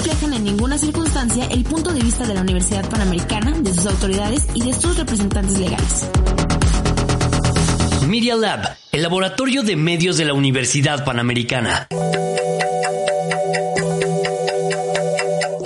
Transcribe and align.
reflejan 0.00 0.32
en 0.32 0.44
ninguna 0.44 0.78
circunstancia 0.78 1.44
el 1.50 1.62
punto 1.62 1.92
de 1.92 2.00
vista 2.00 2.26
de 2.26 2.32
la 2.32 2.40
Universidad 2.40 2.88
Panamericana, 2.88 3.52
de 3.60 3.74
sus 3.74 3.86
autoridades 3.86 4.46
y 4.54 4.62
de 4.64 4.72
sus 4.72 4.96
representantes 4.96 5.58
legales. 5.58 6.08
Media 8.08 8.34
Lab, 8.34 8.76
el 8.92 9.02
laboratorio 9.02 9.62
de 9.62 9.76
medios 9.76 10.16
de 10.16 10.24
la 10.24 10.32
Universidad 10.32 11.04
Panamericana. 11.04 11.86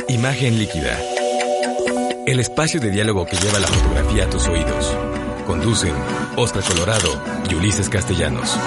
Imagen 0.08 0.58
líquida. 0.58 0.98
El 2.26 2.40
espacio 2.40 2.80
de 2.80 2.90
diálogo 2.90 3.26
que 3.26 3.36
lleva 3.36 3.60
la 3.60 3.68
fotografía 3.68 4.24
a 4.24 4.30
tus 4.30 4.48
oídos. 4.48 4.96
Conducen 5.46 5.94
Oscar 6.36 6.64
Colorado 6.64 7.22
y 7.48 7.54
Ulises 7.54 7.88
Castellanos. 7.88 8.58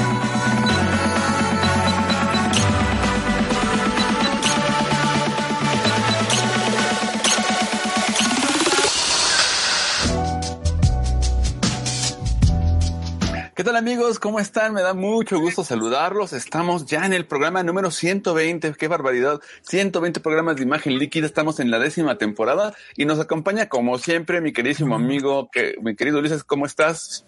Tal 13.68 13.76
amigos? 13.76 14.18
¿Cómo 14.18 14.40
están? 14.40 14.73
Me 14.73 14.82
da 14.82 14.93
mucho 14.93 15.41
gusto 15.41 15.62
saludarlos. 15.62 16.32
Estamos 16.32 16.85
ya 16.85 17.05
en 17.05 17.12
el 17.12 17.26
programa 17.26 17.63
número 17.63 17.91
120. 17.91 18.71
¡Qué 18.79 18.87
barbaridad! 18.87 19.41
120 19.63 20.21
programas 20.21 20.55
de 20.55 20.63
imagen 20.63 20.98
líquida. 20.98 21.26
Estamos 21.26 21.59
en 21.59 21.70
la 21.70 21.77
décima 21.77 22.18
temporada 22.18 22.74
y 22.96 23.04
nos 23.04 23.20
acompaña 23.20 23.68
como 23.68 23.98
siempre 23.98 24.40
mi 24.40 24.54
queridísimo 24.54 24.96
amigo, 24.96 25.49
mi 25.82 25.98
querido 25.98 26.20
Ulises, 26.20 26.46
¿cómo 26.46 26.65
estás? 26.65 27.26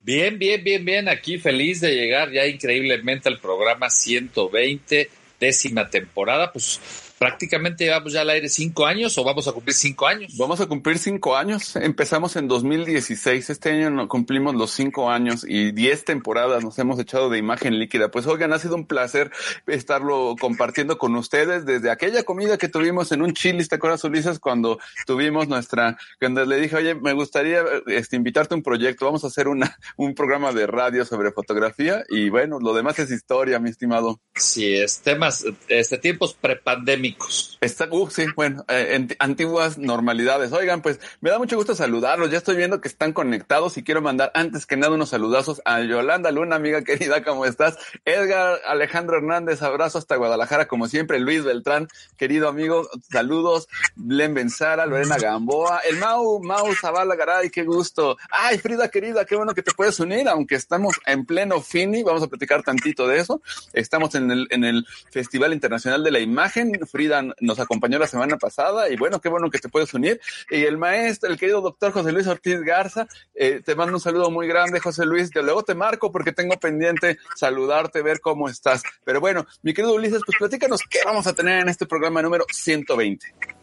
Bien, 0.00 0.38
bien, 0.38 0.62
bien, 0.62 0.84
bien. 0.84 1.08
Aquí 1.08 1.38
feliz 1.38 1.80
de 1.80 1.92
llegar 1.92 2.30
ya 2.30 2.46
increíblemente 2.46 3.28
al 3.28 3.40
programa 3.40 3.90
120, 3.90 5.10
décima 5.40 5.90
temporada. 5.90 6.52
Pues 6.52 6.78
prácticamente 7.22 7.84
llevamos 7.84 8.12
ya 8.12 8.22
al 8.22 8.30
aire 8.30 8.48
cinco 8.48 8.84
años 8.84 9.16
o 9.16 9.22
vamos 9.22 9.46
a 9.46 9.52
cumplir 9.52 9.74
cinco 9.74 10.08
años. 10.08 10.36
Vamos 10.36 10.60
a 10.60 10.66
cumplir 10.66 10.98
cinco 10.98 11.36
años. 11.36 11.76
Empezamos 11.76 12.34
en 12.34 12.48
2016. 12.48 13.48
Este 13.48 13.70
año 13.70 14.08
cumplimos 14.08 14.56
los 14.56 14.72
cinco 14.72 15.08
años 15.08 15.44
y 15.46 15.70
diez 15.70 16.04
temporadas 16.04 16.64
nos 16.64 16.76
hemos 16.80 16.98
echado 16.98 17.30
de 17.30 17.38
imagen 17.38 17.78
líquida. 17.78 18.10
Pues 18.10 18.26
oigan, 18.26 18.52
ha 18.52 18.58
sido 18.58 18.74
un 18.74 18.86
placer 18.86 19.30
estarlo 19.68 20.34
compartiendo 20.40 20.98
con 20.98 21.14
ustedes 21.14 21.64
desde 21.64 21.92
aquella 21.92 22.24
comida 22.24 22.58
que 22.58 22.66
tuvimos 22.66 23.12
en 23.12 23.22
un 23.22 23.34
chili. 23.34 23.64
¿Te 23.68 23.76
acuerdas, 23.76 24.02
Ulises? 24.02 24.40
Cuando 24.40 24.80
tuvimos 25.06 25.46
nuestra, 25.46 25.96
cuando 26.18 26.44
le 26.44 26.56
dije, 26.56 26.74
oye, 26.74 26.96
me 26.96 27.12
gustaría 27.12 27.62
este, 27.86 28.16
invitarte 28.16 28.54
a 28.54 28.56
un 28.56 28.64
proyecto. 28.64 29.04
Vamos 29.06 29.22
a 29.22 29.28
hacer 29.28 29.46
una, 29.46 29.78
un 29.96 30.16
programa 30.16 30.50
de 30.50 30.66
radio 30.66 31.04
sobre 31.04 31.30
fotografía 31.30 32.02
y 32.08 32.30
bueno, 32.30 32.58
lo 32.58 32.74
demás 32.74 32.98
es 32.98 33.12
historia, 33.12 33.60
mi 33.60 33.70
estimado. 33.70 34.20
Sí, 34.34 34.74
es 34.74 34.98
temas, 34.98 35.44
este 35.68 35.98
tiempos 35.98 36.34
prepandémicos. 36.34 37.11
Está, 37.60 37.86
uh, 37.90 38.10
sí, 38.10 38.26
bueno, 38.34 38.64
eh, 38.68 39.06
antiguas 39.18 39.78
normalidades. 39.78 40.52
Oigan, 40.52 40.82
pues 40.82 40.98
me 41.20 41.30
da 41.30 41.38
mucho 41.38 41.56
gusto 41.56 41.74
saludarlos. 41.74 42.30
Ya 42.30 42.38
estoy 42.38 42.56
viendo 42.56 42.80
que 42.80 42.88
están 42.88 43.12
conectados 43.12 43.76
y 43.76 43.84
quiero 43.84 44.02
mandar 44.02 44.32
antes 44.34 44.66
que 44.66 44.76
nada 44.76 44.94
unos 44.94 45.10
saludazos 45.10 45.62
a 45.64 45.80
Yolanda 45.80 46.30
Luna, 46.32 46.56
amiga 46.56 46.82
querida, 46.82 47.22
¿cómo 47.22 47.46
estás? 47.46 47.76
Edgar 48.04 48.60
Alejandro 48.66 49.16
Hernández, 49.16 49.62
abrazo 49.62 49.98
hasta 49.98 50.16
Guadalajara, 50.16 50.66
como 50.66 50.88
siempre. 50.88 51.20
Luis 51.20 51.44
Beltrán, 51.44 51.88
querido 52.16 52.48
amigo, 52.48 52.88
saludos. 53.10 53.68
Len 53.96 54.34
Benzara, 54.34 54.86
Lorena 54.86 55.16
Gamboa, 55.18 55.80
el 55.88 55.98
Mau, 55.98 56.42
Mau 56.42 56.74
Zavala 56.74 57.14
Garay, 57.14 57.50
qué 57.50 57.64
gusto. 57.64 58.16
Ay, 58.30 58.58
Frida 58.58 58.88
querida, 58.88 59.24
qué 59.24 59.36
bueno 59.36 59.54
que 59.54 59.62
te 59.62 59.72
puedes 59.72 60.00
unir, 60.00 60.28
aunque 60.28 60.54
estamos 60.54 60.96
en 61.06 61.24
pleno 61.26 61.60
Fini, 61.60 62.02
vamos 62.02 62.22
a 62.22 62.26
platicar 62.26 62.62
tantito 62.62 63.06
de 63.06 63.18
eso. 63.18 63.42
Estamos 63.72 64.14
en 64.14 64.30
el, 64.30 64.48
en 64.50 64.64
el 64.64 64.86
Festival 65.10 65.52
Internacional 65.52 66.02
de 66.02 66.10
la 66.10 66.20
Imagen. 66.20 66.72
Frida 66.86 67.01
nos 67.40 67.58
acompañó 67.60 67.98
la 67.98 68.06
semana 68.06 68.36
pasada 68.36 68.88
y 68.88 68.96
bueno, 68.96 69.20
qué 69.20 69.28
bueno 69.28 69.50
que 69.50 69.58
te 69.58 69.68
puedes 69.68 69.92
unir. 69.94 70.20
Y 70.50 70.64
el 70.64 70.78
maestro, 70.78 71.30
el 71.30 71.38
querido 71.38 71.60
doctor 71.60 71.92
José 71.92 72.12
Luis 72.12 72.26
Ortiz 72.26 72.60
Garza, 72.60 73.06
eh, 73.34 73.60
te 73.64 73.74
mando 73.74 73.94
un 73.94 74.00
saludo 74.00 74.30
muy 74.30 74.46
grande, 74.46 74.80
José 74.80 75.04
Luis. 75.04 75.30
De 75.30 75.42
luego 75.42 75.62
te 75.62 75.74
marco 75.74 76.12
porque 76.12 76.32
tengo 76.32 76.58
pendiente 76.58 77.18
saludarte, 77.36 78.02
ver 78.02 78.20
cómo 78.20 78.48
estás. 78.48 78.82
Pero 79.04 79.20
bueno, 79.20 79.46
mi 79.62 79.74
querido 79.74 79.94
Ulises, 79.94 80.22
pues 80.24 80.38
platícanos 80.38 80.80
qué 80.88 80.98
vamos 81.04 81.26
a 81.26 81.34
tener 81.34 81.60
en 81.60 81.68
este 81.68 81.86
programa 81.86 82.22
número 82.22 82.44
120. 82.50 83.61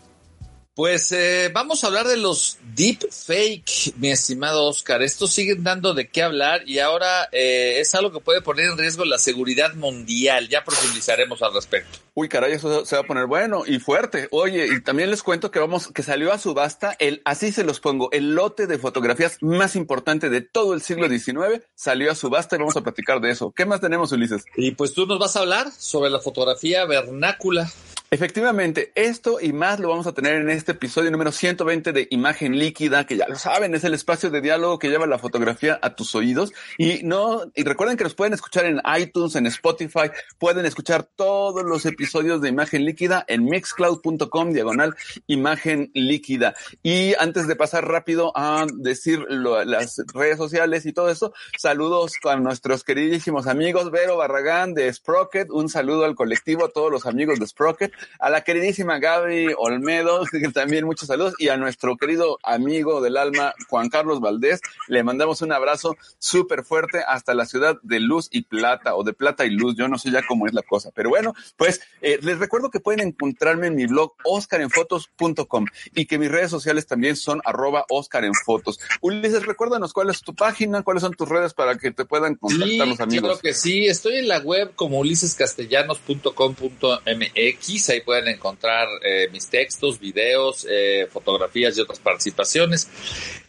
Pues 0.80 1.12
eh, 1.12 1.52
vamos 1.54 1.84
a 1.84 1.88
hablar 1.88 2.08
de 2.08 2.16
los 2.16 2.58
deep 2.74 3.00
fake, 3.12 3.96
mi 3.98 4.12
estimado 4.12 4.64
Oscar. 4.64 5.02
Estos 5.02 5.30
siguen 5.30 5.62
dando 5.62 5.94
de 5.94 6.08
qué 6.08 6.24
hablar 6.24 6.62
y 6.66 6.80
ahora 6.80 7.28
eh, 7.34 7.82
es 7.82 7.94
algo 7.96 8.14
que 8.14 8.22
puede 8.22 8.42
poner 8.42 8.68
en 8.68 8.78
riesgo 8.78 9.04
la 9.04 9.18
seguridad 9.18 9.74
mundial. 9.74 10.48
Ya 10.48 10.64
profundizaremos 10.64 11.42
al 11.42 11.54
respecto. 11.54 12.00
Uy, 12.14 12.30
caray, 12.30 12.54
eso 12.54 12.86
se 12.86 12.96
va 12.96 13.02
a 13.02 13.06
poner 13.06 13.26
bueno 13.26 13.64
y 13.68 13.80
fuerte. 13.80 14.30
Oye, 14.32 14.68
y 14.68 14.80
también 14.80 15.12
les 15.12 15.22
cuento 15.22 15.52
que 15.52 15.60
vamos, 15.60 15.90
que 15.94 16.02
salió 16.02 16.32
a 16.32 16.38
subasta 16.38 16.96
el, 17.00 17.22
así 17.26 17.52
se 17.52 17.66
los 17.66 17.82
pongo, 17.82 18.10
el 18.14 18.34
lote 18.34 18.66
de 18.66 18.80
fotografías 18.80 19.38
más 19.42 19.76
importante 19.76 20.30
de 20.30 20.40
todo 20.40 20.74
el 20.74 20.82
siglo 20.82 21.10
XIX 21.10 21.62
salió 21.76 22.10
a 22.10 22.16
subasta 22.16 22.56
y 22.56 22.60
vamos 22.60 22.78
a 22.78 22.84
platicar 22.84 23.20
de 23.20 23.32
eso. 23.32 23.54
¿Qué 23.54 23.66
más 23.66 23.82
tenemos, 23.82 24.14
Ulises? 24.14 24.46
Y 24.56 24.72
pues 24.72 24.94
tú 24.94 25.06
nos 25.06 25.20
vas 25.20 25.36
a 25.36 25.40
hablar 25.40 25.70
sobre 25.74 26.10
la 26.10 26.22
fotografía 26.22 26.86
vernácula. 26.86 27.70
Efectivamente, 28.12 28.92
esto 28.96 29.40
y 29.40 29.54
más 29.54 29.80
lo 29.80 29.90
vamos 29.90 30.08
a 30.08 30.14
tener 30.14 30.42
en 30.42 30.50
este 30.50 30.72
episodio 30.72 31.12
número 31.12 31.32
120 31.32 31.94
de 31.94 32.08
Imagen 32.10 32.58
Líquida, 32.58 33.06
que 33.06 33.16
ya 33.16 33.28
lo 33.28 33.36
saben, 33.36 33.76
es 33.76 33.84
el 33.84 33.94
espacio 33.94 34.32
de 34.32 34.42
diálogo 34.42 34.80
que 34.80 34.90
lleva 34.90 35.06
la 35.06 35.20
fotografía 35.20 35.78
a 35.80 35.94
tus 35.94 36.16
oídos. 36.16 36.52
Y 36.80 37.02
no, 37.04 37.44
y 37.54 37.64
recuerden 37.64 37.98
que 37.98 38.04
los 38.04 38.16
pueden 38.16 38.34
escuchar 38.34 38.66
en 38.66 38.82
iTunes, 39.00 39.36
en 39.36 39.46
Spotify, 39.46 40.10
pueden 40.40 40.66
escuchar 40.66 41.04
todos 41.04 41.64
los 41.64 41.86
episodios 41.86 42.42
de 42.42 42.50
Imagen 42.50 42.84
Líquida 42.84 43.26
en 43.28 43.46
mixcloud.com 43.46 44.54
diagonal 44.54 44.96
Imagen 45.28 45.92
Líquida. 45.94 46.56
Y 46.82 47.14
antes 47.20 47.48
de 47.48 47.56
pasar 47.56 47.88
rápido 47.88 48.36
a 48.36 48.66
decir 48.74 49.24
lo, 49.30 49.64
las 49.66 50.02
redes 50.16 50.38
sociales 50.38 50.88
y 50.88 50.94
todo 50.94 51.12
eso, 51.12 51.32
saludos 51.60 52.14
a 52.24 52.38
nuestros 52.38 52.84
queridísimos 52.84 53.46
amigos 53.46 53.92
Vero 53.92 54.18
Barragán 54.18 54.74
de 54.74 54.92
Sprocket, 54.92 55.52
un 55.52 55.70
saludo 55.70 56.06
al 56.06 56.16
colectivo, 56.16 56.66
a 56.66 56.70
todos 56.70 56.92
los 56.92 57.06
amigos 57.06 57.40
de 57.40 57.46
Sprocket 57.46 57.99
a 58.20 58.30
la 58.30 58.44
queridísima 58.44 59.00
Gaby 59.00 59.54
Olmedo, 59.58 60.26
que 60.26 60.40
también 60.54 60.86
muchos 60.86 61.08
saludos, 61.08 61.34
y 61.40 61.50
a 61.50 61.58
nuestro 61.58 61.98
querido 61.98 62.40
amigo 62.44 63.02
del 63.02 63.18
alma, 63.18 63.54
Juan 63.70 63.90
Carlos 63.90 64.20
Valdés, 64.20 64.62
le 64.88 65.04
mandamos 65.04 65.42
un 65.42 65.52
abrazo 65.52 65.96
súper 66.18 66.64
fuerte 66.64 67.04
hasta 67.08 67.34
la 67.34 67.46
ciudad 67.46 67.78
de 67.84 68.00
Luz 68.00 68.28
y 68.32 68.44
Plata, 68.44 68.96
o 68.96 69.04
de 69.04 69.14
Plata 69.14 69.46
y 69.46 69.52
Luz, 69.52 69.76
yo 69.76 69.88
no 69.88 69.98
sé 69.98 70.12
ya 70.12 70.22
cómo 70.28 70.48
es 70.48 70.54
la 70.54 70.62
cosa, 70.62 70.92
pero 70.94 71.10
bueno, 71.10 71.34
pues 71.58 71.82
eh, 72.02 72.20
les 72.22 72.40
recuerdo 72.40 72.70
que 72.70 72.80
pueden 72.80 73.08
encontrarme 73.08 73.68
en 73.68 73.76
mi 73.76 73.86
blog 73.86 74.14
oscarenfotos.com 74.24 75.66
y 75.94 76.06
que 76.06 76.18
mis 76.18 76.32
redes 76.32 76.52
sociales 76.52 76.88
también 76.88 77.16
son 77.16 77.42
arroba 77.46 77.86
oscarenfotos. 77.90 78.80
Ulises, 79.02 79.46
recuérdanos 79.46 79.94
cuál 79.94 80.10
es 80.10 80.22
tu 80.22 80.36
página, 80.36 80.84
cuáles 80.84 81.02
son 81.02 81.14
tus 81.14 81.30
redes 81.30 81.54
para 81.54 81.78
que 81.78 81.92
te 81.92 82.06
puedan 82.06 82.36
contactar 82.36 82.88
los 82.88 83.00
amigos. 83.00 83.16
Yo 83.16 83.22
creo 83.22 83.40
que 83.40 83.54
sí, 83.54 83.88
estoy 83.88 84.18
en 84.18 84.28
la 84.28 84.40
web 84.40 84.74
como 84.76 85.00
ulisescastellanos.com.mx 85.00 87.89
ahí 87.90 88.02
pueden 88.02 88.28
encontrar 88.28 88.88
eh, 89.04 89.30
mis 89.32 89.48
textos, 89.48 90.00
videos, 90.00 90.68
eh, 90.70 91.08
fotografías 91.12 91.76
y 91.78 91.82
otras 91.82 92.00
participaciones. 92.00 92.88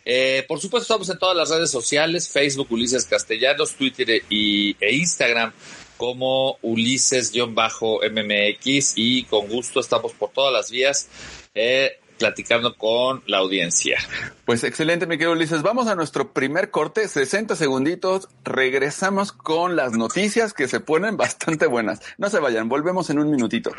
Eh, 0.04 0.44
por 0.48 0.58
supuesto, 0.60 0.84
estamos 0.84 1.08
en 1.10 1.18
todas 1.18 1.36
las 1.36 1.50
redes 1.50 1.70
sociales, 1.70 2.28
Facebook 2.28 2.68
Ulises 2.70 3.04
Castellanos, 3.04 3.74
Twitter 3.74 4.22
y, 4.28 4.76
e 4.80 4.94
Instagram 4.94 5.52
como 5.96 6.58
Ulises-MMX 6.62 8.92
y 8.96 9.24
con 9.24 9.48
gusto 9.48 9.80
estamos 9.80 10.12
por 10.12 10.30
todas 10.30 10.52
las 10.52 10.70
vías. 10.70 11.08
platicando 12.18 12.76
con 12.76 13.22
la 13.26 13.38
audiencia. 13.38 13.98
Pues 14.44 14.62
excelente, 14.62 15.06
mi 15.06 15.16
querido 15.16 15.32
Ulises. 15.32 15.62
Vamos 15.62 15.86
a 15.86 15.94
nuestro 15.94 16.34
primer 16.34 16.70
corte, 16.70 17.08
60 17.08 17.56
segunditos. 17.56 18.28
Regresamos 18.44 19.32
con 19.32 19.74
las 19.74 19.92
noticias 19.92 20.52
que 20.52 20.68
se 20.68 20.80
ponen 20.80 21.16
bastante 21.16 21.66
buenas. 21.66 22.00
No 22.18 22.28
se 22.28 22.38
vayan, 22.38 22.68
volvemos 22.68 23.08
en 23.08 23.20
un 23.20 23.30
minutito. 23.30 23.72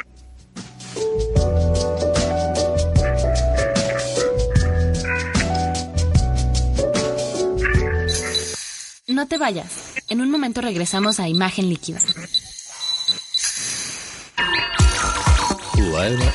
No 9.08 9.28
te 9.28 9.38
vayas. 9.38 9.94
En 10.10 10.22
un 10.22 10.32
momento 10.32 10.62
regresamos 10.62 11.20
a 11.20 11.28
Imagen 11.28 11.70
Líquida. 11.70 12.00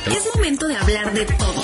Es 0.05 0.35
momento 0.35 0.67
de 0.67 0.75
hablar 0.77 1.13
de 1.13 1.25
todo. 1.25 1.61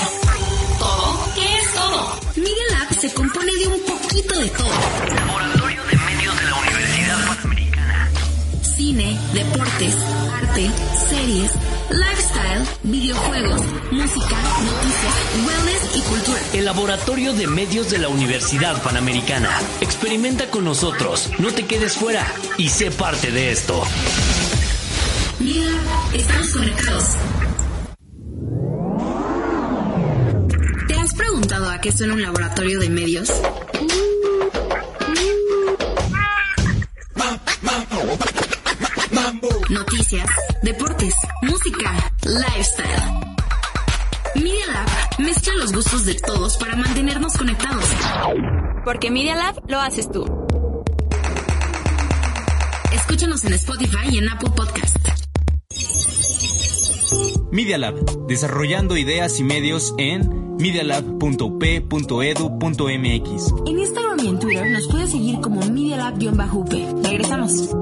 ¿Todo? 0.79 1.33
¿Qué 1.35 1.57
es 1.57 1.73
todo? 1.73 2.19
Media 2.35 2.63
Lab 2.71 2.93
se 2.93 3.13
compone 3.13 3.51
de 3.53 3.67
un 3.67 3.79
poquito 3.81 4.39
de 4.39 4.49
todo. 4.49 4.69
Laboratorio 5.15 5.83
de 5.85 5.97
Medios 5.97 6.37
de 6.37 6.43
la 6.43 6.55
Universidad 6.55 7.27
Panamericana. 7.27 8.09
Cine, 8.75 9.19
deportes, 9.33 9.95
arte, 10.41 10.71
series, 11.09 11.51
lifestyle, 11.89 12.65
videojuegos, 12.83 13.61
música, 13.91 14.37
noticias, 14.63 15.13
wellness 15.45 15.95
y 15.95 16.01
cultura. 16.01 16.39
El 16.53 16.65
Laboratorio 16.65 17.33
de 17.33 17.47
Medios 17.47 17.89
de 17.89 17.97
la 17.99 18.09
Universidad 18.09 18.81
Panamericana. 18.81 19.49
Experimenta 19.81 20.49
con 20.49 20.65
nosotros, 20.65 21.29
no 21.39 21.51
te 21.51 21.65
quedes 21.65 21.93
fuera 21.93 22.25
y 22.57 22.69
sé 22.69 22.91
parte 22.91 23.31
de 23.31 23.51
esto. 23.51 23.83
Mira, 25.39 25.71
estamos 26.13 26.49
conectados. 26.49 27.05
¿Te 30.87 30.95
has 30.95 31.13
preguntado 31.13 31.69
a 31.69 31.81
qué 31.81 31.91
suena 31.91 32.13
un 32.13 32.21
laboratorio 32.21 32.79
de 32.79 32.89
medios? 32.89 33.31
Noticias, 39.73 40.29
deportes, 40.61 41.15
música, 41.41 42.11
lifestyle. 42.25 43.01
Media 44.35 44.67
Lab 44.67 44.87
mezcla 45.17 45.55
los 45.55 45.73
gustos 45.73 46.05
de 46.05 46.13
todos 46.13 46.57
para 46.57 46.75
mantenernos 46.75 47.35
conectados. 47.35 47.83
Porque 48.85 49.09
Media 49.09 49.35
Lab 49.35 49.59
lo 49.67 49.81
haces 49.81 50.11
tú. 50.11 50.25
Escúchanos 52.93 53.43
en 53.45 53.53
Spotify 53.53 54.09
y 54.11 54.19
en 54.19 54.29
Apple 54.29 54.51
Podcast. 54.55 54.95
Media 57.51 57.79
Lab, 57.79 58.27
desarrollando 58.27 58.95
ideas 58.95 59.39
y 59.39 59.43
medios 59.43 59.95
en 59.97 60.55
medialab.up.edu.mx. 60.57 63.53
En 63.65 63.79
Instagram 63.79 64.19
y 64.19 64.27
en 64.27 64.37
Twitter 64.39 64.69
nos 64.69 64.87
puedes 64.87 65.09
seguir 65.09 65.41
como 65.41 65.65
Media 65.65 65.97
Lab-UP. 65.97 67.03
Regresamos. 67.03 67.75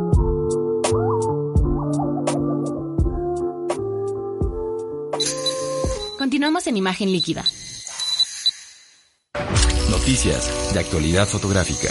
Continuamos 6.42 6.66
en 6.66 6.78
imagen 6.78 7.12
líquida. 7.12 7.44
Noticias 9.92 10.74
de 10.74 10.80
actualidad 10.80 11.28
fotográfica. 11.28 11.90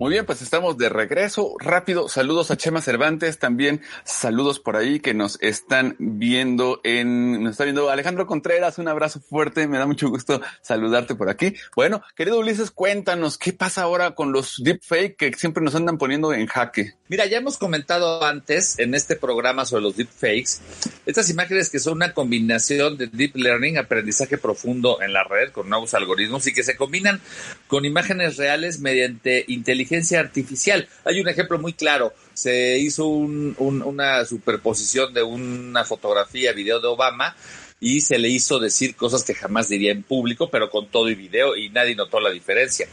Muy 0.00 0.12
bien, 0.12 0.24
pues 0.24 0.40
estamos 0.40 0.78
de 0.78 0.88
regreso. 0.88 1.56
Rápido, 1.58 2.08
saludos 2.08 2.50
a 2.50 2.56
Chema 2.56 2.80
Cervantes, 2.80 3.38
también 3.38 3.82
saludos 4.02 4.58
por 4.58 4.78
ahí 4.78 4.98
que 4.98 5.12
nos 5.12 5.36
están 5.42 5.94
viendo 5.98 6.80
en, 6.84 7.42
nos 7.42 7.50
está 7.50 7.64
viendo 7.64 7.90
Alejandro 7.90 8.26
Contreras, 8.26 8.78
un 8.78 8.88
abrazo 8.88 9.20
fuerte, 9.20 9.68
me 9.68 9.76
da 9.76 9.86
mucho 9.86 10.08
gusto 10.08 10.40
saludarte 10.62 11.14
por 11.16 11.28
aquí. 11.28 11.52
Bueno, 11.76 12.00
querido 12.16 12.38
Ulises, 12.38 12.70
cuéntanos, 12.70 13.36
¿qué 13.36 13.52
pasa 13.52 13.82
ahora 13.82 14.14
con 14.14 14.32
los 14.32 14.62
deepfake 14.64 15.16
que 15.16 15.32
siempre 15.34 15.62
nos 15.62 15.74
andan 15.74 15.98
poniendo 15.98 16.32
en 16.32 16.46
jaque? 16.46 16.94
Mira, 17.08 17.26
ya 17.26 17.36
hemos 17.36 17.58
comentado 17.58 18.24
antes 18.24 18.78
en 18.78 18.94
este 18.94 19.16
programa 19.16 19.66
sobre 19.66 19.82
los 19.82 19.98
deepfakes, 19.98 20.62
estas 21.04 21.28
imágenes 21.28 21.68
que 21.68 21.78
son 21.78 21.96
una 21.96 22.14
combinación 22.14 22.96
de 22.96 23.08
deep 23.08 23.36
learning, 23.36 23.76
aprendizaje 23.76 24.38
profundo 24.38 25.02
en 25.02 25.12
la 25.12 25.24
red 25.24 25.52
con 25.52 25.68
nuevos 25.68 25.92
algoritmos 25.92 26.46
y 26.46 26.54
que 26.54 26.62
se 26.62 26.76
combinan 26.76 27.20
con 27.66 27.84
imágenes 27.84 28.38
reales 28.38 28.80
mediante 28.80 29.44
inteligencia 29.46 29.89
artificial. 30.18 30.88
Hay 31.04 31.20
un 31.20 31.28
ejemplo 31.28 31.58
muy 31.58 31.72
claro. 31.72 32.14
Se 32.34 32.78
hizo 32.78 33.06
un, 33.06 33.54
un, 33.58 33.82
una 33.82 34.24
superposición 34.24 35.12
de 35.12 35.22
una 35.22 35.84
fotografía, 35.84 36.52
video 36.52 36.80
de 36.80 36.88
Obama 36.88 37.36
y 37.80 38.02
se 38.02 38.18
le 38.18 38.28
hizo 38.28 38.58
decir 38.58 38.94
cosas 38.94 39.24
que 39.24 39.34
jamás 39.34 39.68
diría 39.68 39.90
en 39.90 40.02
público, 40.02 40.50
pero 40.50 40.70
con 40.70 40.88
todo 40.88 41.08
y 41.08 41.14
video 41.14 41.56
y 41.56 41.70
nadie 41.70 41.94
notó 41.94 42.20
la 42.20 42.30
diferencia. 42.30 42.86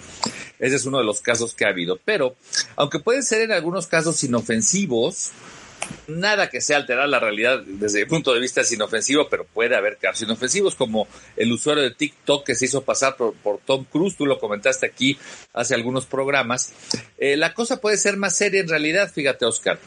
Ese 0.60 0.76
es 0.78 0.86
uno 0.86 0.98
de 0.98 1.04
los 1.04 1.22
casos 1.22 1.54
que 1.54 1.66
ha 1.66 1.70
habido. 1.70 2.00
Pero, 2.04 2.36
aunque 2.76 3.00
pueden 3.00 3.24
ser 3.24 3.42
en 3.42 3.52
algunos 3.52 3.88
casos 3.88 4.24
inofensivos, 4.24 5.32
nada 6.08 6.50
que 6.50 6.62
sea 6.62 6.78
alterar 6.78 7.08
la 7.10 7.20
realidad 7.20 7.62
desde 7.66 8.02
el 8.02 8.08
punto 8.08 8.34
de 8.34 8.40
vista 8.40 8.62
es 8.62 8.72
inofensivo, 8.72 9.28
pero 9.30 9.46
puede 9.46 9.76
haber 9.76 9.98
casos 9.98 10.24
inofensivos, 10.24 10.76
como 10.76 11.08
el 11.36 11.52
usuario 11.52 11.84
de 11.84 11.92
TikTok 11.92 12.46
que 12.46 12.56
se 12.56 12.66
hizo 12.66 12.84
pasar 12.84 13.16
por, 13.16 13.34
Tom 13.66 13.86
Cruise, 13.86 14.16
tú 14.16 14.26
lo 14.26 14.40
comentaste 14.40 14.86
aquí 14.86 15.18
hace 15.54 15.76
algunos 15.76 16.06
programas. 16.06 16.72
Eh, 17.18 17.38
la 17.38 17.54
cosa 17.54 17.82
puede 17.82 17.98
ser 17.98 18.18
más 18.18 18.36
seria 18.36 18.62
en 18.62 18.70
realidad, 18.70 19.12
fíjate, 19.12 19.46
Oscar. 19.46 19.80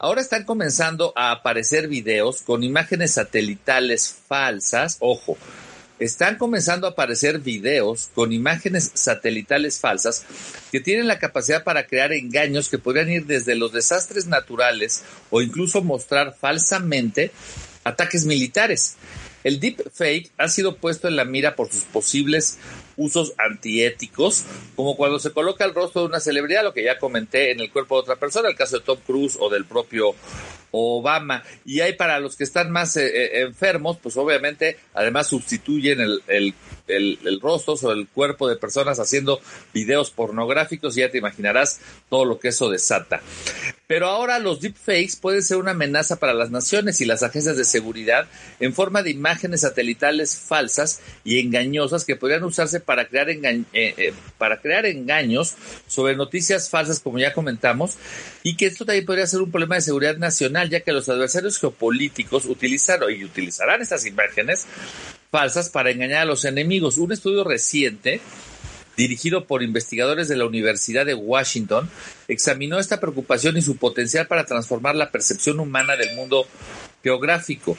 Ahora 0.00 0.20
están 0.20 0.44
comenzando 0.44 1.12
a 1.16 1.32
aparecer 1.32 1.88
videos 1.88 2.42
con 2.42 2.62
imágenes 2.62 3.14
satelitales 3.14 4.16
falsas, 4.28 4.96
ojo, 5.00 5.36
están 5.98 6.36
comenzando 6.36 6.86
a 6.86 6.90
aparecer 6.90 7.40
videos 7.40 8.10
con 8.14 8.32
imágenes 8.32 8.90
satelitales 8.94 9.80
falsas 9.80 10.24
que 10.70 10.80
tienen 10.80 11.08
la 11.08 11.18
capacidad 11.18 11.64
para 11.64 11.86
crear 11.86 12.12
engaños 12.12 12.68
que 12.68 12.78
podrían 12.78 13.10
ir 13.10 13.26
desde 13.26 13.54
los 13.54 13.72
desastres 13.72 14.26
naturales 14.26 15.02
o 15.30 15.42
incluso 15.42 15.82
mostrar 15.82 16.36
falsamente 16.38 17.32
ataques 17.84 18.24
militares. 18.24 18.96
El 19.44 19.60
deepfake 19.60 20.30
ha 20.36 20.48
sido 20.48 20.76
puesto 20.76 21.08
en 21.08 21.16
la 21.16 21.24
mira 21.24 21.54
por 21.54 21.70
sus 21.70 21.84
posibles 21.84 22.58
usos 22.98 23.32
antiéticos, 23.38 24.44
como 24.76 24.96
cuando 24.96 25.18
se 25.18 25.32
coloca 25.32 25.64
el 25.64 25.72
rostro 25.72 26.02
de 26.02 26.08
una 26.08 26.20
celebridad, 26.20 26.64
lo 26.64 26.74
que 26.74 26.84
ya 26.84 26.98
comenté 26.98 27.52
en 27.52 27.60
el 27.60 27.70
cuerpo 27.70 27.94
de 27.94 28.02
otra 28.02 28.16
persona, 28.16 28.48
el 28.48 28.56
caso 28.56 28.78
de 28.78 28.84
Tom 28.84 28.98
Cruise 29.06 29.38
o 29.40 29.48
del 29.48 29.64
propio 29.64 30.14
Obama. 30.70 31.42
Y 31.64 31.80
hay 31.80 31.94
para 31.94 32.20
los 32.20 32.36
que 32.36 32.44
están 32.44 32.70
más 32.70 32.96
eh, 32.96 33.06
eh, 33.06 33.42
enfermos, 33.42 33.98
pues 34.02 34.16
obviamente 34.16 34.76
además 34.92 35.28
sustituyen 35.28 36.00
el, 36.00 36.22
el, 36.26 36.54
el, 36.88 37.40
rostro 37.40 37.74
o 37.74 37.92
el 37.92 38.08
cuerpo 38.08 38.48
de 38.48 38.56
personas 38.56 38.98
haciendo 38.98 39.40
videos 39.72 40.10
pornográficos 40.10 40.96
y 40.96 41.00
ya 41.00 41.10
te 41.10 41.18
imaginarás 41.18 41.80
todo 42.08 42.24
lo 42.24 42.38
que 42.38 42.48
eso 42.48 42.70
desata. 42.70 43.20
Pero 43.86 44.06
ahora 44.08 44.38
los 44.38 44.60
deepfakes 44.60 45.16
pueden 45.16 45.42
ser 45.42 45.56
una 45.56 45.70
amenaza 45.70 46.16
para 46.16 46.34
las 46.34 46.50
naciones 46.50 47.00
y 47.00 47.06
las 47.06 47.22
agencias 47.22 47.56
de 47.56 47.64
seguridad 47.64 48.28
en 48.60 48.74
forma 48.74 49.02
de 49.02 49.10
imágenes 49.10 49.62
satelitales 49.62 50.36
falsas 50.36 51.00
y 51.24 51.40
engañosas 51.40 52.04
que 52.04 52.14
podrían 52.14 52.44
usarse 52.44 52.80
para 52.80 53.08
crear, 53.08 53.30
eh, 53.30 53.64
eh, 53.72 54.12
para 54.36 54.60
crear 54.60 54.84
engaños 54.84 55.54
sobre 55.86 56.16
noticias 56.16 56.68
falsas, 56.68 57.00
como 57.00 57.18
ya 57.18 57.32
comentamos, 57.32 57.96
y 58.42 58.56
que 58.56 58.66
esto 58.66 58.84
también 58.84 59.06
podría 59.06 59.26
ser 59.26 59.40
un 59.40 59.50
problema 59.50 59.76
de 59.76 59.80
seguridad 59.80 60.18
nacional, 60.18 60.68
ya 60.68 60.80
que 60.80 60.92
los 60.92 61.08
adversarios 61.08 61.58
geopolíticos 61.58 62.44
utilizaron 62.44 63.10
y 63.10 63.24
utilizarán 63.24 63.80
estas 63.80 64.04
imágenes 64.04 64.66
falsas 65.30 65.68
para 65.68 65.90
engañar 65.90 66.22
a 66.22 66.24
los 66.26 66.44
enemigos. 66.44 66.98
Un 66.98 67.12
estudio 67.12 67.44
reciente 67.44 68.20
dirigido 68.98 69.46
por 69.46 69.62
investigadores 69.62 70.26
de 70.26 70.34
la 70.34 70.44
Universidad 70.44 71.06
de 71.06 71.14
Washington, 71.14 71.88
examinó 72.26 72.80
esta 72.80 72.98
preocupación 72.98 73.56
y 73.56 73.62
su 73.62 73.76
potencial 73.76 74.26
para 74.26 74.44
transformar 74.44 74.96
la 74.96 75.12
percepción 75.12 75.60
humana 75.60 75.94
del 75.94 76.16
mundo 76.16 76.48
geográfico. 77.04 77.78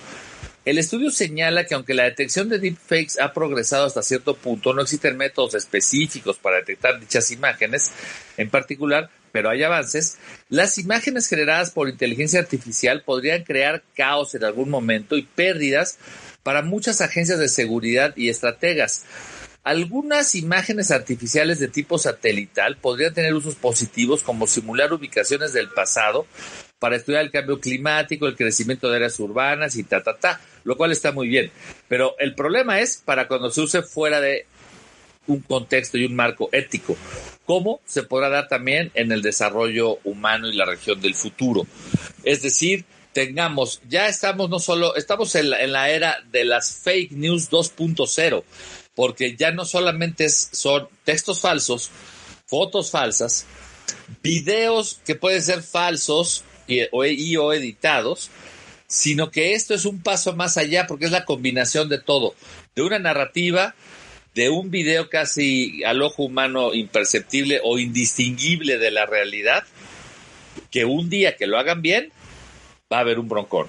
El 0.64 0.78
estudio 0.78 1.12
señala 1.12 1.66
que 1.66 1.76
aunque 1.76 1.94
la 1.94 2.04
detección 2.06 2.48
de 2.48 2.60
deepfakes 2.60 3.20
ha 3.20 3.34
progresado 3.34 3.86
hasta 3.86 4.02
cierto 4.02 4.36
punto, 4.36 4.74
no 4.74 4.82
existen 4.82 5.18
métodos 5.18 5.56
específicos 5.56 6.38
para 6.38 6.58
detectar 6.58 7.00
dichas 7.00 7.32
imágenes 7.32 7.92
en 8.38 8.50
particular, 8.50 9.10
pero 9.34 9.50
hay 9.50 9.64
avances. 9.64 10.18
Las 10.48 10.78
imágenes 10.78 11.28
generadas 11.28 11.72
por 11.72 11.90
inteligencia 11.90 12.40
artificial 12.40 13.04
podrían 13.04 13.44
crear 13.44 13.84
caos 13.94 14.36
en 14.36 14.46
algún 14.46 14.70
momento 14.70 15.18
y 15.18 15.24
pérdidas 15.24 15.98
para 16.44 16.62
muchas 16.62 17.02
agencias 17.02 17.40
de 17.40 17.50
seguridad 17.50 18.14
y 18.16 18.30
estrategas. 18.30 19.06
Algunas 19.64 20.36
imágenes 20.36 20.90
artificiales 20.90 21.60
de 21.60 21.68
tipo 21.68 21.98
satelital 21.98 22.78
podrían 22.78 23.14
tener 23.14 23.34
usos 23.34 23.56
positivos 23.56 24.24
como 24.24 24.48
simular 24.48 24.94
ubicaciones 24.94 25.54
del 25.54 25.70
pasado 25.70 26.26
para 26.80 26.96
estudiar 26.96 27.24
el 27.24 27.32
cambio 27.32 27.60
climático, 27.60 28.26
el 28.26 28.38
crecimiento 28.38 28.90
de 28.90 28.96
áreas 28.96 29.20
urbanas 29.20 29.76
y 29.76 29.84
ta, 29.84 30.02
ta, 30.02 30.18
ta, 30.18 30.42
lo 30.64 30.78
cual 30.78 30.92
está 30.92 31.12
muy 31.12 31.28
bien. 31.28 31.52
Pero 31.88 32.16
el 32.20 32.36
problema 32.36 32.80
es 32.80 33.02
para 33.04 33.28
cuando 33.28 33.52
se 33.52 33.62
use 33.62 33.82
fuera 33.82 34.22
de 34.22 34.46
un 35.28 35.42
contexto 35.42 35.98
y 35.98 36.06
un 36.06 36.16
marco 36.16 36.50
ético, 36.52 36.98
como 37.46 37.82
se 37.86 38.04
podrá 38.04 38.30
dar 38.30 38.48
también 38.48 38.92
en 38.96 39.12
el 39.12 39.22
desarrollo 39.22 40.00
humano 40.04 40.48
y 40.48 40.56
la 40.56 40.66
región 40.66 41.02
del 41.02 41.16
futuro. 41.16 41.68
Es 42.24 42.42
decir, 42.42 42.86
tengamos, 43.14 43.82
ya 43.90 44.08
estamos 44.08 44.50
no 44.50 44.60
solo, 44.60 44.96
estamos 44.96 45.36
en 45.36 45.50
la, 45.50 45.62
en 45.62 45.72
la 45.72 45.90
era 45.90 46.18
de 46.32 46.46
las 46.46 46.80
fake 46.84 47.12
news 47.12 47.50
2.0, 47.50 48.44
porque 48.96 49.36
ya 49.36 49.52
no 49.52 49.66
solamente 49.66 50.30
son 50.30 50.88
textos 51.04 51.42
falsos, 51.42 51.90
fotos 52.46 52.92
falsas, 52.92 53.46
videos 54.22 55.00
que 55.06 55.16
pueden 55.16 55.42
ser 55.42 55.64
falsos 55.64 56.44
y 56.68 57.36
o 57.38 57.54
editados, 57.54 58.30
sino 58.88 59.32
que 59.32 59.54
esto 59.54 59.74
es 59.74 59.86
un 59.86 60.02
paso 60.02 60.36
más 60.36 60.58
allá 60.58 60.88
porque 60.88 61.06
es 61.06 61.12
la 61.12 61.26
combinación 61.26 61.90
de 61.90 62.00
todo, 62.00 62.36
de 62.76 62.82
una 62.82 63.00
narrativa, 63.00 63.76
de 64.36 64.50
un 64.50 64.72
video 64.72 65.10
casi 65.10 65.84
al 65.84 66.02
ojo 66.02 66.24
humano 66.24 66.74
imperceptible 66.74 67.62
o 67.64 67.78
indistinguible 67.78 68.78
de 68.78 68.92
la 68.92 69.06
realidad, 69.06 69.64
que 70.72 70.86
un 70.86 71.10
día 71.10 71.36
que 71.38 71.48
lo 71.48 71.58
hagan 71.58 71.82
bien, 71.82 72.12
va 72.92 72.98
a 72.98 73.02
haber 73.02 73.20
un 73.20 73.28
broncón. 73.28 73.68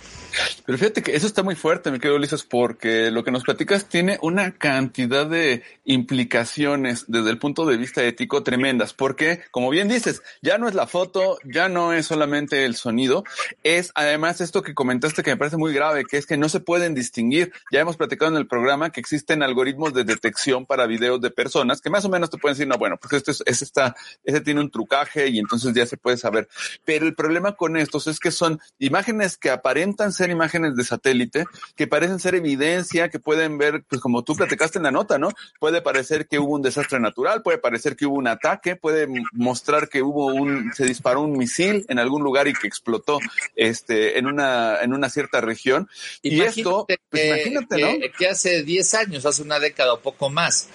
Pero 0.64 0.78
fíjate 0.78 1.02
que 1.02 1.16
eso 1.16 1.26
está 1.26 1.42
muy 1.42 1.54
fuerte, 1.54 1.90
mi 1.90 1.98
querido 1.98 2.16
Ulises, 2.16 2.44
porque 2.44 3.10
lo 3.10 3.24
que 3.24 3.30
nos 3.30 3.44
platicas 3.44 3.86
tiene 3.86 4.18
una 4.22 4.52
cantidad 4.52 5.26
de 5.26 5.62
implicaciones 5.84 7.04
desde 7.08 7.30
el 7.30 7.38
punto 7.38 7.66
de 7.66 7.76
vista 7.76 8.04
ético 8.04 8.42
tremendas, 8.42 8.94
porque, 8.94 9.42
como 9.50 9.70
bien 9.70 9.88
dices, 9.88 10.22
ya 10.42 10.58
no 10.58 10.68
es 10.68 10.74
la 10.74 10.86
foto, 10.86 11.38
ya 11.44 11.68
no 11.68 11.92
es 11.92 12.06
solamente 12.06 12.64
el 12.64 12.76
sonido, 12.76 13.24
es 13.62 13.90
además 13.94 14.40
esto 14.40 14.62
que 14.62 14.74
comentaste 14.74 15.22
que 15.22 15.30
me 15.30 15.36
parece 15.36 15.56
muy 15.56 15.72
grave, 15.72 16.04
que 16.04 16.16
es 16.16 16.26
que 16.26 16.36
no 16.36 16.48
se 16.48 16.60
pueden 16.60 16.94
distinguir. 16.94 17.52
Ya 17.72 17.80
hemos 17.80 17.96
platicado 17.96 18.30
en 18.30 18.36
el 18.36 18.46
programa 18.46 18.90
que 18.90 19.00
existen 19.00 19.42
algoritmos 19.42 19.94
de 19.94 20.04
detección 20.04 20.66
para 20.66 20.86
videos 20.86 21.20
de 21.20 21.30
personas 21.30 21.80
que 21.80 21.90
más 21.90 22.04
o 22.04 22.08
menos 22.08 22.30
te 22.30 22.38
pueden 22.38 22.56
decir, 22.56 22.68
no, 22.68 22.78
bueno, 22.78 22.96
pues 22.96 23.12
este 23.14 23.32
es, 23.32 23.42
ese 23.46 23.64
está, 23.64 23.96
ese 24.24 24.40
tiene 24.40 24.60
un 24.60 24.70
trucaje 24.70 25.28
y 25.28 25.38
entonces 25.38 25.74
ya 25.74 25.86
se 25.86 25.96
puede 25.96 26.16
saber. 26.16 26.48
Pero 26.84 27.06
el 27.06 27.14
problema 27.14 27.56
con 27.56 27.76
estos 27.76 28.06
es 28.06 28.18
que 28.20 28.30
son 28.30 28.60
imágenes 28.78 29.36
que 29.36 29.50
aparentan 29.50 30.12
ser 30.20 30.30
imágenes 30.30 30.76
de 30.76 30.84
satélite, 30.84 31.44
que 31.76 31.86
parecen 31.86 32.20
ser 32.20 32.34
evidencia, 32.34 33.08
que 33.08 33.18
pueden 33.18 33.56
ver, 33.56 33.82
pues 33.88 34.00
como 34.00 34.22
tú 34.22 34.36
platicaste 34.36 34.78
en 34.78 34.84
la 34.84 34.90
nota, 34.90 35.18
¿no? 35.18 35.30
Puede 35.58 35.80
parecer 35.80 36.28
que 36.28 36.38
hubo 36.38 36.54
un 36.54 36.62
desastre 36.62 37.00
natural, 37.00 37.42
puede 37.42 37.58
parecer 37.58 37.96
que 37.96 38.04
hubo 38.04 38.16
un 38.16 38.28
ataque, 38.28 38.76
puede 38.76 39.06
mostrar 39.32 39.88
que 39.88 40.02
hubo 40.02 40.26
un, 40.26 40.72
se 40.74 40.84
disparó 40.84 41.22
un 41.22 41.38
misil 41.38 41.86
en 41.88 41.98
algún 41.98 42.22
lugar 42.22 42.48
y 42.48 42.52
que 42.52 42.66
explotó 42.66 43.18
este, 43.56 44.18
en 44.18 44.26
una, 44.26 44.80
en 44.82 44.92
una 44.92 45.08
cierta 45.08 45.40
región. 45.40 45.88
y 46.22 46.40
esto, 46.42 46.86
pues 47.08 47.24
imagínate, 47.24 47.80
¿no? 47.80 48.12
Que, 48.16 48.28
hace 48.28 48.62
10 48.62 48.94
años, 48.94 49.26
hace 49.26 49.42
una 49.42 49.58
década 49.58 49.94
o 49.94 50.00
poco 50.00 50.28
más, 50.28 50.68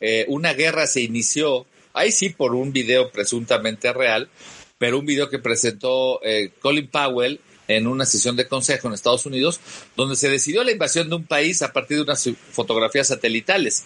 eh, 0.00 0.26
una 0.28 0.52
guerra 0.52 0.86
se 0.86 1.00
inició, 1.00 1.66
ahí 1.94 2.12
sí 2.12 2.28
por 2.28 2.54
un 2.54 2.72
video 2.72 3.10
presuntamente 3.10 3.92
real, 3.92 4.28
pero 4.76 4.98
un 4.98 5.06
video 5.06 5.30
que 5.30 5.38
presentó 5.38 6.22
eh, 6.22 6.52
Colin 6.60 6.88
Powell 6.88 7.40
en 7.76 7.86
una 7.86 8.04
sesión 8.04 8.36
de 8.36 8.48
consejo 8.48 8.88
en 8.88 8.94
Estados 8.94 9.26
Unidos, 9.26 9.60
donde 9.96 10.16
se 10.16 10.28
decidió 10.28 10.64
la 10.64 10.72
invasión 10.72 11.08
de 11.08 11.16
un 11.16 11.24
país 11.24 11.62
a 11.62 11.72
partir 11.72 11.98
de 11.98 12.02
unas 12.02 12.28
fotografías 12.50 13.06
satelitales 13.06 13.84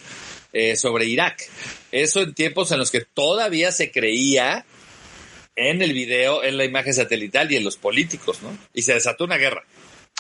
eh, 0.53 0.75
sobre 0.77 1.05
Irak. 1.07 1.43
Eso 1.93 2.21
en 2.21 2.35
tiempos 2.35 2.73
en 2.73 2.79
los 2.79 2.91
que 2.91 3.03
todavía 3.03 3.73
se 3.73 3.91
creía 3.91 4.65
en 5.57 5.83
el 5.83 5.93
video, 5.93 6.43
en 6.43 6.57
la 6.57 6.65
imagen 6.65 6.95
satelital 6.95 7.53
y 7.53 7.57
en 7.57 7.65
los 7.65 7.77
políticos, 7.77 8.41
¿no? 8.43 8.57
Y 8.73 8.83
se 8.83 8.95
desató 8.95 9.25
una 9.25 9.37
guerra. 9.37 9.65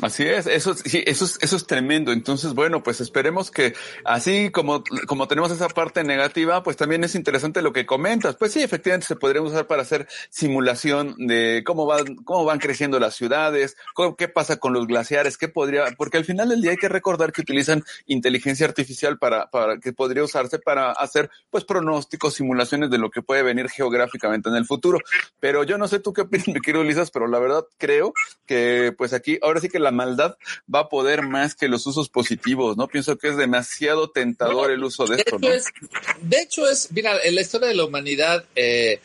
Así 0.04 0.22
es, 0.22 0.46
eso, 0.46 0.74
sí, 0.74 1.02
eso, 1.06 1.24
es, 1.24 1.38
eso 1.40 1.56
es 1.56 1.66
tremendo. 1.66 2.12
Entonces, 2.12 2.52
bueno, 2.52 2.82
pues 2.82 3.00
esperemos 3.00 3.50
que 3.50 3.72
así 4.04 4.50
como, 4.50 4.84
como 5.06 5.26
tenemos 5.28 5.50
esa 5.50 5.66
parte 5.68 6.04
negativa, 6.04 6.62
pues 6.62 6.76
también 6.76 7.04
es 7.04 7.14
interesante 7.14 7.62
lo 7.62 7.72
que 7.72 7.86
comentas. 7.86 8.36
Pues 8.36 8.52
sí, 8.52 8.62
efectivamente 8.62 9.06
se 9.06 9.16
podría 9.16 9.40
usar 9.40 9.66
para 9.66 9.80
hacer 9.80 10.06
simulación 10.28 11.14
de 11.16 11.62
cómo 11.64 11.86
van, 11.86 12.16
cómo 12.16 12.44
van 12.44 12.58
creciendo 12.58 13.00
las 13.00 13.14
ciudades, 13.14 13.78
qué 14.18 14.28
pasa 14.28 14.58
con 14.58 14.74
los 14.74 14.86
glaciares, 14.86 15.38
qué 15.38 15.48
podría, 15.48 15.86
porque 15.96 16.18
al 16.18 16.26
final 16.26 16.50
del 16.50 16.60
día 16.60 16.72
hay 16.72 16.76
que 16.76 16.90
recordar 16.90 17.32
que 17.32 17.40
utilizan 17.40 17.82
inteligencia 18.04 18.66
artificial 18.66 19.16
para, 19.16 19.48
para 19.48 19.78
que 19.78 19.94
podría 19.94 20.22
usarse 20.22 20.58
para 20.58 20.92
hacer 20.92 21.30
pues 21.48 21.64
pronósticos, 21.64 22.34
simulaciones 22.34 22.90
de 22.90 22.98
lo 22.98 23.08
que 23.08 23.22
puede 23.22 23.42
venir 23.42 23.70
geográficamente 23.70 24.50
en 24.50 24.56
el 24.56 24.66
futuro. 24.66 24.98
Pero 25.40 25.64
yo 25.64 25.78
no 25.78 25.88
sé 25.88 25.98
tú 25.98 26.12
qué 26.12 26.20
opinas, 26.20 26.46
mi 26.48 26.60
querido 26.60 26.84
Lisas, 26.84 27.10
pero 27.10 27.26
la 27.26 27.38
verdad 27.38 27.64
creo 27.78 28.12
que 28.44 28.92
pues 28.98 29.14
aquí, 29.14 29.38
ahora 29.40 29.62
sí 29.62 29.70
que 29.70 29.78
la 29.78 29.93
maldad 29.94 30.36
va 30.72 30.80
a 30.80 30.88
poder 30.88 31.22
más 31.22 31.54
que 31.54 31.68
los 31.68 31.86
usos 31.86 32.08
positivos, 32.08 32.76
¿no? 32.76 32.88
Pienso 32.88 33.16
que 33.16 33.28
es 33.28 33.36
demasiado 33.36 34.10
tentador 34.10 34.70
el 34.70 34.84
uso 34.84 35.06
de, 35.06 35.16
esto, 35.16 35.38
¿no? 35.38 35.48
de 35.48 36.40
hecho 36.40 36.68
es, 36.68 36.92
mira, 36.92 37.18
en 37.22 37.34
la 37.34 37.40
historia 37.40 37.68
de 37.68 37.74
la 37.74 37.84
humanidad, 37.84 38.44
eh, 38.54 39.00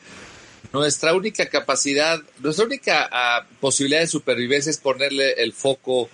nuestra 0.73 1.13
única 1.13 1.47
capacidad, 1.47 2.19
nuestra 2.39 2.65
única 2.65 3.09
ah, 3.11 3.47
posibilidad 3.59 4.01
de 4.01 4.07
supervivencia 4.07 4.69
es 4.69 4.77
ponerle 4.77 5.33
el 5.33 5.53
foco 5.53 6.09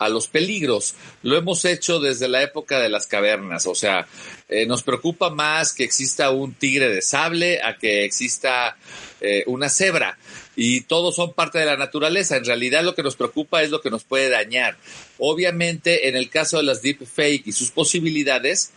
a 0.00 0.08
los 0.08 0.26
peligros. 0.26 0.94
Lo 1.22 1.36
hemos 1.36 1.64
hecho 1.64 2.00
desde 2.00 2.26
la 2.26 2.42
época 2.42 2.80
de 2.80 2.88
las 2.88 3.06
cavernas, 3.06 3.66
o 3.66 3.74
sea, 3.74 4.08
eh, 4.48 4.66
nos 4.66 4.82
preocupa 4.82 5.30
más 5.30 5.72
que 5.72 5.84
exista 5.84 6.30
un 6.30 6.54
tigre 6.54 6.88
de 6.88 7.02
sable 7.02 7.62
a 7.62 7.76
que 7.76 8.04
exista 8.04 8.76
eh, 9.20 9.44
una 9.46 9.68
cebra 9.68 10.18
y 10.56 10.80
todos 10.80 11.14
son 11.14 11.34
parte 11.34 11.58
de 11.58 11.66
la 11.66 11.76
naturaleza. 11.76 12.36
En 12.36 12.46
realidad 12.46 12.82
lo 12.82 12.94
que 12.94 13.02
nos 13.02 13.14
preocupa 13.14 13.62
es 13.62 13.70
lo 13.70 13.82
que 13.82 13.90
nos 13.90 14.04
puede 14.04 14.30
dañar. 14.30 14.76
Obviamente, 15.18 16.08
en 16.08 16.16
el 16.16 16.30
caso 16.30 16.56
de 16.56 16.64
las 16.64 16.82
deepfake 16.82 17.46
y 17.46 17.52
sus 17.52 17.70
posibilidades, 17.70 18.72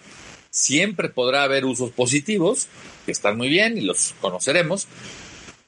siempre 0.50 1.10
podrá 1.10 1.44
haber 1.44 1.66
usos 1.66 1.92
positivos, 1.92 2.68
que 3.06 3.12
están 3.12 3.38
muy 3.38 3.50
bien 3.50 3.78
y 3.78 3.82
los 3.82 4.14
conoceremos, 4.22 4.88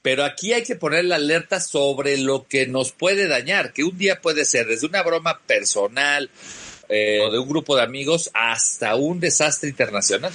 pero 0.05 0.23
aquí 0.23 0.53
hay 0.53 0.61
que 0.61 0.75
poner 0.75 1.03
la 1.05 1.15
alerta 1.15 1.59
sobre 1.59 2.19
lo 2.19 2.45
que 2.47 2.67
nos 2.67 2.91
puede 2.91 3.27
dañar, 3.27 3.73
que 3.73 3.83
un 3.83 3.97
día 3.97 4.21
puede 4.21 4.45
ser 4.45 4.67
desde 4.67 4.85
una 4.85 5.01
broma 5.01 5.39
personal 5.47 6.29
eh, 6.89 7.21
o 7.21 7.31
de 7.31 7.39
un 7.39 7.49
grupo 7.49 7.75
de 7.75 7.81
amigos 7.81 8.29
hasta 8.35 8.95
un 8.97 9.19
desastre 9.19 9.67
internacional. 9.67 10.31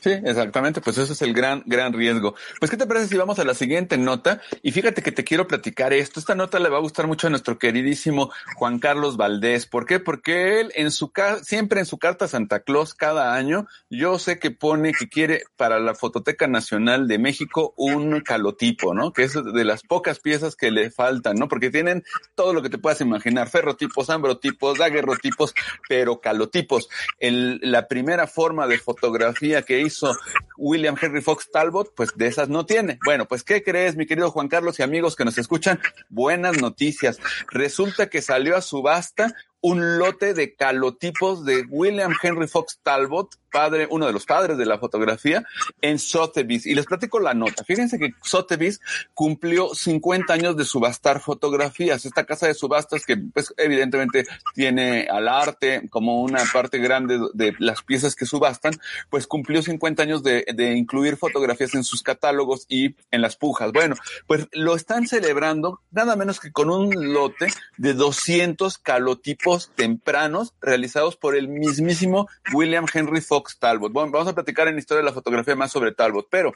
Sí, 0.00 0.10
exactamente, 0.24 0.80
pues 0.80 0.96
eso 0.96 1.12
es 1.12 1.20
el 1.20 1.34
gran, 1.34 1.62
gran 1.66 1.92
riesgo. 1.92 2.34
Pues, 2.58 2.70
¿qué 2.70 2.78
te 2.78 2.86
parece 2.86 3.08
si 3.08 3.18
vamos 3.18 3.38
a 3.38 3.44
la 3.44 3.52
siguiente 3.52 3.98
nota? 3.98 4.40
Y 4.62 4.72
fíjate 4.72 5.02
que 5.02 5.12
te 5.12 5.24
quiero 5.24 5.46
platicar 5.46 5.92
esto. 5.92 6.18
Esta 6.18 6.34
nota 6.34 6.58
le 6.58 6.70
va 6.70 6.78
a 6.78 6.80
gustar 6.80 7.06
mucho 7.06 7.26
a 7.26 7.30
nuestro 7.30 7.58
queridísimo 7.58 8.30
Juan 8.56 8.78
Carlos 8.78 9.18
Valdés. 9.18 9.66
¿Por 9.66 9.84
qué? 9.84 10.00
Porque 10.00 10.60
él 10.60 10.72
en 10.74 10.90
su 10.90 11.12
siempre 11.42 11.80
en 11.80 11.86
su 11.86 11.98
carta 11.98 12.28
Santa 12.28 12.60
Claus 12.60 12.94
cada 12.94 13.34
año, 13.34 13.66
yo 13.90 14.18
sé 14.18 14.38
que 14.38 14.50
pone 14.50 14.92
que 14.92 15.08
quiere 15.08 15.42
para 15.58 15.78
la 15.78 15.94
Fototeca 15.94 16.46
Nacional 16.46 17.06
de 17.06 17.18
México 17.18 17.74
un 17.76 18.20
calotipo, 18.20 18.94
¿no? 18.94 19.12
Que 19.12 19.24
es 19.24 19.34
de 19.34 19.64
las 19.64 19.82
pocas 19.82 20.18
piezas 20.18 20.56
que 20.56 20.70
le 20.70 20.90
faltan, 20.90 21.36
¿no? 21.36 21.46
Porque 21.46 21.68
tienen 21.68 22.04
todo 22.34 22.54
lo 22.54 22.62
que 22.62 22.70
te 22.70 22.78
puedas 22.78 23.02
imaginar, 23.02 23.50
ferrotipos, 23.50 24.08
ambrotipos, 24.08 24.78
daguerrotipos, 24.78 25.54
pero 25.90 26.22
calotipos. 26.22 26.88
El, 27.18 27.60
la 27.62 27.86
primera 27.86 28.26
forma 28.26 28.66
de 28.66 28.78
fotografía 28.78 29.60
que 29.60 29.80
hizo 29.80 29.89
hizo 29.90 30.16
William 30.56 30.96
Henry 31.00 31.20
Fox 31.20 31.50
Talbot, 31.52 31.94
pues 31.94 32.10
de 32.16 32.26
esas 32.26 32.48
no 32.48 32.66
tiene. 32.66 32.98
Bueno, 33.04 33.26
pues 33.26 33.44
¿qué 33.44 33.62
crees, 33.62 33.96
mi 33.96 34.06
querido 34.06 34.30
Juan 34.30 34.48
Carlos 34.48 34.78
y 34.78 34.82
amigos 34.82 35.16
que 35.16 35.24
nos 35.24 35.38
escuchan? 35.38 35.80
Buenas 36.08 36.60
noticias. 36.60 37.18
Resulta 37.50 38.08
que 38.08 38.22
salió 38.22 38.56
a 38.56 38.62
subasta 38.62 39.34
un 39.62 39.98
lote 39.98 40.34
de 40.34 40.54
calotipos 40.54 41.44
de 41.44 41.64
William 41.68 42.14
Henry 42.22 42.48
Fox 42.48 42.78
Talbot, 42.82 43.36
padre, 43.50 43.88
uno 43.90 44.06
de 44.06 44.12
los 44.12 44.26
padres 44.26 44.56
de 44.56 44.64
la 44.64 44.78
fotografía, 44.78 45.44
en 45.80 45.98
Sotheby's. 45.98 46.66
Y 46.66 46.74
les 46.74 46.86
platico 46.86 47.18
la 47.20 47.34
nota. 47.34 47.64
Fíjense 47.64 47.98
que 47.98 48.14
Sotheby's 48.22 48.80
cumplió 49.12 49.74
50 49.74 50.32
años 50.32 50.56
de 50.56 50.64
subastar 50.64 51.20
fotografías. 51.20 52.06
Esta 52.06 52.24
casa 52.24 52.46
de 52.46 52.54
subastas 52.54 53.04
que, 53.04 53.16
pues, 53.16 53.52
evidentemente 53.56 54.26
tiene 54.54 55.08
al 55.10 55.28
arte 55.28 55.88
como 55.90 56.22
una 56.22 56.42
parte 56.52 56.78
grande 56.78 57.18
de 57.34 57.54
las 57.58 57.82
piezas 57.82 58.14
que 58.14 58.26
subastan, 58.26 58.74
pues 59.10 59.26
cumplió 59.26 59.62
50 59.62 60.02
años 60.02 60.22
de, 60.22 60.46
de 60.54 60.76
incluir 60.76 61.16
fotografías 61.16 61.74
en 61.74 61.84
sus 61.84 62.02
catálogos 62.02 62.66
y 62.68 62.94
en 63.10 63.20
las 63.20 63.36
pujas. 63.36 63.72
Bueno, 63.72 63.96
pues 64.26 64.46
lo 64.52 64.76
están 64.76 65.06
celebrando 65.08 65.80
nada 65.90 66.16
menos 66.16 66.38
que 66.38 66.52
con 66.52 66.70
un 66.70 67.12
lote 67.12 67.48
de 67.76 67.94
200 67.94 68.78
calotipos 68.78 69.49
tempranos 69.58 70.54
realizados 70.60 71.16
por 71.16 71.36
el 71.36 71.48
mismísimo 71.48 72.28
William 72.52 72.86
Henry 72.92 73.20
Fox 73.20 73.58
Talbot. 73.58 73.92
Bueno, 73.92 74.10
vamos 74.12 74.28
a 74.28 74.34
platicar 74.34 74.68
en 74.68 74.78
historia 74.78 75.00
de 75.00 75.08
la 75.08 75.14
fotografía 75.14 75.56
más 75.56 75.72
sobre 75.72 75.92
Talbot, 75.92 76.28
pero 76.30 76.52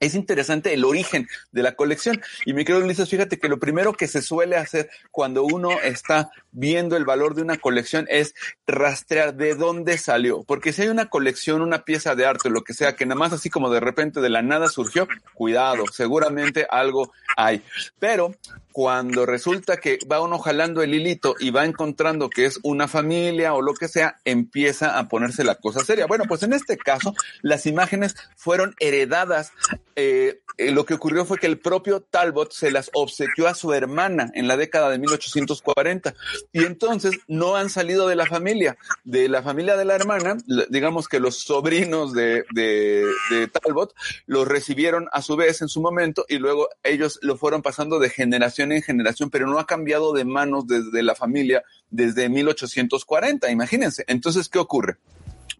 es 0.00 0.14
interesante 0.14 0.74
el 0.74 0.84
origen 0.84 1.28
de 1.52 1.62
la 1.62 1.76
colección. 1.76 2.20
Y 2.44 2.52
mi 2.52 2.64
querido 2.64 2.84
Ulises, 2.84 3.08
fíjate 3.08 3.38
que 3.38 3.48
lo 3.48 3.58
primero 3.58 3.92
que 3.92 4.08
se 4.08 4.22
suele 4.22 4.56
hacer 4.56 4.90
cuando 5.10 5.44
uno 5.44 5.70
está 5.82 6.30
viendo 6.54 6.96
el 6.96 7.04
valor 7.04 7.34
de 7.34 7.42
una 7.42 7.58
colección 7.58 8.06
es 8.08 8.34
rastrear 8.66 9.34
de 9.34 9.54
dónde 9.54 9.98
salió. 9.98 10.42
Porque 10.44 10.72
si 10.72 10.82
hay 10.82 10.88
una 10.88 11.10
colección, 11.10 11.60
una 11.60 11.84
pieza 11.84 12.14
de 12.14 12.24
arte, 12.24 12.48
lo 12.48 12.64
que 12.64 12.72
sea, 12.72 12.96
que 12.96 13.04
nada 13.04 13.18
más 13.18 13.32
así 13.32 13.50
como 13.50 13.70
de 13.70 13.80
repente 13.80 14.20
de 14.20 14.30
la 14.30 14.40
nada 14.40 14.68
surgió, 14.68 15.06
cuidado, 15.34 15.84
seguramente 15.92 16.66
algo 16.70 17.12
hay. 17.36 17.62
Pero 17.98 18.34
cuando 18.72 19.24
resulta 19.26 19.76
que 19.76 19.98
va 20.10 20.20
uno 20.20 20.38
jalando 20.38 20.82
el 20.82 20.94
hilito 20.94 21.36
y 21.38 21.50
va 21.50 21.64
encontrando 21.64 22.28
que 22.28 22.46
es 22.46 22.58
una 22.62 22.88
familia 22.88 23.54
o 23.54 23.62
lo 23.62 23.74
que 23.74 23.86
sea, 23.86 24.18
empieza 24.24 24.98
a 24.98 25.08
ponerse 25.08 25.44
la 25.44 25.54
cosa 25.56 25.84
seria. 25.84 26.06
Bueno, 26.06 26.24
pues 26.26 26.42
en 26.42 26.52
este 26.52 26.76
caso, 26.76 27.14
las 27.42 27.66
imágenes 27.66 28.16
fueron 28.36 28.74
heredadas. 28.80 29.52
Eh, 29.94 30.40
eh, 30.56 30.70
lo 30.70 30.84
que 30.84 30.94
ocurrió 30.94 31.24
fue 31.24 31.38
que 31.38 31.46
el 31.46 31.58
propio 31.58 32.00
Talbot 32.00 32.52
se 32.52 32.70
las 32.70 32.90
obsequió 32.94 33.48
a 33.48 33.54
su 33.54 33.72
hermana 33.72 34.30
en 34.34 34.48
la 34.48 34.56
década 34.56 34.90
de 34.90 34.98
1840 34.98 36.14
y 36.52 36.64
entonces 36.64 37.18
no 37.28 37.56
han 37.56 37.70
salido 37.70 38.08
de 38.08 38.16
la 38.16 38.26
familia. 38.26 38.76
De 39.04 39.28
la 39.28 39.42
familia 39.42 39.76
de 39.76 39.84
la 39.84 39.94
hermana, 39.94 40.36
digamos 40.68 41.08
que 41.08 41.20
los 41.20 41.38
sobrinos 41.38 42.12
de, 42.12 42.44
de, 42.54 43.04
de 43.30 43.48
Talbot 43.48 43.94
los 44.26 44.46
recibieron 44.46 45.08
a 45.12 45.22
su 45.22 45.36
vez 45.36 45.62
en 45.62 45.68
su 45.68 45.80
momento 45.80 46.24
y 46.28 46.38
luego 46.38 46.68
ellos 46.82 47.18
lo 47.22 47.36
fueron 47.36 47.62
pasando 47.62 47.98
de 47.98 48.10
generación 48.10 48.72
en 48.72 48.82
generación, 48.82 49.30
pero 49.30 49.46
no 49.46 49.58
ha 49.58 49.66
cambiado 49.66 50.12
de 50.12 50.24
manos 50.24 50.66
desde 50.66 51.02
la 51.02 51.14
familia 51.14 51.64
desde 51.90 52.28
1840, 52.28 53.50
imagínense. 53.50 54.04
Entonces, 54.06 54.48
¿qué 54.48 54.58
ocurre? 54.58 54.96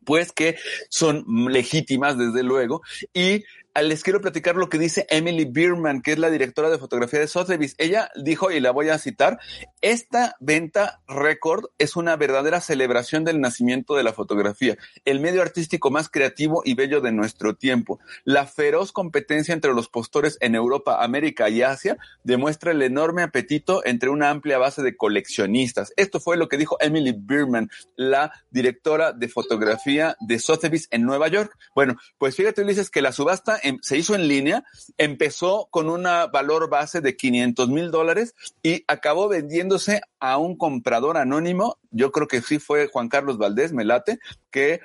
Pues 0.05 0.33
que 0.33 0.57
son 0.89 1.25
legítimas, 1.49 2.19
desde 2.19 2.43
luego, 2.43 2.83
y 3.15 3.45
les 3.83 4.05
quiero 4.05 4.21
platicar 4.21 4.55
lo 4.55 4.69
que 4.69 4.79
dice 4.79 5.07
Emily 5.11 5.47
Bierman, 5.47 6.01
que 6.01 6.13
es 6.13 6.19
la 6.19 6.31
directora 6.31 6.71
de 6.71 6.79
fotografía 6.79 7.19
de 7.19 7.27
Sotheby's. 7.27 7.75
Ella 7.79 8.09
dijo, 8.15 8.53
y 8.53 8.61
la 8.61 8.71
voy 8.71 8.89
a 8.89 8.99
citar, 8.99 9.39
esta 9.81 10.37
venta 10.39 11.01
récord 11.09 11.67
es 11.79 11.97
una 11.97 12.17
verdadera 12.17 12.61
celebración 12.61 13.25
del 13.25 13.41
nacimiento 13.41 13.97
de 13.97 14.05
la 14.05 14.13
fotografía, 14.13 14.77
el 15.05 15.19
medio 15.21 15.43
artístico 15.43 15.91
más 15.91 16.09
creativo 16.09 16.63
y 16.65 16.75
bello 16.75 17.01
de 17.01 17.13
nuestro 17.13 17.57
tiempo. 17.57 17.99
La 18.25 18.47
feroz 18.47 18.93
competencia 18.93 19.53
entre 19.53 19.75
los 19.75 19.89
postores 19.89 20.39
en 20.41 20.55
Europa, 20.55 21.03
América 21.03 21.49
y 21.49 21.63
Asia 21.63 21.97
demuestra 22.23 22.71
el 22.71 22.83
enorme 22.83 23.23
apetito 23.23 23.85
entre 23.85 24.09
una 24.09 24.31
amplia 24.31 24.59
base 24.59 24.83
de 24.83 24.97
coleccionistas. 24.97 25.93
Esto 25.97 26.21
fue 26.21 26.37
lo 26.37 26.49
que 26.49 26.59
dijo 26.59 26.77
Emily 26.81 27.15
Bierman, 27.17 27.71
la 27.97 28.33
directora 28.51 29.13
de 29.13 29.29
fotografía 29.29 30.17
de 30.21 30.39
Sotheby's 30.39 30.89
en 30.93 31.03
Nueva 31.03 31.29
York. 31.29 31.57
Bueno, 31.75 31.97
pues 32.19 32.37
fíjate, 32.37 32.63
Ulises, 32.63 32.91
que 32.91 33.03
la 33.03 33.13
subasta 33.13 33.59
em, 33.65 33.79
se 33.83 33.99
hizo 33.99 34.15
en 34.15 34.29
línea, 34.29 34.65
empezó 34.99 35.69
con 35.71 35.89
un 35.89 36.05
valor 36.05 36.69
base 36.69 37.01
de 37.01 37.17
500 37.17 37.69
mil 37.69 37.91
dólares 37.91 38.35
y 38.63 38.85
acabó 38.87 39.29
vendiéndose 39.29 40.03
a 40.21 40.39
un 40.39 40.57
comprador 40.57 41.17
anónimo, 41.17 41.79
yo 41.91 42.13
creo 42.13 42.29
que 42.29 42.41
sí 42.41 42.59
fue 42.59 42.89
Juan 42.89 43.09
Carlos 43.09 43.39
Valdés, 43.39 43.73
me 43.73 43.85
late, 43.85 44.19
que 44.51 44.81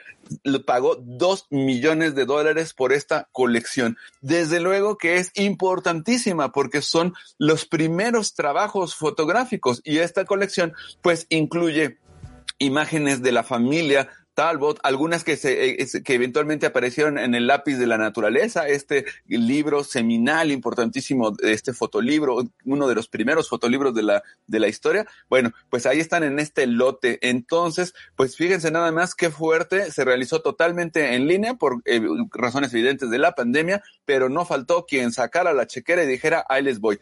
pagó 0.66 0.96
dos 0.96 1.48
millones 1.50 2.16
de 2.16 2.26
dólares 2.26 2.74
por 2.74 2.94
esta 2.94 3.30
colección. 3.32 3.98
Desde 4.22 4.60
luego 4.60 4.98
que 4.98 5.18
es 5.18 5.32
importantísima 5.36 6.52
porque 6.52 6.82
son 6.82 7.14
los 7.38 7.66
primeros 7.66 8.34
trabajos 8.34 8.96
fotográficos 8.96 9.82
y 9.84 10.00
esta 10.00 10.26
colección 10.26 10.74
pues 11.02 11.26
incluye 11.30 11.98
imágenes 12.60 13.22
de 13.22 13.32
la 13.32 13.44
familia 13.44 14.10
Talbot, 14.40 14.80
algunas 14.84 15.26
que, 15.26 15.36
se, 15.36 15.72
eh, 15.72 15.88
que 16.02 16.14
eventualmente 16.14 16.66
aparecieron 16.66 17.18
en 17.18 17.36
el 17.36 17.46
lápiz 17.46 17.76
de 17.76 17.86
la 17.86 17.98
naturaleza, 17.98 18.70
este 18.70 19.04
libro 19.28 19.84
seminal 19.84 20.50
importantísimo, 20.50 21.36
este 21.44 21.74
fotolibro, 21.74 22.44
uno 22.64 22.88
de 22.88 22.96
los 22.96 23.10
primeros 23.10 23.50
fotolibros 23.50 23.94
de 23.94 24.04
la, 24.04 24.24
de 24.48 24.60
la 24.62 24.70
historia. 24.70 25.06
Bueno, 25.30 25.52
pues 25.70 25.86
ahí 25.86 26.00
están 26.00 26.24
en 26.24 26.40
este 26.40 26.68
lote. 26.68 27.20
Entonces, 27.22 27.94
pues 28.16 28.38
fíjense 28.38 28.72
nada 28.72 28.94
más 28.94 29.14
qué 29.14 29.30
fuerte, 29.30 29.92
se 29.92 30.06
realizó 30.06 30.42
totalmente 30.42 31.16
en 31.16 31.28
línea 31.28 31.56
por 31.56 31.82
eh, 31.84 32.00
razones 32.32 32.74
evidentes 32.74 33.10
de 33.10 33.20
la 33.20 33.36
pandemia, 33.36 33.84
pero 34.06 34.30
no 34.30 34.46
faltó 34.46 34.86
quien 34.86 35.12
sacara 35.12 35.52
la 35.52 35.68
chequera 35.68 36.06
y 36.06 36.08
dijera, 36.08 36.46
ahí 36.48 36.64
les 36.64 36.80
voy 36.80 36.98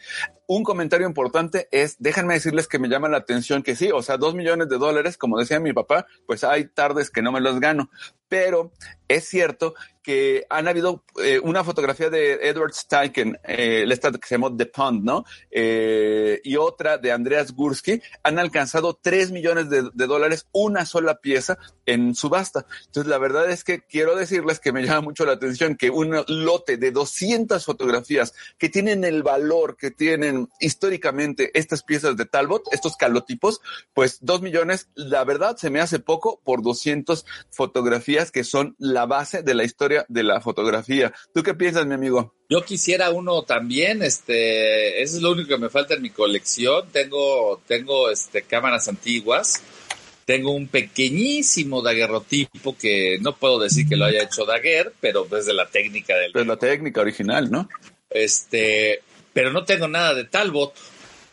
un 0.48 0.64
comentario 0.64 1.06
importante 1.06 1.68
es, 1.72 1.98
déjenme 2.00 2.34
decirles 2.34 2.68
que 2.68 2.80
me 2.80 2.88
llama 2.88 3.10
la 3.10 3.18
atención 3.18 3.64
que 3.64 3.76
sí, 3.76 3.92
o 3.92 4.02
sea, 4.02 4.18
dos 4.18 4.34
millones 4.34 4.70
de 4.70 4.78
dólares, 4.78 5.18
como 5.18 5.38
decía 5.38 5.60
mi 5.60 5.74
papá, 5.74 6.08
pues 6.26 6.44
hay 6.44 6.66
tardes 6.66 7.10
que 7.10 7.22
no 7.22 7.34
me 7.34 7.42
los 7.42 7.60
gano, 7.60 7.90
pero 8.30 8.72
es 9.08 9.28
cierto 9.28 9.74
que 10.08 10.46
han 10.50 10.70
habido 10.70 11.04
eh, 11.22 11.38
una 11.44 11.66
fotografía 11.66 12.10
de 12.10 12.36
Edward 12.48 12.74
Steichen, 12.74 13.38
eh, 13.44 13.86
esta 13.90 14.10
que 14.10 14.26
se 14.26 14.36
llamó 14.36 14.56
The 14.56 14.68
Pond, 14.68 15.04
¿no? 15.04 15.26
Eh, 15.52 16.40
y 16.46 16.56
otra 16.56 16.98
de 16.98 17.12
Andreas 17.12 17.52
Gursky, 17.52 18.02
han 18.24 18.40
alcanzado 18.40 18.98
3 19.02 19.32
millones 19.32 19.70
de, 19.70 19.90
de, 19.94 20.08
dólares 20.08 20.48
una 20.54 20.86
sola 20.86 21.20
pieza 21.20 21.58
en 21.86 22.16
subasta. 22.16 22.66
Entonces, 22.86 23.10
la 23.10 23.18
verdad 23.18 23.52
es 23.52 23.66
que 23.66 23.82
quiero 23.82 24.16
decirles 24.16 24.62
que 24.62 24.72
me 24.72 24.86
llama 24.86 25.02
mucho 25.02 25.26
la 25.26 25.34
atención 25.34 25.76
que 25.76 25.90
un 25.90 26.16
lote 26.30 26.78
de 26.78 26.92
200 26.92 27.66
fotografías 27.66 28.34
que 28.58 28.70
tienen 28.70 29.04
el 29.04 29.24
valor 29.24 29.76
que 29.76 29.92
tienen 29.92 30.48
históricamente 30.62 31.52
estas 31.54 31.84
piezas 31.84 32.16
de 32.16 32.26
Talbot, 32.26 32.64
estos 32.72 32.96
calotipos, 32.96 33.60
pues 33.94 34.20
2 34.22 34.42
millones, 34.42 34.88
la 34.96 35.26
verdad 35.26 35.58
se 35.58 35.70
me 35.70 35.82
hace 35.82 36.00
poco 36.00 36.40
por 36.46 36.62
200 36.62 37.26
fotografías 37.52 38.32
que 38.32 38.46
son 38.46 38.78
la 38.80 38.97
base 39.06 39.44
de 39.44 39.54
la 39.54 39.64
historia 39.64 40.06
de 40.10 40.24
la 40.24 40.42
fotografía. 40.42 41.14
¿Tú 41.34 41.44
qué 41.44 41.54
piensas, 41.54 41.86
mi 41.86 41.94
amigo? 41.94 42.34
Yo 42.50 42.64
quisiera 42.64 43.10
uno 43.12 43.44
también, 43.44 44.02
este, 44.02 45.02
eso 45.02 45.18
es 45.18 45.22
lo 45.22 45.32
único 45.32 45.50
que 45.50 45.58
me 45.58 45.70
falta 45.70 45.96
en 45.96 46.02
mi 46.02 46.10
colección. 46.10 46.88
Tengo, 46.92 47.62
tengo, 47.68 48.10
este, 48.10 48.44
cámaras 48.44 48.88
antiguas. 48.88 49.62
Tengo 50.26 50.52
un 50.52 50.68
pequeñísimo 50.68 51.82
daguerrotipo 51.82 52.78
que 52.78 53.18
no 53.22 53.36
puedo 53.38 53.60
decir 53.60 53.88
que 53.88 53.96
lo 53.96 54.06
haya 54.06 54.24
hecho 54.24 54.44
Daguerre, 54.44 54.92
pero 55.00 55.26
es 55.38 55.46
de 55.46 55.54
la 55.54 55.68
técnica 55.68 56.18
del. 56.18 56.32
Es 56.36 56.48
la 56.48 56.58
técnica 56.58 57.00
original, 57.00 57.50
¿no? 57.50 57.70
Este, 58.10 59.02
pero 59.32 59.52
no 59.52 59.64
tengo 59.64 59.88
nada 59.88 60.14
de 60.14 60.26
Talbot. 60.26 60.74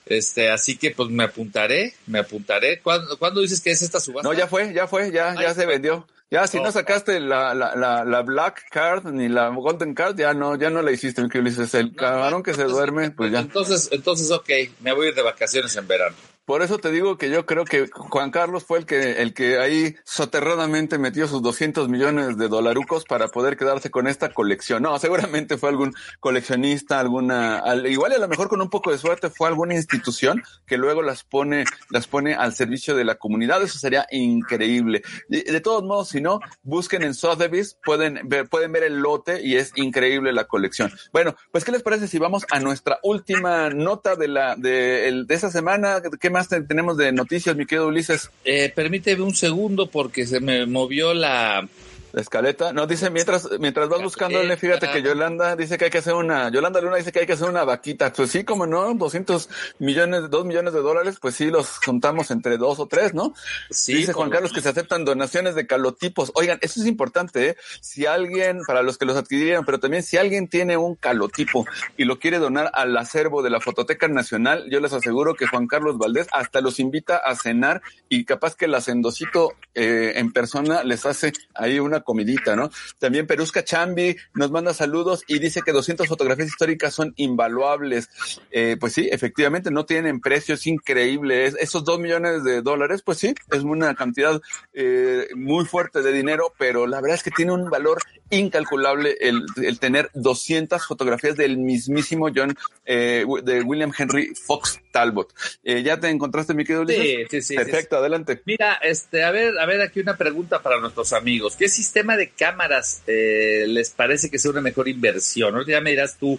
Este, 0.07 0.51
así 0.51 0.77
que 0.77 0.91
pues 0.91 1.09
me 1.11 1.25
apuntaré, 1.25 1.95
me 2.07 2.19
apuntaré. 2.19 2.81
¿Cuándo, 2.81 3.19
¿cuándo 3.19 3.41
dices 3.41 3.61
que 3.61 3.71
es 3.71 3.83
esta 3.83 4.01
subasta? 4.01 4.29
No, 4.29 4.35
ya 4.35 4.47
fue, 4.47 4.73
ya 4.73 4.87
fue, 4.87 5.11
ya, 5.11 5.35
ya 5.41 5.55
se 5.55 5.67
vendió. 5.67 6.07
Ya, 6.35 6.49
si 6.49 6.59
no 6.59 6.73
sacaste 6.73 7.21
la, 7.21 7.55
la, 7.55 7.77
la, 7.77 8.05
la, 8.05 8.23
Black 8.23 8.65
Card 8.69 9.05
ni 9.13 9.29
la 9.29 9.51
Golden 9.51 9.95
Card, 9.95 10.19
ya 10.19 10.35
no, 10.35 10.57
ya 10.57 10.69
no 10.69 10.83
la 10.83 10.91
hiciste, 10.91 11.23
que 11.29 11.41
dices, 11.41 11.73
el 11.75 11.95
cabrón 11.95 12.43
que 12.43 12.53
se 12.55 12.65
duerme, 12.65 13.13
pues 13.13 13.31
ya. 13.31 13.39
Entonces, 13.39 13.89
entonces, 13.93 14.33
ok, 14.33 14.51
me 14.81 14.93
voy 14.93 15.07
a 15.07 15.09
ir 15.11 15.15
de 15.15 15.23
vacaciones 15.23 15.77
en 15.77 15.87
verano. 15.87 16.17
Por 16.45 16.61
eso 16.61 16.79
te 16.79 16.91
digo 16.91 17.17
que 17.17 17.31
yo 17.31 17.47
creo 17.47 17.65
que 17.65 17.89
Juan 17.91 18.31
Carlos 18.31 18.65
fue 18.65 18.79
el 18.79 18.87
que, 18.87 19.23
el 19.23 19.33
que 19.33 19.59
ahí 19.59 19.97
soterradamente 20.05 20.99
metió 20.99 21.27
sus 21.27 21.41
200 21.41 21.89
millones 21.89 22.37
de 22.37 22.49
dolarucos 22.49 23.05
para 23.05 23.29
poder 23.29 23.57
quedarse 23.57 23.91
con 23.91 24.07
esta 24.07 24.29
colección. 24.29 24.83
No, 24.83 24.99
seguramente 24.99 25.57
fue 25.57 25.71
algún 25.71 25.95
coleccionista, 26.21 27.01
alguna, 27.01 27.61
al, 27.61 27.87
igual 27.87 28.13
a 28.13 28.19
lo 28.19 28.29
mejor 28.29 28.49
con 28.49 28.61
un 28.61 28.69
poco 28.69 28.93
de 28.93 28.99
suerte 28.99 29.31
fue 29.31 29.49
alguna 29.49 29.75
institución 29.75 30.43
que 30.67 30.77
luego 30.77 31.01
las 31.01 31.25
pone, 31.25 31.65
las 31.89 32.07
pone 32.07 32.35
al 32.35 32.55
servicio 32.55 32.95
de 32.95 33.05
la 33.05 33.15
comunidad. 33.15 33.63
Eso 33.63 33.79
sería 33.79 34.07
increíble. 34.11 35.03
De, 35.29 35.61
todos 35.63 35.83
modos, 35.83 36.11
si 36.11 36.21
no, 36.21 36.41
busquen 36.63 37.05
en 37.05 37.15
Sotheby's, 37.15 37.79
pueden 37.83 38.21
ver, 38.25 38.51
pueden 38.51 38.71
ver 38.73 38.83
el 38.83 38.99
lote 38.99 39.41
y 39.43 39.57
es 39.57 39.73
increíble 39.77 40.33
la 40.35 40.45
colección. 40.45 40.93
Bueno, 41.11 41.35
pues, 41.53 41.65
¿qué 41.65 41.73
les 41.73 41.83
parece 41.83 42.07
si 42.07 42.19
vamos 42.19 42.45
a 42.51 42.61
nuestra 42.61 42.99
última 43.03 43.71
nota 43.71 44.15
de 44.15 44.29
la, 44.29 44.57
de, 44.57 45.09
el, 45.09 45.27
de 45.27 45.35
esa 45.35 45.51
semana? 45.51 46.03
¿Qué 46.21 46.34
más 46.35 46.49
tenemos 46.49 46.97
de 46.97 47.13
noticias, 47.13 47.55
mi 47.55 47.65
querido 47.65 47.87
Ulises? 47.87 48.29
Eh, 48.45 48.73
permíteme 48.75 49.23
un 49.23 49.37
segundo 49.37 49.89
porque 49.89 50.27
se 50.27 50.41
me 50.41 50.67
movió 50.67 51.15
la, 51.15 51.69
la 52.15 52.21
escaleta. 52.21 52.73
No, 52.73 52.87
dice, 52.87 53.11
mientras, 53.11 53.49
mientras 53.59 53.89
vas 53.89 54.01
buscándole, 54.01 54.57
fíjate 54.57 54.89
que 54.89 55.03
Yolanda 55.03 55.57
dice 55.57 55.77
que 55.77 55.87
hay 55.87 55.91
que 55.91 55.99
hacer 55.99 56.15
una, 56.15 56.49
Yolanda 56.49 56.81
Luna 56.81 56.97
dice 56.97 57.11
que 57.11 57.19
hay 57.19 57.27
que 57.27 57.33
hacer 57.33 57.49
una 57.49 57.65
vaquita. 57.65 58.13
Pues 58.13 58.31
sí, 58.31 58.45
como 58.45 58.67
no, 58.67 58.95
200 58.95 59.49
millones, 59.81 60.31
2 60.31 60.45
millones 60.47 60.73
de 60.75 60.81
dólares, 60.81 61.17
pues 61.21 61.35
sí, 61.35 61.47
los 61.47 61.79
juntamos 61.85 62.31
entre 62.31 62.57
dos 62.57 62.79
o 62.79 62.87
tres, 62.87 63.15
¿no? 63.15 63.35
Sí. 63.69 63.95
Dice 63.95 64.13
Juan 64.13 64.31
Carlos 64.31 64.53
que 64.53 64.61
se 64.61 64.69
aceptan 64.69 65.05
donaciones 65.05 65.57
de 65.57 65.67
calotipos. 65.67 66.31
Oigan, 66.37 66.59
eso 66.63 66.81
es 66.81 66.87
importante, 66.87 67.49
¿eh? 67.49 67.57
Si 67.81 68.07
alguien, 68.07 68.61
para 68.65 68.83
los 68.83 68.97
que 68.97 69.07
los 69.07 69.17
adquirieron, 69.17 69.65
pero 69.65 69.81
también 69.81 70.05
si 70.05 70.17
alguien 70.17 70.47
tiene 70.47 70.77
un 70.77 70.95
calotipo 70.95 71.67
y 71.97 72.05
lo 72.05 72.21
quiere 72.21 72.39
donar 72.39 72.71
al 72.75 72.97
acervo 72.97 73.43
de 73.43 73.51
la 73.51 73.61
Fototeca 73.61 74.07
Nacional, 74.07 74.67
yo 74.71 74.79
les 74.79 74.93
aseguro 74.93 75.35
que 75.35 75.49
Juan 75.49 75.67
Carlos 75.67 75.99
Valdés 75.99 76.29
hasta 76.31 76.61
los 76.61 76.79
invita 76.79 77.17
a 77.17 77.35
cenar 77.35 77.83
y 78.09 78.25
capaz 78.25 78.55
que 78.55 78.67
el 78.67 78.75
hacendocito 78.77 79.55
eh, 79.75 80.13
en 80.15 80.33
persona 80.33 80.85
les 80.85 81.07
hace 81.07 81.33
ahí 81.55 81.81
una 81.81 82.04
comidita, 82.05 82.55
¿no? 82.55 82.71
También 82.99 83.27
Perusca 83.27 83.65
Chambi 83.65 84.17
nos 84.35 84.51
manda 84.51 84.73
saludos 84.75 85.25
y 85.27 85.39
dice 85.39 85.63
que 85.63 85.73
200 85.73 86.07
fotografías 86.07 86.49
históricas 86.49 86.95
son 86.95 87.13
invaluables. 87.17 88.09
Eh, 88.51 88.77
pues 88.79 88.93
sí, 88.93 89.09
efectivamente, 89.11 89.71
no 89.71 89.87
tienen 89.87 90.21
precios 90.21 90.67
increíbles. 90.67 91.57
Esos 91.59 91.85
dos 91.85 91.99
millones 91.99 92.45
de 92.45 92.63
dólares, 92.63 93.03
pues 93.03 93.19
sí, 93.19 93.35
es 93.51 93.63
una 93.63 93.95
cantidad 93.95 94.41
eh, 94.73 95.29
muy 95.35 95.65
fuerte 95.65 96.03
de 96.03 96.13
dinero, 96.13 96.53
pero 96.59 96.87
la 96.87 97.01
verdad 97.01 97.17
es 97.17 97.23
que 97.23 97.31
tiene 97.31 97.53
un 97.53 97.71
valor 97.71 97.99
incalculable 98.39 99.17
el, 99.21 99.43
el 99.63 99.79
tener 99.79 100.11
200 100.15 100.87
fotografías 100.87 101.37
del 101.37 101.57
mismísimo 101.57 102.29
John, 102.35 102.57
eh, 102.85 103.25
de 103.43 103.63
William 103.63 103.93
Henry 103.97 104.35
Fox 104.35 104.81
Talbot. 104.91 105.33
Eh, 105.63 105.83
¿Ya 105.83 105.99
te 105.99 106.09
encontraste, 106.09 106.55
mi 106.55 106.65
querido? 106.65 106.87
Sí, 106.87 107.25
sí, 107.31 107.43
sí. 107.43 107.55
Perfecto, 107.57 107.97
sí. 107.97 108.01
adelante. 108.01 108.43
Mira, 108.45 108.75
este, 108.83 109.25
a 109.25 109.31
ver, 109.31 109.59
a 109.59 109.67
ver, 109.67 109.81
aquí 109.81 110.01
una 110.01 110.17
pregunta 110.17 110.63
para 110.63 110.81
nuestros 110.81 111.13
amigos. 111.13 111.57
¿Qué 111.57 111.69
sistema 111.69 112.17
de 112.17 112.31
cámaras 112.31 113.03
eh, 113.07 113.65
les 113.69 113.91
parece 113.91 114.31
que 114.31 114.39
sea 114.39 114.51
una 114.51 114.61
mejor 114.61 114.89
inversión? 114.89 115.55
¿no? 115.55 115.65
Ya 115.67 115.81
me 115.81 115.91
dirás 115.91 116.17
tú 116.19 116.39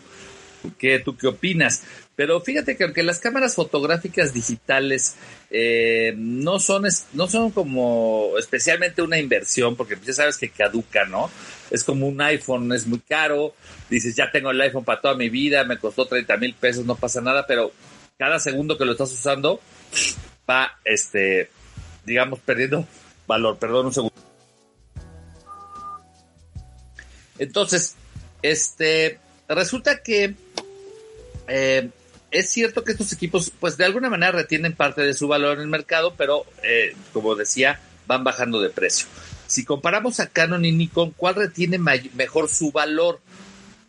qué, 0.77 0.99
tú 0.99 1.17
qué 1.17 1.27
opinas. 1.27 1.84
Pero 2.15 2.39
fíjate 2.39 2.77
que 2.77 2.86
aunque 2.86 3.03
las 3.03 3.19
cámaras 3.19 3.55
fotográficas 3.55 4.34
digitales 4.34 5.15
eh, 5.51 6.13
no 6.15 6.60
son 6.60 6.86
no 7.13 7.27
son 7.27 7.51
como 7.51 8.31
especialmente 8.39 9.01
una 9.01 9.19
inversión, 9.19 9.75
porque 9.75 9.97
ya 10.03 10.13
sabes 10.13 10.38
que 10.38 10.49
caduca, 10.49 11.05
¿no? 11.05 11.29
Es 11.71 11.84
como 11.84 12.08
un 12.08 12.21
iPhone, 12.21 12.71
es 12.73 12.86
muy 12.86 12.99
caro, 12.99 13.54
dices 13.89 14.15
ya 14.15 14.32
tengo 14.32 14.51
el 14.51 14.62
iPhone 14.62 14.86
para 14.86 15.01
toda 15.01 15.15
mi 15.15 15.30
vida, 15.30 15.63
me 15.63 15.78
costó 15.78 16.06
30 16.06 16.38
mil 16.38 16.54
pesos, 16.54 16.86
no 16.86 16.95
pasa 16.95 17.21
nada, 17.21 17.45
pero 17.47 17.71
cada 18.17 18.39
segundo 18.39 18.78
que 18.78 18.86
lo 18.86 18.91
estás 18.91 19.12
usando 19.12 19.60
va, 20.49 20.78
este, 20.86 21.49
digamos, 22.06 22.39
perdiendo 22.39 22.86
valor. 23.28 23.58
Perdón 23.58 23.88
un 23.88 23.93
segundo. 23.93 24.15
Entonces, 27.38 27.95
este, 28.41 29.19
resulta 29.47 30.01
que 30.01 30.36
eh, 31.47 31.89
es 32.32 32.49
cierto 32.49 32.84
que 32.84 32.93
estos 32.93 33.12
equipos, 33.12 33.51
pues 33.60 33.78
de 33.78 33.86
alguna 33.86 34.10
manera 34.10 34.32
retienen 34.32 34.73
parte 34.73 35.01
de 35.01 35.13
su 35.13 35.28
valor 35.28 35.58
en 35.58 35.63
el 35.63 35.67
mercado, 35.67 36.15
pero 36.15 36.45
eh, 36.63 36.95
como 37.13 37.36
decía, 37.36 37.80
van 38.08 38.23
bajando 38.23 38.62
de 38.62 38.69
precio. 38.69 39.08
Si 39.47 39.63
comparamos 39.63 40.19
a 40.19 40.27
Canon 40.27 40.65
y 40.65 40.71
Nikon, 40.71 41.12
¿cuál 41.12 41.36
retiene 41.36 41.77
mejor 41.77 42.49
su 42.49 42.71
valor? 42.71 43.19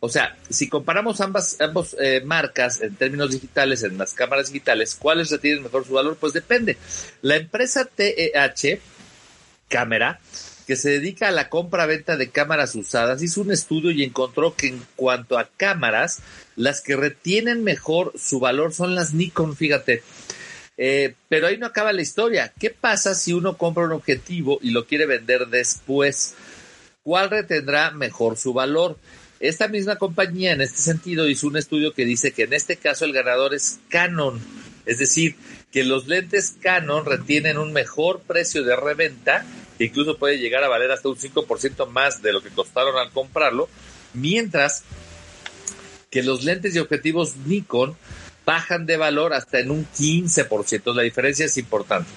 O 0.00 0.08
sea, 0.08 0.36
si 0.50 0.68
comparamos 0.68 1.20
ambas, 1.20 1.56
eh, 1.98 2.22
marcas 2.24 2.80
en 2.82 2.94
términos 2.94 3.30
digitales, 3.30 3.82
en 3.82 3.96
las 3.98 4.12
cámaras 4.12 4.52
digitales, 4.52 4.94
¿cuáles 4.94 5.30
retienen 5.30 5.62
mejor 5.62 5.86
su 5.86 5.94
valor? 5.94 6.16
Pues 6.20 6.32
depende. 6.32 6.76
La 7.22 7.36
empresa 7.36 7.86
TEH, 7.86 8.80
cámara, 9.68 10.20
que 10.66 10.76
se 10.76 10.90
dedica 10.90 11.28
a 11.28 11.32
la 11.32 11.48
compra-venta 11.48 12.16
de 12.16 12.30
cámaras 12.30 12.74
usadas, 12.74 13.22
hizo 13.22 13.40
un 13.40 13.52
estudio 13.52 13.90
y 13.90 14.02
encontró 14.02 14.54
que 14.54 14.68
en 14.68 14.82
cuanto 14.96 15.38
a 15.38 15.48
cámaras, 15.56 16.20
las 16.56 16.82
que 16.82 16.96
retienen 16.96 17.64
mejor 17.64 18.12
su 18.18 18.40
valor 18.40 18.74
son 18.74 18.94
las 18.94 19.14
Nikon, 19.14 19.56
fíjate. 19.56 20.02
Eh, 20.78 21.14
pero 21.28 21.46
ahí 21.46 21.56
no 21.56 21.66
acaba 21.66 21.92
la 21.92 22.02
historia. 22.02 22.52
¿Qué 22.58 22.70
pasa 22.70 23.14
si 23.14 23.32
uno 23.32 23.56
compra 23.56 23.84
un 23.84 23.92
objetivo 23.92 24.58
y 24.62 24.70
lo 24.70 24.86
quiere 24.86 25.06
vender 25.06 25.46
después? 25.48 26.34
¿Cuál 27.02 27.30
retendrá 27.30 27.90
mejor 27.92 28.36
su 28.36 28.52
valor? 28.52 28.98
Esta 29.38 29.68
misma 29.68 29.96
compañía 29.96 30.52
en 30.52 30.60
este 30.60 30.78
sentido 30.78 31.28
hizo 31.28 31.46
un 31.46 31.56
estudio 31.56 31.92
que 31.92 32.04
dice 32.04 32.32
que 32.32 32.44
en 32.44 32.52
este 32.52 32.76
caso 32.76 33.04
el 33.04 33.12
ganador 33.12 33.54
es 33.54 33.80
Canon, 33.90 34.40
es 34.86 34.98
decir, 34.98 35.36
que 35.70 35.84
los 35.84 36.06
lentes 36.06 36.56
Canon 36.62 37.04
retienen 37.04 37.58
un 37.58 37.72
mejor 37.72 38.20
precio 38.20 38.62
de 38.62 38.76
reventa, 38.76 39.44
que 39.76 39.84
incluso 39.84 40.16
puede 40.16 40.38
llegar 40.38 40.64
a 40.64 40.68
valer 40.68 40.90
hasta 40.90 41.10
un 41.10 41.16
5% 41.16 41.86
más 41.88 42.22
de 42.22 42.32
lo 42.32 42.42
que 42.42 42.48
costaron 42.48 42.96
al 42.96 43.10
comprarlo, 43.10 43.68
mientras 44.14 44.84
que 46.10 46.22
los 46.22 46.44
lentes 46.44 46.74
y 46.74 46.78
objetivos 46.78 47.36
Nikon 47.44 47.94
bajan 48.46 48.86
de 48.86 48.96
valor 48.96 49.34
hasta 49.34 49.58
en 49.58 49.70
un 49.70 49.86
15%. 49.86 50.94
La 50.94 51.02
diferencia 51.02 51.44
es 51.44 51.58
importante. 51.58 52.08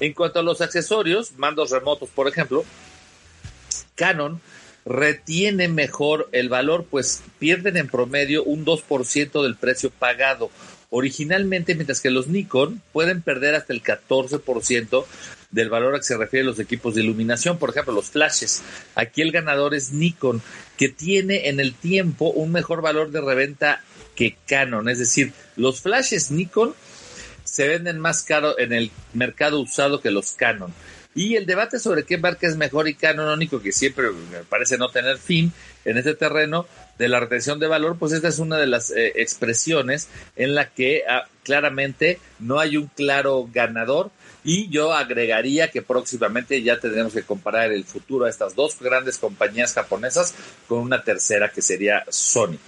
En 0.00 0.14
cuanto 0.14 0.38
a 0.38 0.42
los 0.42 0.62
accesorios, 0.62 1.32
mandos 1.36 1.70
remotos, 1.70 2.08
por 2.08 2.28
ejemplo, 2.28 2.64
Canon 3.94 4.40
retiene 4.84 5.68
mejor 5.68 6.28
el 6.32 6.48
valor, 6.48 6.86
pues 6.90 7.22
pierden 7.38 7.76
en 7.76 7.88
promedio 7.88 8.42
un 8.44 8.64
2% 8.64 9.42
del 9.42 9.56
precio 9.56 9.90
pagado 9.90 10.50
originalmente, 10.90 11.74
mientras 11.74 12.00
que 12.00 12.10
los 12.10 12.28
Nikon 12.28 12.82
pueden 12.92 13.22
perder 13.22 13.54
hasta 13.54 13.72
el 13.72 13.82
14% 13.82 15.04
del 15.50 15.70
valor 15.70 15.94
a 15.94 15.98
que 15.98 16.04
se 16.04 16.18
refiere 16.18 16.44
los 16.44 16.58
equipos 16.58 16.94
de 16.94 17.02
iluminación, 17.02 17.58
por 17.58 17.70
ejemplo, 17.70 17.94
los 17.94 18.10
flashes. 18.10 18.62
Aquí 18.94 19.22
el 19.22 19.32
ganador 19.32 19.74
es 19.74 19.92
Nikon, 19.92 20.42
que 20.76 20.88
tiene 20.88 21.48
en 21.48 21.60
el 21.60 21.74
tiempo 21.74 22.30
un 22.30 22.52
mejor 22.52 22.82
valor 22.82 23.10
de 23.10 23.20
reventa 23.20 23.82
que 24.14 24.36
Canon, 24.46 24.88
es 24.88 24.98
decir, 24.98 25.32
los 25.56 25.80
flashes 25.80 26.30
Nikon 26.30 26.74
se 27.44 27.68
venden 27.68 27.98
más 27.98 28.22
caro 28.22 28.58
en 28.58 28.72
el 28.72 28.90
mercado 29.12 29.60
usado 29.60 30.00
que 30.00 30.10
los 30.10 30.32
Canon. 30.32 30.72
Y 31.14 31.36
el 31.36 31.44
debate 31.44 31.78
sobre 31.78 32.04
qué 32.04 32.16
marca 32.16 32.46
es 32.46 32.56
mejor 32.56 32.88
y 32.88 32.94
canónico, 32.94 33.60
que 33.60 33.72
siempre 33.72 34.10
me 34.10 34.44
parece 34.48 34.78
no 34.78 34.88
tener 34.88 35.18
fin 35.18 35.52
en 35.84 35.98
este 35.98 36.14
terreno 36.14 36.66
de 36.98 37.08
la 37.08 37.20
retención 37.20 37.58
de 37.58 37.66
valor, 37.66 37.96
pues 37.98 38.12
esta 38.12 38.28
es 38.28 38.38
una 38.38 38.56
de 38.56 38.66
las 38.66 38.90
eh, 38.90 39.12
expresiones 39.16 40.08
en 40.36 40.54
la 40.54 40.70
que 40.70 41.02
ah, 41.08 41.24
claramente 41.42 42.18
no 42.38 42.60
hay 42.60 42.76
un 42.76 42.86
claro 42.86 43.48
ganador. 43.52 44.10
Y 44.44 44.70
yo 44.70 44.92
agregaría 44.92 45.70
que 45.70 45.82
próximamente 45.82 46.62
ya 46.62 46.80
tendremos 46.80 47.12
que 47.12 47.22
comparar 47.22 47.70
el 47.70 47.84
futuro 47.84 48.24
a 48.24 48.30
estas 48.30 48.56
dos 48.56 48.76
grandes 48.80 49.18
compañías 49.18 49.72
japonesas 49.74 50.34
con 50.66 50.78
una 50.80 51.04
tercera 51.04 51.50
que 51.50 51.62
sería 51.62 52.04
Sony. 52.08 52.58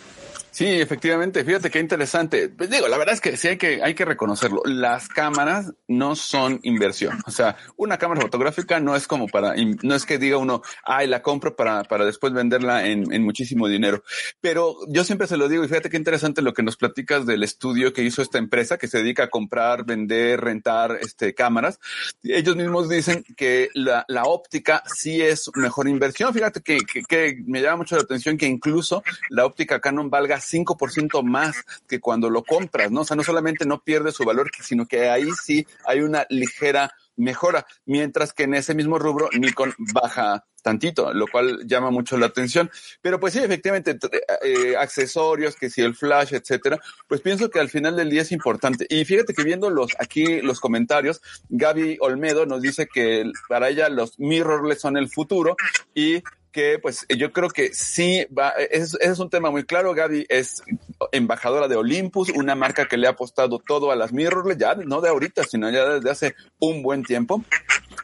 Sí, 0.54 0.66
efectivamente. 0.66 1.42
Fíjate 1.42 1.68
qué 1.68 1.80
interesante. 1.80 2.48
Pues 2.48 2.70
digo, 2.70 2.86
la 2.86 2.96
verdad 2.96 3.14
es 3.14 3.20
que 3.20 3.36
sí 3.36 3.48
hay 3.48 3.56
que, 3.56 3.82
hay 3.82 3.94
que 3.94 4.04
reconocerlo. 4.04 4.62
Las 4.64 5.08
cámaras 5.08 5.72
no 5.88 6.14
son 6.14 6.60
inversión. 6.62 7.18
O 7.26 7.32
sea, 7.32 7.56
una 7.76 7.98
cámara 7.98 8.20
fotográfica 8.20 8.78
no 8.78 8.94
es 8.94 9.08
como 9.08 9.26
para, 9.26 9.54
no 9.82 9.96
es 9.96 10.06
que 10.06 10.16
diga 10.16 10.36
uno, 10.36 10.62
ay, 10.84 11.08
la 11.08 11.22
compro 11.22 11.56
para, 11.56 11.82
para 11.82 12.04
después 12.04 12.32
venderla 12.32 12.86
en, 12.86 13.12
en 13.12 13.24
muchísimo 13.24 13.66
dinero. 13.66 14.04
Pero 14.40 14.76
yo 14.86 15.02
siempre 15.02 15.26
se 15.26 15.36
lo 15.36 15.48
digo 15.48 15.64
y 15.64 15.66
fíjate 15.68 15.90
qué 15.90 15.96
interesante 15.96 16.40
lo 16.40 16.54
que 16.54 16.62
nos 16.62 16.76
platicas 16.76 17.26
del 17.26 17.42
estudio 17.42 17.92
que 17.92 18.04
hizo 18.04 18.22
esta 18.22 18.38
empresa 18.38 18.78
que 18.78 18.86
se 18.86 18.98
dedica 18.98 19.24
a 19.24 19.30
comprar, 19.30 19.84
vender, 19.84 20.40
rentar, 20.40 21.00
este, 21.02 21.34
cámaras. 21.34 21.80
Ellos 22.22 22.54
mismos 22.54 22.88
dicen 22.88 23.24
que 23.36 23.70
la, 23.74 24.04
la 24.06 24.22
óptica 24.22 24.84
sí 24.86 25.20
es 25.20 25.50
mejor 25.56 25.88
inversión. 25.88 26.32
Fíjate 26.32 26.60
que, 26.60 26.78
que, 26.78 27.02
que 27.02 27.42
me 27.44 27.60
llama 27.60 27.78
mucho 27.78 27.96
la 27.96 28.02
atención 28.02 28.36
que 28.36 28.46
incluso 28.46 29.02
la 29.30 29.46
óptica 29.46 29.80
Canon 29.80 30.10
valga 30.10 30.43
5% 30.44 31.22
más 31.22 31.56
que 31.88 32.00
cuando 32.00 32.30
lo 32.30 32.44
compras, 32.44 32.90
¿no? 32.90 33.02
O 33.02 33.04
sea, 33.04 33.16
no 33.16 33.24
solamente 33.24 33.64
no 33.66 33.82
pierde 33.82 34.12
su 34.12 34.24
valor, 34.24 34.50
sino 34.62 34.86
que 34.86 35.08
ahí 35.08 35.28
sí 35.42 35.66
hay 35.86 36.00
una 36.00 36.26
ligera 36.28 36.92
mejora, 37.16 37.66
mientras 37.86 38.32
que 38.32 38.44
en 38.44 38.54
ese 38.54 38.74
mismo 38.74 38.98
rubro 38.98 39.28
Nikon 39.32 39.74
baja 39.78 40.44
tantito, 40.62 41.12
lo 41.12 41.26
cual 41.26 41.66
llama 41.66 41.90
mucho 41.90 42.16
la 42.16 42.26
atención. 42.26 42.70
Pero 43.02 43.20
pues 43.20 43.34
sí, 43.34 43.38
efectivamente, 43.38 43.98
eh, 44.42 44.74
accesorios, 44.76 45.56
que 45.56 45.70
si 45.70 45.82
el 45.82 45.94
flash, 45.94 46.32
etcétera, 46.32 46.80
pues 47.06 47.20
pienso 47.20 47.50
que 47.50 47.60
al 47.60 47.68
final 47.68 47.96
del 47.96 48.10
día 48.10 48.22
es 48.22 48.32
importante. 48.32 48.86
Y 48.88 49.04
fíjate 49.04 49.34
que 49.34 49.44
viendo 49.44 49.70
los, 49.70 49.92
aquí 49.98 50.40
los 50.40 50.60
comentarios, 50.60 51.20
Gaby 51.50 51.98
Olmedo 52.00 52.46
nos 52.46 52.62
dice 52.62 52.88
que 52.92 53.30
para 53.48 53.68
ella 53.68 53.88
los 53.90 54.18
mirrorless 54.18 54.80
son 54.80 54.96
el 54.96 55.08
futuro 55.08 55.54
y 55.94 56.22
que 56.54 56.78
pues 56.78 57.04
yo 57.08 57.32
creo 57.32 57.50
que 57.50 57.74
sí 57.74 58.26
va, 58.26 58.50
ese 58.50 58.96
es 59.00 59.18
un 59.18 59.28
tema 59.28 59.50
muy 59.50 59.64
claro. 59.64 59.92
Gaby 59.92 60.24
es 60.28 60.62
embajadora 61.10 61.66
de 61.66 61.76
Olympus, 61.76 62.30
una 62.30 62.54
marca 62.54 62.86
que 62.86 62.96
le 62.96 63.08
ha 63.08 63.10
apostado 63.10 63.58
todo 63.58 63.90
a 63.90 63.96
las 63.96 64.12
mirrorless, 64.12 64.56
ya 64.56 64.74
no 64.76 65.00
de 65.00 65.08
ahorita, 65.08 65.42
sino 65.42 65.68
ya 65.70 65.84
desde 65.84 66.10
hace 66.10 66.34
un 66.60 66.82
buen 66.82 67.02
tiempo. 67.02 67.44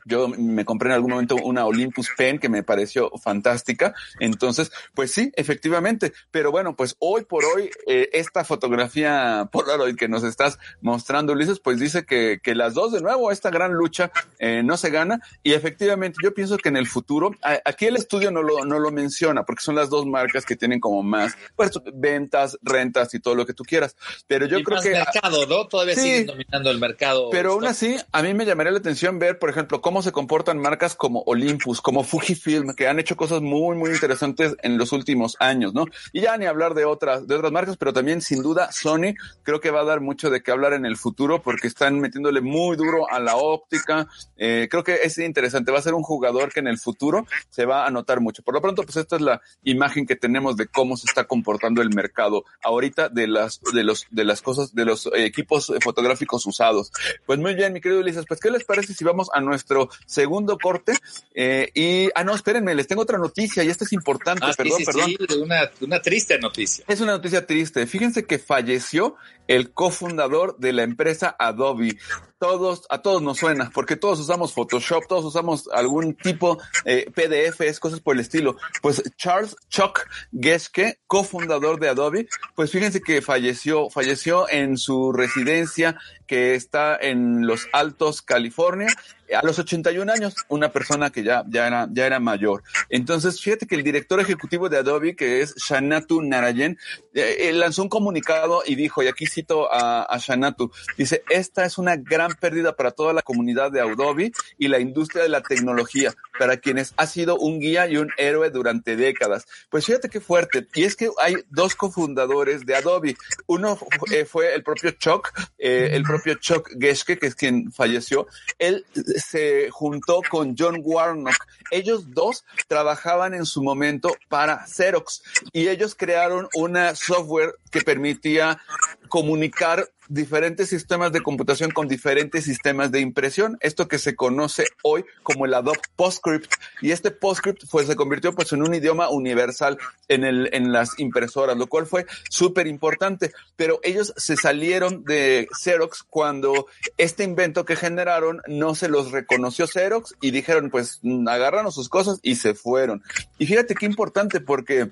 Yo 0.04 0.28
me 0.28 0.64
compré 0.64 0.88
en 0.88 0.94
algún 0.94 1.10
momento 1.10 1.36
una 1.36 1.66
Olympus 1.66 2.08
Pen 2.16 2.38
que 2.38 2.48
me 2.48 2.62
pareció 2.62 3.10
fantástica. 3.22 3.94
Entonces, 4.18 4.70
pues 4.94 5.12
sí, 5.12 5.32
efectivamente. 5.36 6.12
Pero 6.30 6.50
bueno, 6.50 6.76
pues 6.76 6.96
hoy 6.98 7.24
por 7.24 7.44
hoy, 7.44 7.70
eh, 7.86 8.10
esta 8.12 8.44
fotografía 8.44 9.48
Polaroid 9.50 9.96
que 9.96 10.08
nos 10.08 10.24
estás 10.24 10.58
mostrando, 10.80 11.32
Ulises, 11.32 11.60
pues 11.60 11.78
dice 11.78 12.04
que, 12.04 12.40
que 12.42 12.54
las 12.54 12.74
dos 12.74 12.92
de 12.92 13.00
nuevo, 13.00 13.30
esta 13.30 13.50
gran 13.50 13.72
lucha 13.72 14.10
eh, 14.38 14.62
no 14.62 14.76
se 14.76 14.90
gana. 14.90 15.20
Y 15.42 15.52
efectivamente, 15.52 16.18
yo 16.22 16.34
pienso 16.34 16.56
que 16.56 16.68
en 16.68 16.76
el 16.76 16.86
futuro, 16.86 17.32
aquí 17.64 17.86
el 17.86 17.96
estudio 17.96 18.30
no 18.30 18.42
lo, 18.42 18.64
no 18.64 18.78
lo 18.78 18.90
menciona 18.90 19.44
porque 19.44 19.62
son 19.62 19.74
las 19.74 19.90
dos 19.90 20.06
marcas 20.06 20.44
que 20.44 20.56
tienen 20.56 20.80
como 20.80 21.02
más 21.02 21.36
pues, 21.56 21.72
ventas, 21.94 22.58
rentas 22.62 23.12
y 23.14 23.20
todo 23.20 23.34
lo 23.34 23.46
que 23.46 23.54
tú 23.54 23.64
quieras. 23.64 23.96
Pero 24.26 24.46
yo 24.46 24.62
creo 24.62 24.80
que. 24.80 24.90
mercado, 24.90 25.46
¿no? 25.46 25.66
Todavía 25.66 25.94
sí, 25.94 26.02
siguen 26.02 26.26
dominando 26.26 26.70
el 26.70 26.78
mercado. 26.78 27.30
Pero 27.30 27.52
aún 27.52 27.66
así, 27.66 27.96
a 28.12 28.22
mí 28.22 28.34
me 28.34 28.44
llamaría 28.44 28.72
la 28.72 28.78
atención 28.78 29.18
ver, 29.18 29.38
por 29.38 29.50
ejemplo, 29.50 29.79
cómo 29.80 30.02
se 30.02 30.12
comportan 30.12 30.58
marcas 30.58 30.94
como 30.94 31.22
Olympus, 31.26 31.80
como 31.80 32.04
Fujifilm, 32.04 32.74
que 32.74 32.88
han 32.88 32.98
hecho 32.98 33.16
cosas 33.16 33.40
muy, 33.40 33.76
muy 33.76 33.90
interesantes 33.90 34.56
en 34.62 34.78
los 34.78 34.92
últimos 34.92 35.36
años, 35.40 35.74
¿no? 35.74 35.86
Y 36.12 36.22
ya 36.22 36.36
ni 36.36 36.46
hablar 36.46 36.74
de 36.74 36.84
otras, 36.84 37.26
de 37.26 37.34
otras 37.34 37.52
marcas, 37.52 37.76
pero 37.76 37.92
también 37.92 38.20
sin 38.20 38.42
duda 38.42 38.72
Sony 38.72 39.14
creo 39.42 39.60
que 39.60 39.70
va 39.70 39.80
a 39.80 39.84
dar 39.84 40.00
mucho 40.00 40.30
de 40.30 40.42
qué 40.42 40.50
hablar 40.50 40.72
en 40.72 40.86
el 40.86 40.96
futuro 40.96 41.42
porque 41.42 41.68
están 41.68 42.00
metiéndole 42.00 42.40
muy 42.40 42.76
duro 42.76 43.10
a 43.10 43.18
la 43.20 43.36
óptica. 43.36 44.08
Eh, 44.36 44.68
creo 44.70 44.84
que 44.84 45.00
es 45.02 45.18
interesante. 45.18 45.72
Va 45.72 45.78
a 45.78 45.82
ser 45.82 45.94
un 45.94 46.02
jugador 46.02 46.52
que 46.52 46.60
en 46.60 46.66
el 46.66 46.78
futuro 46.78 47.26
se 47.48 47.64
va 47.64 47.86
a 47.86 47.90
notar 47.90 48.20
mucho. 48.20 48.42
Por 48.42 48.54
lo 48.54 48.60
pronto, 48.60 48.82
pues 48.82 48.96
esta 48.96 49.16
es 49.16 49.22
la 49.22 49.40
imagen 49.62 50.06
que 50.06 50.16
tenemos 50.16 50.56
de 50.56 50.66
cómo 50.66 50.96
se 50.96 51.06
está 51.06 51.24
comportando 51.24 51.82
el 51.82 51.90
mercado 51.94 52.44
ahorita 52.62 53.08
de 53.08 53.26
las, 53.26 53.60
de 53.72 53.84
los, 53.84 54.06
de 54.10 54.24
las 54.24 54.42
cosas, 54.42 54.74
de 54.74 54.84
los 54.84 55.08
equipos 55.14 55.72
fotográficos 55.82 56.46
usados. 56.46 56.92
Pues 57.26 57.38
muy 57.38 57.54
bien, 57.54 57.72
mi 57.72 57.80
querido 57.80 58.00
Ulises, 58.00 58.24
pues 58.26 58.40
¿qué 58.40 58.50
les 58.50 58.64
parece 58.64 58.94
si 58.94 59.04
vamos 59.04 59.28
a 59.32 59.40
nuestro 59.40 59.69
segundo 60.06 60.58
corte? 60.58 60.94
Eh, 61.34 61.70
y, 61.74 62.10
ah, 62.14 62.24
no, 62.24 62.34
espérenme, 62.34 62.74
les 62.74 62.86
tengo 62.86 63.02
otra 63.02 63.18
noticia 63.18 63.62
y 63.64 63.68
esta 63.68 63.84
es 63.84 63.92
importante, 63.92 64.44
ah, 64.46 64.52
perdón, 64.56 64.78
sí, 64.78 64.84
sí, 64.84 64.92
perdón. 64.92 65.10
Sí, 65.10 65.38
una, 65.40 65.70
una 65.80 66.02
triste 66.02 66.38
noticia. 66.38 66.84
Es 66.88 67.00
una 67.00 67.12
noticia 67.12 67.46
triste. 67.46 67.86
Fíjense 67.86 68.24
que 68.24 68.38
falleció 68.38 69.16
el 69.50 69.72
cofundador 69.72 70.56
de 70.58 70.72
la 70.72 70.84
empresa 70.84 71.34
Adobe. 71.36 71.98
Todos, 72.38 72.86
a 72.88 73.02
todos 73.02 73.20
nos 73.20 73.38
suena, 73.38 73.70
porque 73.74 73.96
todos 73.96 74.20
usamos 74.20 74.54
Photoshop, 74.54 75.06
todos 75.08 75.24
usamos 75.24 75.68
algún 75.72 76.14
tipo 76.14 76.58
eh, 76.84 77.10
PDFs, 77.12 77.80
cosas 77.80 77.98
por 77.98 78.14
el 78.14 78.20
estilo. 78.20 78.56
Pues 78.80 79.02
Charles 79.16 79.56
Chuck 79.68 80.06
Geschke, 80.32 81.00
cofundador 81.08 81.80
de 81.80 81.88
Adobe, 81.88 82.28
pues 82.54 82.70
fíjense 82.70 83.00
que 83.00 83.22
falleció, 83.22 83.90
falleció 83.90 84.48
en 84.48 84.78
su 84.78 85.12
residencia 85.12 85.98
que 86.30 86.54
está 86.54 86.96
en 86.96 87.44
Los 87.44 87.66
Altos, 87.72 88.22
California, 88.22 88.86
a 89.34 89.44
los 89.44 89.58
81 89.58 90.12
años, 90.12 90.34
una 90.48 90.70
persona 90.70 91.10
que 91.10 91.24
ya, 91.24 91.44
ya, 91.48 91.66
era, 91.66 91.88
ya 91.90 92.06
era 92.06 92.20
mayor. 92.20 92.62
Entonces, 92.88 93.40
fíjate 93.40 93.66
que 93.66 93.74
el 93.74 93.82
director 93.82 94.20
ejecutivo 94.20 94.68
de 94.68 94.78
Adobe, 94.78 95.16
que 95.16 95.40
es 95.40 95.56
Shanatu 95.56 96.22
Narayen, 96.22 96.78
eh, 97.14 97.50
lanzó 97.52 97.82
un 97.82 97.88
comunicado 97.88 98.62
y 98.64 98.76
dijo, 98.76 99.02
y 99.02 99.08
aquí 99.08 99.26
cito 99.26 99.72
a, 99.72 100.02
a 100.02 100.18
Shanatu, 100.18 100.70
dice, 100.96 101.24
esta 101.30 101.64
es 101.64 101.78
una 101.78 101.96
gran 101.96 102.32
pérdida 102.34 102.76
para 102.76 102.92
toda 102.92 103.12
la 103.12 103.22
comunidad 103.22 103.72
de 103.72 103.80
Adobe 103.80 104.30
y 104.56 104.68
la 104.68 104.78
industria 104.78 105.24
de 105.24 105.30
la 105.30 105.42
tecnología. 105.42 106.14
para 106.38 106.56
quienes 106.56 106.94
ha 106.96 107.06
sido 107.06 107.36
un 107.36 107.60
guía 107.60 107.86
y 107.86 107.98
un 107.98 108.10
héroe 108.16 108.50
durante 108.50 108.96
décadas. 108.96 109.46
Pues 109.68 109.84
fíjate 109.84 110.08
qué 110.08 110.20
fuerte. 110.20 110.66
Y 110.74 110.84
es 110.84 110.96
que 110.96 111.10
hay 111.20 111.34
dos 111.50 111.74
cofundadores 111.74 112.64
de 112.64 112.76
Adobe. 112.76 113.14
Uno 113.46 113.78
eh, 114.10 114.24
fue 114.24 114.54
el 114.54 114.62
propio 114.62 114.92
Chuck, 114.92 115.28
eh, 115.58 115.90
el 115.92 116.02
propio 116.02 116.19
Chuck 116.40 116.70
Geschke, 116.78 117.18
que 117.18 117.26
es 117.26 117.34
quien 117.34 117.72
falleció. 117.72 118.26
Él 118.58 118.84
se 119.16 119.70
juntó 119.70 120.20
con 120.28 120.54
John 120.58 120.80
Warnock. 120.82 121.36
Ellos 121.70 122.12
dos 122.12 122.44
trabajaban 122.68 123.34
en 123.34 123.46
su 123.46 123.62
momento 123.62 124.16
para 124.28 124.66
Xerox 124.66 125.22
y 125.52 125.68
ellos 125.68 125.94
crearon 125.94 126.48
una 126.54 126.94
software 126.94 127.54
que 127.70 127.82
permitía 127.82 128.60
comunicar 129.08 129.88
diferentes 130.10 130.68
sistemas 130.68 131.12
de 131.12 131.22
computación 131.22 131.70
con 131.70 131.86
diferentes 131.86 132.44
sistemas 132.44 132.90
de 132.90 133.00
impresión, 133.00 133.56
esto 133.60 133.86
que 133.86 133.98
se 133.98 134.16
conoce 134.16 134.64
hoy 134.82 135.04
como 135.22 135.46
el 135.46 135.54
Adobe 135.54 135.78
PostScript. 135.94 136.52
Y 136.82 136.90
este 136.90 137.12
PostScript 137.12 137.62
pues 137.70 137.86
se 137.86 137.94
convirtió 137.94 138.32
pues 138.32 138.52
en 138.52 138.62
un 138.62 138.74
idioma 138.74 139.08
universal 139.08 139.78
en 140.08 140.24
el 140.24 140.50
en 140.52 140.72
las 140.72 140.98
impresoras, 140.98 141.56
lo 141.56 141.68
cual 141.68 141.86
fue 141.86 142.06
súper 142.28 142.66
importante, 142.66 143.32
pero 143.54 143.78
ellos 143.84 144.12
se 144.16 144.36
salieron 144.36 145.04
de 145.04 145.46
Xerox 145.56 146.02
cuando 146.02 146.66
este 146.98 147.22
invento 147.22 147.64
que 147.64 147.76
generaron 147.76 148.42
no 148.48 148.74
se 148.74 148.88
los 148.88 149.12
reconoció 149.12 149.68
Xerox 149.68 150.16
y 150.20 150.32
dijeron 150.32 150.70
pues 150.70 151.00
agarraron 151.28 151.70
sus 151.70 151.88
cosas 151.88 152.18
y 152.22 152.34
se 152.34 152.54
fueron. 152.54 153.02
Y 153.38 153.46
fíjate 153.46 153.76
qué 153.76 153.86
importante 153.86 154.40
porque 154.40 154.90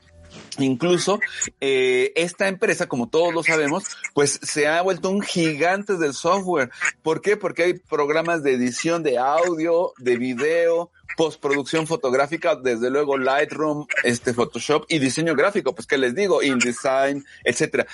Incluso 0.59 1.21
eh, 1.61 2.13
esta 2.17 2.49
empresa, 2.49 2.89
como 2.89 3.09
todos 3.09 3.33
lo 3.33 3.43
sabemos, 3.43 3.85
pues 4.15 4.41
se 4.43 4.67
ha 4.67 4.83
vuelto 4.83 5.11
un 5.11 5.23
gigante 5.23 5.97
del 5.97 6.15
software. 6.15 6.71
¿Por 7.03 7.21
qué? 7.21 7.37
Porque 7.37 7.63
hay 7.63 7.75
programas 7.75 8.43
de 8.43 8.55
edición 8.55 9.03
de 9.03 9.19
audio, 9.19 9.93
de 9.99 10.17
video, 10.17 10.91
postproducción 11.17 11.87
fotográfica, 11.87 12.57
desde 12.57 12.91
luego 12.91 13.19
Lightroom, 13.19 13.87
este 14.05 14.35
Photoshop 14.35 14.85
y 14.89 14.99
diseño 14.99 15.35
gráfico, 15.35 15.75
pues 15.75 15.87
que 15.87 15.99
les 15.99 16.15
digo, 16.15 16.43
InDesign, 16.43 17.25
etcétera. 17.45 17.87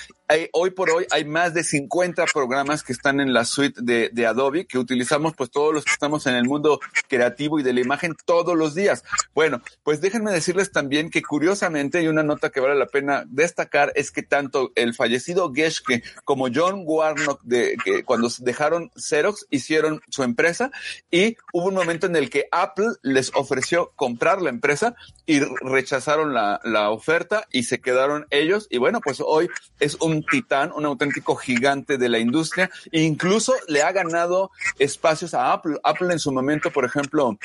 Hoy 0.53 0.71
por 0.71 0.91
hoy 0.91 1.07
hay 1.11 1.25
más 1.25 1.55
de 1.55 1.63
50 1.63 2.25
programas 2.33 2.83
que 2.83 2.93
están 2.93 3.21
en 3.21 3.33
la 3.33 3.45
suite 3.45 3.81
de, 3.83 4.11
de, 4.13 4.27
Adobe 4.27 4.67
que 4.67 4.79
utilizamos 4.79 5.35
pues 5.37 5.51
todos 5.51 5.73
los 5.73 5.85
que 5.85 5.93
estamos 5.93 6.27
en 6.27 6.35
el 6.35 6.45
mundo 6.45 6.81
creativo 7.09 7.61
y 7.61 7.63
de 7.63 7.73
la 7.73 7.81
imagen 7.81 8.15
todos 8.25 8.57
los 8.57 8.75
días. 8.75 9.05
Bueno, 9.35 9.63
pues 9.83 10.01
déjenme 10.01 10.33
decirles 10.33 10.73
también 10.73 11.11
que 11.11 11.23
curiosamente 11.23 12.03
y 12.03 12.09
una 12.09 12.23
nota 12.23 12.51
que 12.51 12.61
vale 12.61 12.75
la 12.75 12.87
pena 12.87 13.25
destacar 13.29 13.93
es 13.95 14.11
que 14.11 14.23
tanto 14.23 14.73
el 14.75 14.95
fallecido 14.95 15.53
Geschke 15.53 16.03
como 16.25 16.49
John 16.53 16.83
Warnock 16.85 17.43
de 17.43 17.77
que 17.85 18.03
cuando 18.03 18.29
dejaron 18.41 18.91
Xerox 18.97 19.47
hicieron 19.51 20.01
su 20.09 20.23
empresa 20.23 20.71
y 21.11 21.37
hubo 21.53 21.69
un 21.69 21.75
momento 21.75 22.07
en 22.07 22.17
el 22.17 22.31
que 22.31 22.49
Apple 22.51 22.93
les 23.05 23.31
ofreció 23.37 23.93
comprar 23.95 24.41
la 24.43 24.51
empresa 24.51 24.97
y 25.27 25.41
rechazaron 25.41 26.35
la, 26.35 26.61
la, 26.65 26.91
oferta 26.91 27.47
y 27.51 27.63
se 27.63 27.81
quedaron 27.81 28.27
ellos. 28.31 28.67
Y 28.71 28.79
bueno, 28.79 29.01
pues 29.01 29.23
hoy 29.25 29.49
es 29.81 29.97
un 30.01 30.25
titán, 30.25 30.71
un 30.75 30.85
auténtico 30.85 31.35
gigante 31.35 31.97
de 31.97 32.09
la 32.09 32.19
industria. 32.19 32.71
Incluso 32.93 33.55
le 33.69 33.83
ha 33.83 33.93
ganado 33.93 34.51
espacios 34.79 35.33
a 35.33 35.53
Apple. 35.53 35.79
Apple 35.83 36.13
en 36.13 36.19
su 36.19 36.31
momento, 36.31 36.71
por 36.71 36.85
ejemplo, 36.85 37.39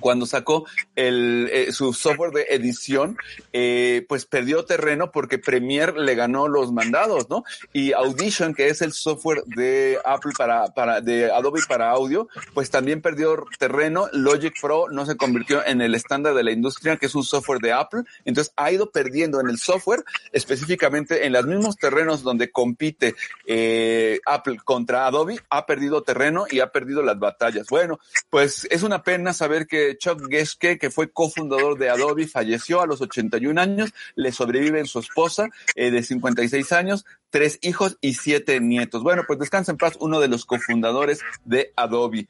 cuando 0.00 0.26
sacó 0.26 0.66
el, 0.96 1.48
eh, 1.50 1.72
su 1.72 1.94
software 1.94 2.32
de 2.32 2.46
edición, 2.50 3.16
eh, 3.54 4.04
pues 4.06 4.26
perdió 4.26 4.66
terreno 4.66 5.10
porque 5.10 5.38
Premiere 5.38 5.98
le 5.98 6.14
ganó 6.14 6.46
los 6.48 6.72
mandados, 6.72 7.30
¿no? 7.30 7.44
Y 7.72 7.92
Audition, 7.92 8.54
que 8.54 8.68
es 8.68 8.82
el 8.82 8.92
software 8.92 9.44
de 9.46 9.98
Apple 10.04 10.32
para, 10.36 10.66
para, 10.74 11.00
de 11.00 11.32
Adobe 11.32 11.60
para 11.66 11.90
audio, 11.90 12.28
pues 12.52 12.70
también 12.70 13.00
perdió 13.00 13.46
terreno. 13.58 14.08
Logic 14.12 14.52
Pro 14.60 14.88
no 14.90 15.06
se 15.06 15.16
convirtió 15.16 15.64
en 15.64 15.80
el 15.80 15.94
estándar 15.94 16.34
de 16.34 16.42
la 16.42 16.52
industria, 16.52 16.98
que 16.98 17.06
es 17.06 17.13
un 17.14 17.24
software 17.24 17.60
de 17.60 17.72
Apple. 17.72 18.02
Entonces 18.24 18.52
ha 18.56 18.70
ido 18.72 18.90
perdiendo 18.90 19.40
en 19.40 19.48
el 19.48 19.58
software, 19.58 20.04
específicamente 20.32 21.26
en 21.26 21.32
los 21.32 21.46
mismos 21.46 21.76
terrenos 21.76 22.22
donde 22.22 22.50
compite 22.50 23.14
eh, 23.46 24.20
Apple 24.26 24.58
contra 24.64 25.06
Adobe, 25.06 25.40
ha 25.50 25.66
perdido 25.66 26.02
terreno 26.02 26.46
y 26.50 26.60
ha 26.60 26.70
perdido 26.70 27.02
las 27.02 27.18
batallas. 27.18 27.66
Bueno, 27.68 27.98
pues 28.30 28.66
es 28.70 28.82
una 28.82 29.02
pena 29.02 29.32
saber 29.32 29.66
que 29.66 29.96
Chuck 29.98 30.28
Geschke, 30.28 30.78
que 30.78 30.90
fue 30.90 31.10
cofundador 31.10 31.78
de 31.78 31.90
Adobe, 31.90 32.26
falleció 32.26 32.80
a 32.80 32.86
los 32.86 33.00
81 33.00 33.60
años, 33.60 33.92
le 34.14 34.32
sobreviven 34.32 34.86
su 34.86 34.98
esposa 35.00 35.48
eh, 35.74 35.90
de 35.90 36.02
56 36.02 36.72
años, 36.72 37.04
tres 37.30 37.58
hijos 37.62 37.98
y 38.00 38.14
siete 38.14 38.60
nietos. 38.60 39.02
Bueno, 39.02 39.24
pues 39.26 39.38
descansa 39.38 39.72
en 39.72 39.78
paz 39.78 39.96
uno 40.00 40.20
de 40.20 40.28
los 40.28 40.44
cofundadores 40.44 41.20
de 41.44 41.72
Adobe. 41.76 42.28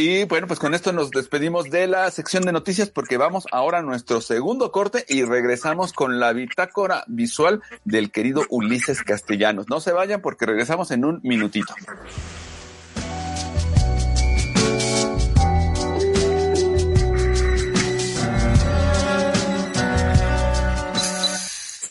Y 0.00 0.24
bueno, 0.24 0.46
pues 0.46 0.58
con 0.58 0.72
esto 0.72 0.94
nos 0.94 1.10
despedimos 1.10 1.68
de 1.68 1.86
la 1.86 2.10
sección 2.10 2.42
de 2.46 2.52
noticias 2.52 2.88
porque 2.88 3.18
vamos 3.18 3.44
ahora 3.52 3.80
a 3.80 3.82
nuestro 3.82 4.22
segundo 4.22 4.72
corte 4.72 5.04
y 5.06 5.24
regresamos 5.24 5.92
con 5.92 6.18
la 6.18 6.32
bitácora 6.32 7.04
visual 7.06 7.60
del 7.84 8.10
querido 8.10 8.46
Ulises 8.48 9.02
Castellanos. 9.02 9.68
No 9.68 9.78
se 9.78 9.92
vayan 9.92 10.22
porque 10.22 10.46
regresamos 10.46 10.90
en 10.90 11.04
un 11.04 11.20
minutito. 11.22 11.74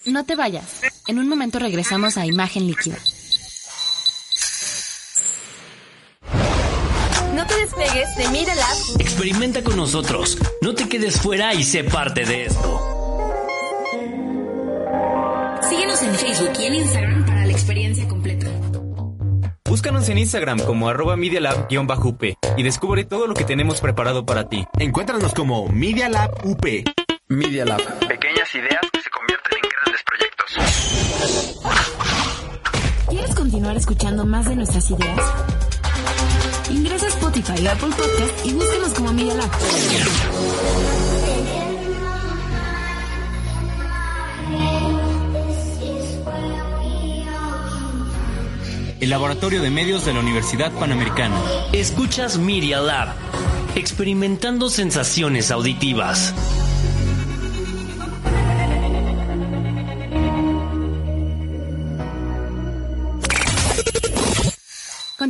No 0.08 0.26
te 0.26 0.36
vayas. 0.36 0.82
En 1.06 1.20
un 1.20 1.30
momento 1.30 1.60
regresamos 1.60 2.18
a 2.18 2.26
Imagen 2.26 2.66
Líquida. 2.66 2.98
Despegues 7.90 8.16
de 8.16 8.28
Media 8.30 8.56
Lab. 8.56 8.78
Experimenta 9.00 9.64
con 9.64 9.76
nosotros. 9.76 10.38
No 10.62 10.74
te 10.76 10.88
quedes 10.88 11.20
fuera 11.22 11.54
y 11.54 11.64
sé 11.64 11.84
parte 11.84 12.26
de 12.26 12.46
esto. 12.46 12.82
Síguenos 15.70 16.02
en 16.02 16.16
Facebook 16.16 16.54
y 16.60 16.66
en 16.66 16.76
Instagram 16.76 17.26
para 17.26 17.46
la 17.46 17.52
experiencia 17.52 18.08
completa. 18.08 18.48
Búscanos 19.66 20.10
en 20.10 20.18
Instagram 20.18 20.60
como 20.62 20.90
arroba 20.90 21.16
medialab-up 21.16 22.36
y 22.58 22.64
descubre 22.64 23.04
todo 23.06 23.28
lo 23.28 23.36
que 23.36 23.44
tenemos 23.44 23.82
preparado 23.82 24.26
para 24.26 24.50
ti. 24.50 24.66
Encuéntranos 24.80 25.34
como 25.34 25.68
Media 25.68 26.10
Lab 26.10 26.44
UP. 26.44 26.66
Media 27.28 27.66
Lab. 27.66 27.82
Pequeñas 28.08 28.56
ideas 28.56 28.82
que 28.92 29.02
se 29.02 29.10
convierten 29.12 29.58
en 29.62 29.70
grandes 29.70 30.02
proyectos. 30.04 30.58
¿Quieres 33.10 33.36
continuar 33.36 33.78
escuchando 33.78 34.26
más 34.26 34.50
de 34.50 34.56
nuestras 34.56 34.90
ideas? 34.90 35.22
Ingresa 36.70 37.08
a 37.08 37.10
Spotify 37.10 37.66
o 37.66 37.72
Apple 37.72 37.90
Podcast 37.90 38.46
y 38.46 38.54
búsquenos 38.54 38.94
como 38.94 39.14
Media 39.14 39.34
Lab. 39.36 39.50
El 49.00 49.10
Laboratorio 49.10 49.62
de 49.62 49.70
Medios 49.70 50.06
de 50.06 50.14
la 50.14 50.20
Universidad 50.20 50.72
Panamericana. 50.74 51.40
Escuchas 51.72 52.38
Media 52.38 52.80
Lab, 52.82 53.14
experimentando 53.76 54.70
sensaciones 54.70 55.52
auditivas. 55.52 56.34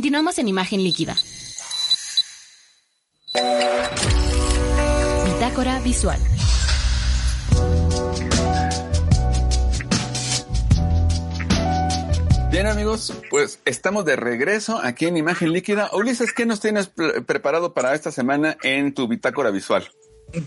Continuamos 0.00 0.38
en 0.38 0.48
imagen 0.48 0.82
líquida. 0.82 1.14
Bitácora 5.26 5.78
visual. 5.80 6.18
Bien 12.50 12.66
amigos, 12.66 13.12
pues 13.28 13.58
estamos 13.66 14.06
de 14.06 14.16
regreso 14.16 14.80
aquí 14.82 15.04
en 15.04 15.18
Imagen 15.18 15.52
Líquida. 15.52 15.90
Ulises, 15.92 16.32
¿qué 16.32 16.46
nos 16.46 16.60
tienes 16.60 16.86
pre 16.86 17.20
preparado 17.20 17.74
para 17.74 17.94
esta 17.94 18.10
semana 18.10 18.56
en 18.62 18.94
tu 18.94 19.06
bitácora 19.06 19.50
visual? 19.50 19.86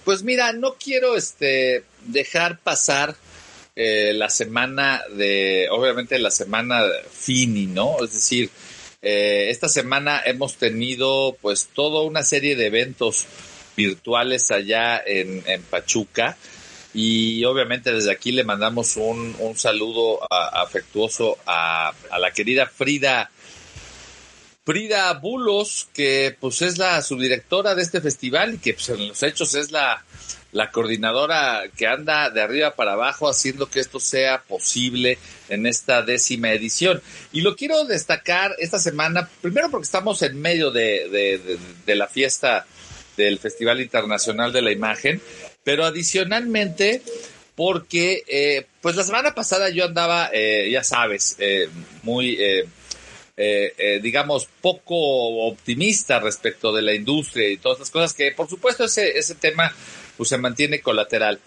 Pues 0.04 0.24
mira, 0.24 0.52
no 0.54 0.78
quiero 0.84 1.16
este 1.16 1.84
dejar 2.08 2.58
pasar 2.58 3.16
eh, 3.76 4.14
la 4.16 4.32
semana 4.32 5.04
de, 5.16 5.68
obviamente 5.70 6.18
la 6.18 6.32
semana 6.32 6.82
Fini, 7.12 7.68
¿no? 7.68 8.04
Es 8.04 8.14
decir, 8.14 8.50
eh, 9.04 9.50
esta 9.50 9.68
semana 9.68 10.22
hemos 10.26 10.56
tenido 10.56 11.38
pues 11.42 11.70
toda 11.74 12.04
una 12.04 12.24
serie 12.24 12.56
de 12.56 12.68
eventos 12.68 13.26
virtuales 13.76 14.50
allá 14.50 15.02
en, 15.06 15.44
Pachuca. 15.70 16.38
Y 16.94 17.44
obviamente 17.44 17.92
desde 17.92 18.12
aquí 18.12 18.32
le 18.32 18.44
mandamos 18.44 18.98
un, 18.98 19.36
un 19.40 19.58
saludo 19.58 20.20
afectuoso 20.32 21.38
a, 21.46 21.92
a, 22.12 22.20
la 22.20 22.32
querida 22.32 22.68
Frida 22.68 23.32
Frida 24.64 25.12
Bulos, 25.16 25.90
que 25.94 26.38
pues 26.40 26.62
es 26.62 26.78
la 26.78 27.02
subdirectora 27.02 27.76
de 27.76 27.82
este 27.82 28.00
festival 28.00 28.54
y 28.54 28.58
que 28.60 28.76
pues, 28.76 28.90
en 28.90 29.10
los 29.10 29.22
hechos 29.24 29.56
es 29.56 29.72
la, 29.72 30.06
la 30.54 30.72
coordinadora 30.72 31.64
que 31.76 31.88
anda 31.88 32.30
de 32.30 32.42
arriba 32.42 32.76
para 32.76 32.94
abajo 32.94 33.28
haciendo 33.28 33.70
que 33.70 33.80
esto 33.80 34.00
sea 34.00 34.44
posible 34.44 35.18
en 35.50 35.66
esta 35.66 36.02
décima 36.04 36.52
edición. 36.52 37.02
Y 37.32 37.42
lo 37.42 37.56
quiero 37.56 37.84
destacar 37.86 38.56
esta 38.60 38.80
semana, 38.80 39.30
primero 39.42 39.70
porque 39.70 39.86
estamos 39.86 40.22
en 40.22 40.40
medio 40.40 40.72
de, 40.72 41.60
de, 41.86 41.96
la 41.96 42.08
fiesta 42.08 42.66
del 43.18 43.40
Festival 43.40 43.82
Internacional 43.82 44.54
de 44.54 44.62
la 44.62 44.72
Imagen, 44.72 45.22
pero 45.64 45.86
adicionalmente 45.86 47.02
porque 47.56 48.24
eh, 48.28 48.66
pues 48.82 48.96
la 48.96 49.04
semana 49.04 49.36
pasada 49.36 49.70
yo 49.70 49.86
andaba, 49.86 50.30
eh, 50.34 50.70
ya 50.72 50.84
sabes, 50.84 51.36
eh, 51.40 51.70
muy, 52.02 52.36
eh, 52.40 52.66
eh, 53.36 53.74
eh, 53.80 54.00
digamos, 54.00 54.48
poco 54.62 55.48
optimista 55.48 56.20
respecto 56.20 56.72
de 56.72 56.84
la 56.84 56.94
industria 56.94 57.50
y 57.50 57.58
todas 57.58 57.78
estas 57.78 57.90
cosas 57.90 58.14
que 58.14 58.32
por 58.32 58.48
supuesto 58.48 58.84
ese, 58.84 59.18
ese 59.18 59.34
tema 59.34 59.74
pues 60.18 60.30
se 60.30 60.38
mantiene 60.38 60.82
colateral. 60.82 61.40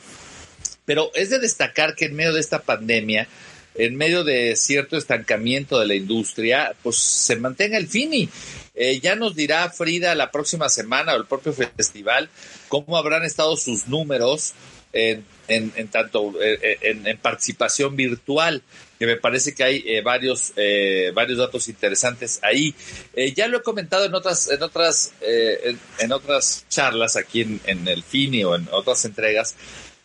Pero 0.84 1.10
es 1.14 1.30
de 1.30 1.38
destacar 1.38 1.94
que 1.94 2.06
en 2.06 2.14
medio 2.14 2.32
de 2.32 2.40
esta 2.40 2.62
pandemia, 2.62 3.26
en 3.74 3.96
medio 3.96 4.24
de 4.24 4.56
cierto 4.56 4.96
estancamiento 4.96 5.78
de 5.78 5.86
la 5.86 5.94
industria, 5.94 6.74
pues 6.82 6.96
se 6.96 7.36
mantenga 7.36 7.76
el 7.76 7.88
FINI. 7.88 8.28
Eh, 8.74 9.00
ya 9.00 9.16
nos 9.16 9.34
dirá 9.34 9.68
Frida 9.70 10.14
la 10.14 10.30
próxima 10.30 10.68
semana 10.68 11.14
o 11.14 11.16
el 11.16 11.26
propio 11.26 11.52
festival 11.52 12.28
cómo 12.68 12.96
habrán 12.96 13.24
estado 13.24 13.56
sus 13.56 13.88
números 13.88 14.52
en, 14.92 15.24
en, 15.48 15.72
en 15.76 15.88
tanto 15.88 16.34
eh, 16.42 16.78
en, 16.82 17.06
en, 17.06 17.18
participación 17.18 17.96
virtual, 17.96 18.62
que 18.98 19.06
me 19.06 19.16
parece 19.16 19.54
que 19.54 19.64
hay 19.64 19.84
eh, 19.86 20.00
varios 20.02 20.52
eh, 20.56 21.10
varios 21.14 21.38
datos 21.38 21.68
interesantes 21.68 22.40
ahí. 22.42 22.74
Eh, 23.14 23.32
ya 23.32 23.46
lo 23.48 23.58
he 23.58 23.62
comentado 23.62 24.04
en 24.04 24.14
otras 24.14 24.50
en 24.50 24.62
otras 24.62 25.12
en, 25.20 25.78
en, 25.98 26.12
otras 26.12 26.66
charlas 26.68 27.16
aquí 27.16 27.42
en, 27.42 27.60
en 27.64 27.86
el 27.88 28.02
FINI 28.02 28.44
o 28.44 28.54
en 28.54 28.68
otras 28.72 29.04
entregas 29.04 29.54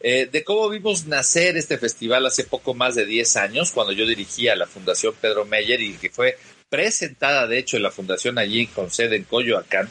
eh, 0.04 0.28
de 0.32 0.44
cómo 0.44 0.68
vimos 0.70 1.06
nacer 1.06 1.58
este 1.58 1.78
festival 1.78 2.26
hace 2.26 2.44
poco 2.44 2.74
más 2.74 2.96
de 2.96 3.06
10 3.06 3.36
años, 3.38 3.72
cuando 3.72 3.94
yo 3.94 4.08
dirigía 4.08 4.56
la 4.56 4.66
Fundación 4.66 5.14
Pedro 5.22 5.46
Meyer 5.46 5.80
y 5.80 5.94
que 5.94 6.10
fue 6.10 6.38
presentada, 6.70 7.46
de 7.46 7.60
hecho, 7.60 7.78
en 7.78 7.84
la 7.84 7.92
fundación 7.92 8.40
allí 8.40 8.66
con 8.66 8.90
sede 8.90 9.18
en 9.18 9.26
Coyoacán. 9.26 9.90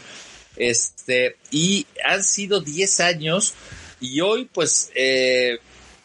Este, 0.57 1.37
y 1.53 1.87
han 2.05 2.25
sido 2.25 2.61
10 2.61 3.01
años 3.01 3.55
y 4.01 4.21
hoy, 4.21 4.49
pues, 4.53 4.91
eh, 4.97 5.59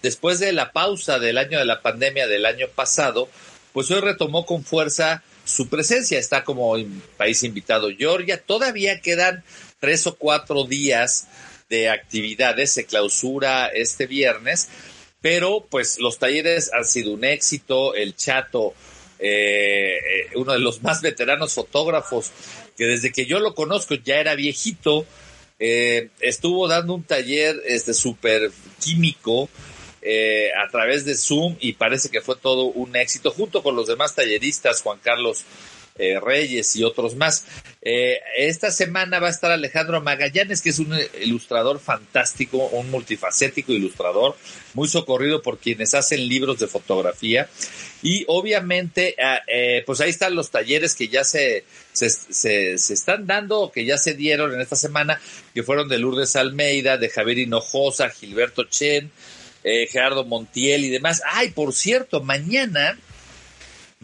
después 0.06 0.38
de 0.38 0.54
la 0.54 0.72
pausa 0.72 1.18
del 1.18 1.40
año 1.40 1.58
de 1.58 1.66
la 1.66 1.82
pandemia 1.82 2.28
del 2.28 2.46
año 2.46 2.68
pasado, 2.68 3.28
pues 3.74 3.90
hoy 3.90 4.02
retomó 4.02 4.46
con 4.46 4.64
fuerza 4.64 5.24
su 5.46 5.68
presencia. 5.68 6.20
Está 6.20 6.44
como 6.44 6.76
país 7.18 7.42
invitado 7.42 7.90
Georgia. 7.90 8.40
Todavía 8.40 9.02
quedan 9.02 9.44
tres 9.80 10.06
o 10.06 10.16
cuatro 10.16 10.66
días 10.66 11.28
de 11.70 11.90
actividades, 11.90 12.72
se 12.72 12.86
clausura 12.86 13.66
este 13.66 14.06
viernes, 14.06 14.70
pero 15.22 15.66
pues 15.72 15.98
los 15.98 16.20
talleres 16.20 16.72
han 16.72 16.86
sido 16.86 17.12
un 17.12 17.24
éxito, 17.24 17.96
el 17.96 18.16
chato, 18.16 18.76
eh, 19.18 20.30
uno 20.36 20.54
de 20.54 20.60
los 20.60 20.84
más 20.84 21.02
veteranos 21.02 21.54
fotógrafos, 21.54 22.32
que 22.78 22.86
desde 22.86 23.12
que 23.12 23.26
yo 23.26 23.40
lo 23.40 23.56
conozco 23.56 23.96
ya 23.96 24.18
era 24.18 24.36
viejito, 24.36 25.08
eh, 25.58 26.10
estuvo 26.20 26.68
dando 26.68 26.94
un 26.94 27.04
taller 27.04 27.60
este 27.66 27.96
súper 27.96 28.52
químico 28.80 29.50
eh, 30.08 30.52
a 30.54 30.70
través 30.70 31.04
de 31.04 31.16
Zoom 31.16 31.56
y 31.60 31.74
parece 31.74 32.10
que 32.10 32.22
fue 32.22 32.36
todo 32.36 32.66
un 32.66 32.96
éxito, 32.96 33.32
junto 33.32 33.64
con 33.64 33.76
los 33.76 33.88
demás 33.88 34.14
talleristas, 34.14 34.84
Juan 34.84 35.00
Carlos 35.02 35.44
eh, 35.98 36.20
Reyes 36.20 36.76
y 36.76 36.84
otros 36.84 37.16
más. 37.16 37.46
Eh, 37.82 38.20
esta 38.38 38.70
semana 38.70 39.20
va 39.20 39.28
a 39.28 39.32
estar 39.32 39.50
Alejandro 39.50 40.02
Magallanes, 40.02 40.62
que 40.62 40.70
es 40.70 40.80
un 40.80 40.94
ilustrador 41.22 41.80
fantástico, 41.80 42.68
un 42.68 42.92
multifacético 42.92 43.72
ilustrador, 43.72 44.36
muy 44.74 44.88
socorrido 44.88 45.42
por 45.42 45.58
quienes 45.58 45.94
hacen 45.94 46.28
libros 46.28 46.60
de 46.60 46.68
fotografía. 46.68 47.50
Y 48.04 48.26
obviamente, 48.28 49.16
eh, 49.48 49.84
pues 49.86 50.02
ahí 50.02 50.10
están 50.10 50.36
los 50.36 50.52
talleres 50.52 50.96
que 50.96 51.08
ya 51.08 51.24
se, 51.24 51.64
se, 51.94 52.10
se, 52.10 52.78
se, 52.78 52.94
están 52.94 53.26
dando, 53.26 53.72
que 53.72 53.86
ya 53.86 53.98
se 53.98 54.14
dieron 54.14 54.54
en 54.54 54.62
esta 54.62 54.76
semana, 54.76 55.20
que 55.54 55.64
fueron 55.64 55.88
de 55.88 55.98
Lourdes 55.98 56.36
Almeida, 56.36 56.98
de 56.98 57.10
Javier 57.10 57.40
Hinojosa, 57.40 58.10
Gilberto 58.10 58.66
Chen, 58.66 59.12
eh, 59.66 59.88
Gerardo 59.92 60.24
Montiel 60.24 60.86
y 60.86 60.90
demás. 60.90 61.22
Ay, 61.26 61.50
por 61.50 61.74
cierto, 61.74 62.24
mañana 62.24 62.98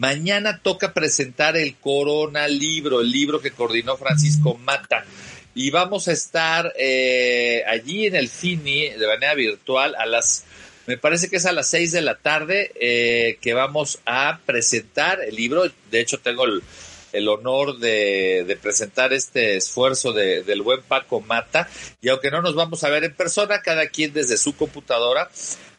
Mañana 0.02 0.58
toca 0.60 0.94
presentar 0.94 1.56
el 1.56 1.76
Corona 1.76 2.48
Libro, 2.48 3.02
el 3.02 3.12
libro 3.12 3.40
que 3.40 3.52
coordinó 3.52 3.96
Francisco 3.96 4.54
Mata. 4.54 5.04
Y 5.54 5.70
vamos 5.70 6.08
a 6.08 6.12
estar 6.12 6.72
eh, 6.76 7.62
allí 7.68 8.06
en 8.06 8.16
el 8.16 8.28
FINI 8.28 8.90
de 8.90 9.06
manera 9.06 9.34
virtual 9.34 9.94
a 9.96 10.06
las, 10.06 10.44
me 10.86 10.96
parece 10.96 11.28
que 11.28 11.36
es 11.36 11.46
a 11.46 11.52
las 11.52 11.68
seis 11.68 11.92
de 11.92 12.00
la 12.00 12.16
tarde, 12.16 12.72
eh, 12.80 13.38
que 13.40 13.52
vamos 13.52 14.00
a 14.06 14.40
presentar 14.46 15.20
el 15.20 15.36
libro. 15.36 15.70
De 15.90 16.00
hecho, 16.00 16.18
tengo 16.18 16.46
el, 16.46 16.62
el 17.12 17.28
honor 17.28 17.78
de, 17.78 18.58
presentar 18.60 19.12
este 19.12 19.56
esfuerzo 19.56 20.12
de, 20.12 20.42
del 20.42 20.62
buen 20.62 20.82
Paco 20.82 21.20
Mata. 21.20 21.68
Y 22.00 22.08
aunque 22.08 22.30
no 22.30 22.42
nos 22.42 22.54
vamos 22.54 22.84
a 22.84 22.88
ver 22.88 23.04
en 23.04 23.14
persona, 23.14 23.62
cada 23.62 23.86
quien 23.88 24.12
desde 24.12 24.36
su 24.36 24.56
computadora 24.56 25.30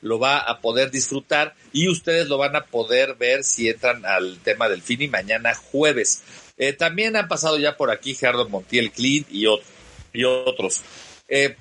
lo 0.02 0.20
va 0.20 0.38
a 0.38 0.60
poder 0.60 0.92
disfrutar 0.92 1.56
y 1.72 1.88
ustedes 1.88 2.28
lo 2.28 2.38
van 2.38 2.56
a 2.56 2.66
poder 2.66 3.16
ver 3.16 3.44
si 3.44 3.70
entran 3.70 4.06
al 4.06 4.38
tema 4.40 4.70
del 4.70 4.82
Fini 4.82 5.08
mañana 5.08 5.56
jueves. 5.56 6.24
Eh, 6.58 6.74
también 6.74 7.16
han 7.16 7.28
pasado 7.28 7.58
ya 7.58 7.78
por 7.78 7.90
aquí 7.90 8.14
Gerardo 8.14 8.48
Montiel 8.50 8.92
Clint 8.92 9.28
y, 9.32 9.48
otro, 9.48 9.66
y 10.12 10.26
otros. 10.26 10.82
Eh, 11.30 11.56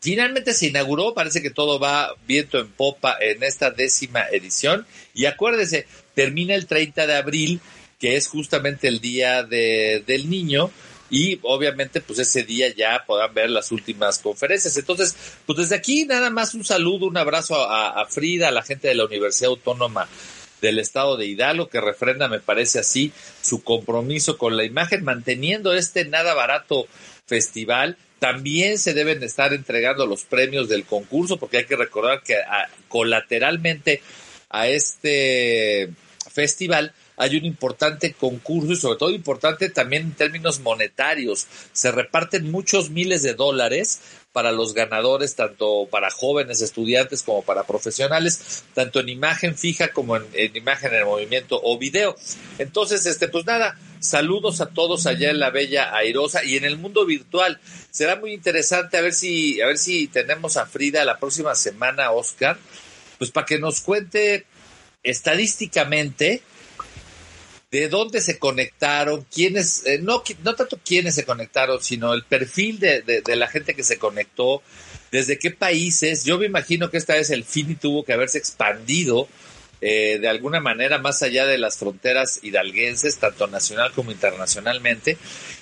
finalmente 0.00 0.54
se 0.54 0.68
inauguró, 0.68 1.14
parece 1.14 1.42
que 1.42 1.50
todo 1.50 1.78
va 1.78 2.14
viento 2.26 2.58
en 2.58 2.68
popa 2.68 3.16
en 3.20 3.42
esta 3.42 3.70
décima 3.70 4.22
edición 4.30 4.86
y 5.12 5.26
acuérdense, 5.26 5.86
termina 6.14 6.54
el 6.54 6.66
30 6.66 7.06
de 7.06 7.14
abril, 7.14 7.60
que 8.02 8.16
es 8.16 8.26
justamente 8.26 8.88
el 8.88 8.98
día 8.98 9.44
de, 9.44 10.02
del 10.04 10.28
niño 10.28 10.72
y 11.08 11.38
obviamente 11.42 12.00
pues 12.00 12.18
ese 12.18 12.42
día 12.42 12.74
ya 12.74 13.04
podrán 13.06 13.32
ver 13.32 13.48
las 13.48 13.70
últimas 13.70 14.18
conferencias. 14.18 14.76
Entonces, 14.76 15.14
pues 15.46 15.56
desde 15.56 15.76
aquí 15.76 16.04
nada 16.04 16.28
más 16.28 16.52
un 16.54 16.64
saludo, 16.64 17.06
un 17.06 17.16
abrazo 17.16 17.54
a, 17.54 18.04
Frida, 18.06 18.48
a 18.48 18.50
la 18.50 18.64
gente 18.64 18.88
de 18.88 18.96
la 18.96 19.04
Universidad 19.04 19.50
Autónoma 19.50 20.08
del 20.60 20.80
Estado 20.80 21.16
de 21.16 21.26
Hidalgo, 21.26 21.68
que 21.68 21.80
refrenda, 21.80 22.26
me 22.26 22.40
parece 22.40 22.80
así, 22.80 23.12
su 23.40 23.62
compromiso 23.62 24.36
con 24.36 24.56
la 24.56 24.64
imagen, 24.64 25.04
manteniendo 25.04 25.72
este 25.72 26.04
nada 26.04 26.34
barato 26.34 26.88
festival. 27.26 27.98
También 28.18 28.80
se 28.80 28.94
deben 28.94 29.22
estar 29.22 29.52
entregando 29.52 30.06
los 30.06 30.24
premios 30.24 30.68
del 30.68 30.84
concurso, 30.86 31.36
porque 31.36 31.58
hay 31.58 31.66
que 31.66 31.76
recordar 31.76 32.24
que 32.24 32.34
colateralmente 32.88 34.02
a 34.50 34.66
este 34.66 35.90
festival 36.32 36.94
hay 37.22 37.36
un 37.36 37.44
importante 37.44 38.14
concurso 38.14 38.72
y 38.72 38.76
sobre 38.76 38.98
todo 38.98 39.10
importante 39.10 39.70
también 39.70 40.02
en 40.02 40.12
términos 40.14 40.58
monetarios. 40.58 41.46
Se 41.72 41.92
reparten 41.92 42.50
muchos 42.50 42.90
miles 42.90 43.22
de 43.22 43.34
dólares 43.34 44.00
para 44.32 44.50
los 44.50 44.74
ganadores, 44.74 45.36
tanto 45.36 45.86
para 45.88 46.10
jóvenes 46.10 46.62
estudiantes 46.62 47.22
como 47.22 47.42
para 47.42 47.62
profesionales, 47.62 48.64
tanto 48.74 48.98
en 48.98 49.10
imagen 49.10 49.56
fija 49.56 49.92
como 49.92 50.16
en, 50.16 50.24
en 50.32 50.56
imagen 50.56 50.92
en 50.94 51.04
movimiento 51.04 51.60
o 51.62 51.78
video. 51.78 52.16
Entonces, 52.58 53.06
este, 53.06 53.28
pues 53.28 53.46
nada, 53.46 53.78
saludos 54.00 54.60
a 54.60 54.70
todos 54.70 55.06
allá 55.06 55.30
en 55.30 55.38
la 55.38 55.50
bella 55.50 55.94
airosa 55.94 56.44
y 56.44 56.56
en 56.56 56.64
el 56.64 56.76
mundo 56.76 57.06
virtual. 57.06 57.60
Será 57.92 58.16
muy 58.16 58.32
interesante 58.32 58.96
a 58.96 59.00
ver 59.00 59.14
si, 59.14 59.60
a 59.60 59.66
ver 59.66 59.78
si 59.78 60.08
tenemos 60.08 60.56
a 60.56 60.66
Frida 60.66 61.04
la 61.04 61.20
próxima 61.20 61.54
semana, 61.54 62.10
Oscar, 62.10 62.58
pues 63.18 63.30
para 63.30 63.46
que 63.46 63.60
nos 63.60 63.80
cuente 63.80 64.44
estadísticamente 65.04 66.42
de 67.72 67.88
dónde 67.88 68.20
se 68.20 68.38
conectaron, 68.38 69.26
quiénes, 69.34 69.86
eh, 69.86 69.98
no, 69.98 70.22
no 70.44 70.54
tanto 70.54 70.78
quiénes 70.84 71.14
se 71.14 71.24
conectaron, 71.24 71.82
sino 71.82 72.12
el 72.12 72.22
perfil 72.22 72.78
de, 72.78 73.00
de, 73.00 73.36
la 73.36 73.48
gente 73.48 73.74
que 73.74 73.82
se 73.82 73.98
conectó, 73.98 74.62
desde 75.10 75.38
qué 75.38 75.50
países. 75.50 76.24
Yo 76.24 76.38
me 76.38 76.46
imagino 76.46 76.90
que 76.90 76.98
esta 76.98 77.14
vez 77.14 77.30
el 77.30 77.44
FINI 77.44 77.76
tuvo 77.76 78.04
que 78.04 78.12
haberse 78.12 78.36
expandido 78.36 79.26
eh, 79.80 80.18
de 80.20 80.28
alguna 80.28 80.60
manera 80.60 80.98
más 80.98 81.22
allá 81.22 81.44
de 81.44 81.58
las 81.58 81.76
fronteras 81.78 82.40
hidalguenses, 82.42 83.16
tanto 83.16 83.46
nacional 83.46 83.90
como 83.92 84.12
internacionalmente. 84.12 85.16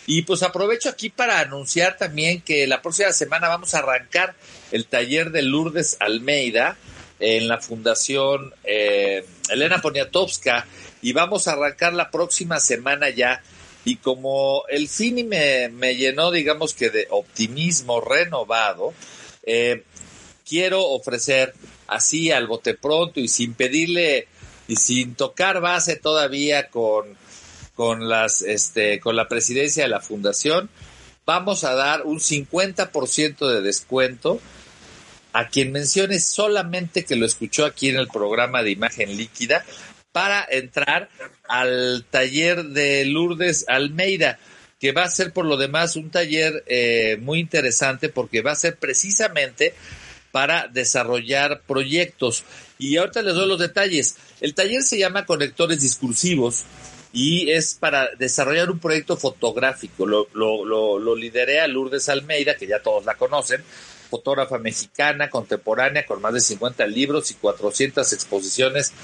Y 0.07 0.23
pues 0.23 0.43
aprovecho 0.43 0.89
aquí 0.89 1.11
para 1.11 1.39
anunciar 1.39 1.97
también 1.97 2.43
que 2.43 2.67
la 2.67 2.83
próxima 2.83 3.13
semana 3.13 3.49
vamos 3.49 3.73
a 3.75 3.79
arrancar 3.79 4.35
el 4.73 4.85
taller 4.85 5.31
de 5.31 5.43
Lourdes 5.43 5.97
Almeida 6.01 6.77
en 7.21 7.49
la 7.49 7.59
Fundación 7.59 8.53
eh, 8.65 9.25
Elena 9.49 9.81
Poniatowska 9.81 10.67
y 11.03 11.13
vamos 11.13 11.49
a 11.49 11.53
arrancar 11.53 11.93
la 11.93 12.11
próxima 12.11 12.61
semana 12.61 13.11
ya. 13.11 13.43
Y 13.85 13.97
como 13.97 14.65
el 14.69 14.89
Fini 14.89 15.25
me, 15.25 15.69
me 15.69 15.97
llenó, 15.97 16.31
digamos 16.31 16.75
que 16.75 16.91
de 16.91 17.07
optimismo 17.11 18.01
renovado, 18.01 18.93
eh, 19.45 19.85
quiero 20.47 20.87
ofrecer 20.87 21.55
así 21.87 22.31
al 22.31 22.47
bote 22.47 22.75
pronto 22.75 23.21
y 23.21 23.29
sin 23.29 23.55
pedirle 23.55 24.29
y 24.69 24.77
sin 24.77 25.15
tocar 25.15 25.61
base 25.61 25.97
todavía 25.97 26.69
con, 26.69 27.17
con 27.75 28.09
las, 28.09 28.43
este, 28.43 29.01
con 29.01 29.17
la 29.17 29.29
presidencia 29.29 29.85
de 29.85 29.89
la 29.89 30.01
fundación, 30.01 30.69
vamos 31.25 31.65
a 31.65 31.75
dar 31.75 32.03
un 32.03 32.21
50% 32.21 33.49
de 33.49 33.63
descuento 33.63 34.41
a 35.33 35.49
quien 35.49 35.73
mencione 35.73 36.21
solamente 36.21 37.05
que 37.05 37.17
lo 37.17 37.27
escuchó 37.27 37.65
aquí 37.65 37.89
en 37.89 37.97
el 37.97 38.09
programa 38.09 38.63
de 38.63 38.73
imagen 38.73 39.17
líquida 39.17 39.65
para 40.13 40.47
entrar 40.51 41.09
al 41.49 42.05
taller 42.11 42.65
de 42.65 43.05
Lourdes 43.05 43.65
Almeida. 43.69 44.39
que 44.79 44.93
va 44.93 45.05
a 45.05 45.11
ser 45.11 45.35
por 45.35 45.45
lo 45.45 45.59
demás 45.59 45.97
un 45.97 46.11
taller 46.11 46.65
eh, 46.67 47.19
muy 47.21 47.39
interesante 47.39 48.09
porque 48.09 48.41
va 48.41 48.53
a 48.53 48.57
ser 48.57 48.77
precisamente 48.77 49.75
para 50.33 50.69
desarrollar 50.69 51.61
proyectos. 51.67 52.45
Y 52.79 52.97
ahorita 52.97 53.21
les 53.21 53.35
doy 53.35 53.47
los 53.47 53.59
detalles. 53.59 54.17
El 54.41 54.55
taller 54.55 54.83
se 54.83 54.99
llama 54.99 55.27
Conectores 55.27 55.83
Discursivos 55.83 56.65
y 57.13 57.51
es 57.51 57.75
para 57.75 58.09
desarrollar 58.17 58.71
un 58.71 58.79
proyecto 58.79 59.19
fotográfico. 59.19 60.07
Lo, 60.07 60.29
lo, 60.33 60.65
lo, 60.65 60.99
lo 60.99 61.15
lideré 61.15 61.61
a 61.61 61.67
Lourdes 61.67 62.09
Almeida, 62.09 62.55
que 62.55 62.67
ya 62.67 62.81
todos 62.81 63.05
la 63.05 63.17
conocen, 63.17 63.63
fotógrafa 64.09 64.57
mexicana, 64.59 65.29
contemporánea, 65.29 66.07
con 66.07 66.23
más 66.23 66.33
de 66.33 66.41
50 66.41 66.87
libros 66.87 67.31
y 67.31 67.35
400 67.35 68.13
exposiciones 68.15 68.95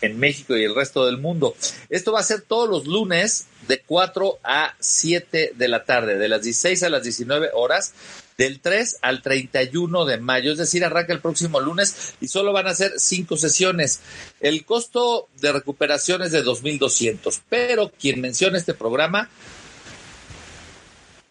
en 0.00 0.18
México 0.18 0.56
y 0.56 0.64
el 0.64 0.74
resto 0.74 1.06
del 1.06 1.18
mundo. 1.18 1.54
Esto 1.88 2.12
va 2.12 2.20
a 2.20 2.24
ser 2.24 2.42
todos 2.42 2.68
los 2.68 2.86
lunes 2.86 3.46
de 3.66 3.80
4 3.80 4.38
a 4.44 4.74
7 4.78 5.52
de 5.54 5.68
la 5.68 5.84
tarde, 5.84 6.18
de 6.18 6.28
las 6.28 6.42
16 6.42 6.82
a 6.82 6.90
las 6.90 7.02
19 7.02 7.50
horas, 7.54 7.92
del 8.36 8.60
3 8.60 8.98
al 9.02 9.20
31 9.20 10.04
de 10.04 10.18
mayo, 10.18 10.52
es 10.52 10.58
decir, 10.58 10.84
arranca 10.84 11.12
el 11.12 11.20
próximo 11.20 11.60
lunes 11.60 12.14
y 12.20 12.28
solo 12.28 12.52
van 12.52 12.68
a 12.68 12.74
ser 12.74 12.92
cinco 12.96 13.36
sesiones. 13.36 14.00
El 14.40 14.64
costo 14.64 15.28
de 15.40 15.52
recuperación 15.52 16.22
es 16.22 16.30
de 16.30 16.44
2.200, 16.44 17.40
pero 17.48 17.90
quien 17.90 18.20
menciona 18.20 18.56
este 18.56 18.74
programa 18.74 19.28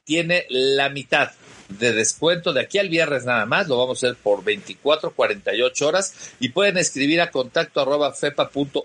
tiene 0.03 0.45
la 0.49 0.89
mitad 0.89 1.31
de 1.69 1.93
descuento 1.93 2.53
de 2.53 2.61
aquí 2.61 2.77
al 2.77 2.89
viernes 2.89 3.25
nada 3.25 3.45
más, 3.45 3.67
lo 3.67 3.77
vamos 3.77 4.03
a 4.03 4.07
hacer 4.07 4.17
por 4.21 4.43
24, 4.43 5.11
48 5.11 5.87
horas 5.87 6.13
y 6.39 6.49
pueden 6.49 6.77
escribir 6.77 7.21
a 7.21 7.31
contacto 7.31 7.81
arroba 7.81 8.13
fepa.org.mx 8.13 8.79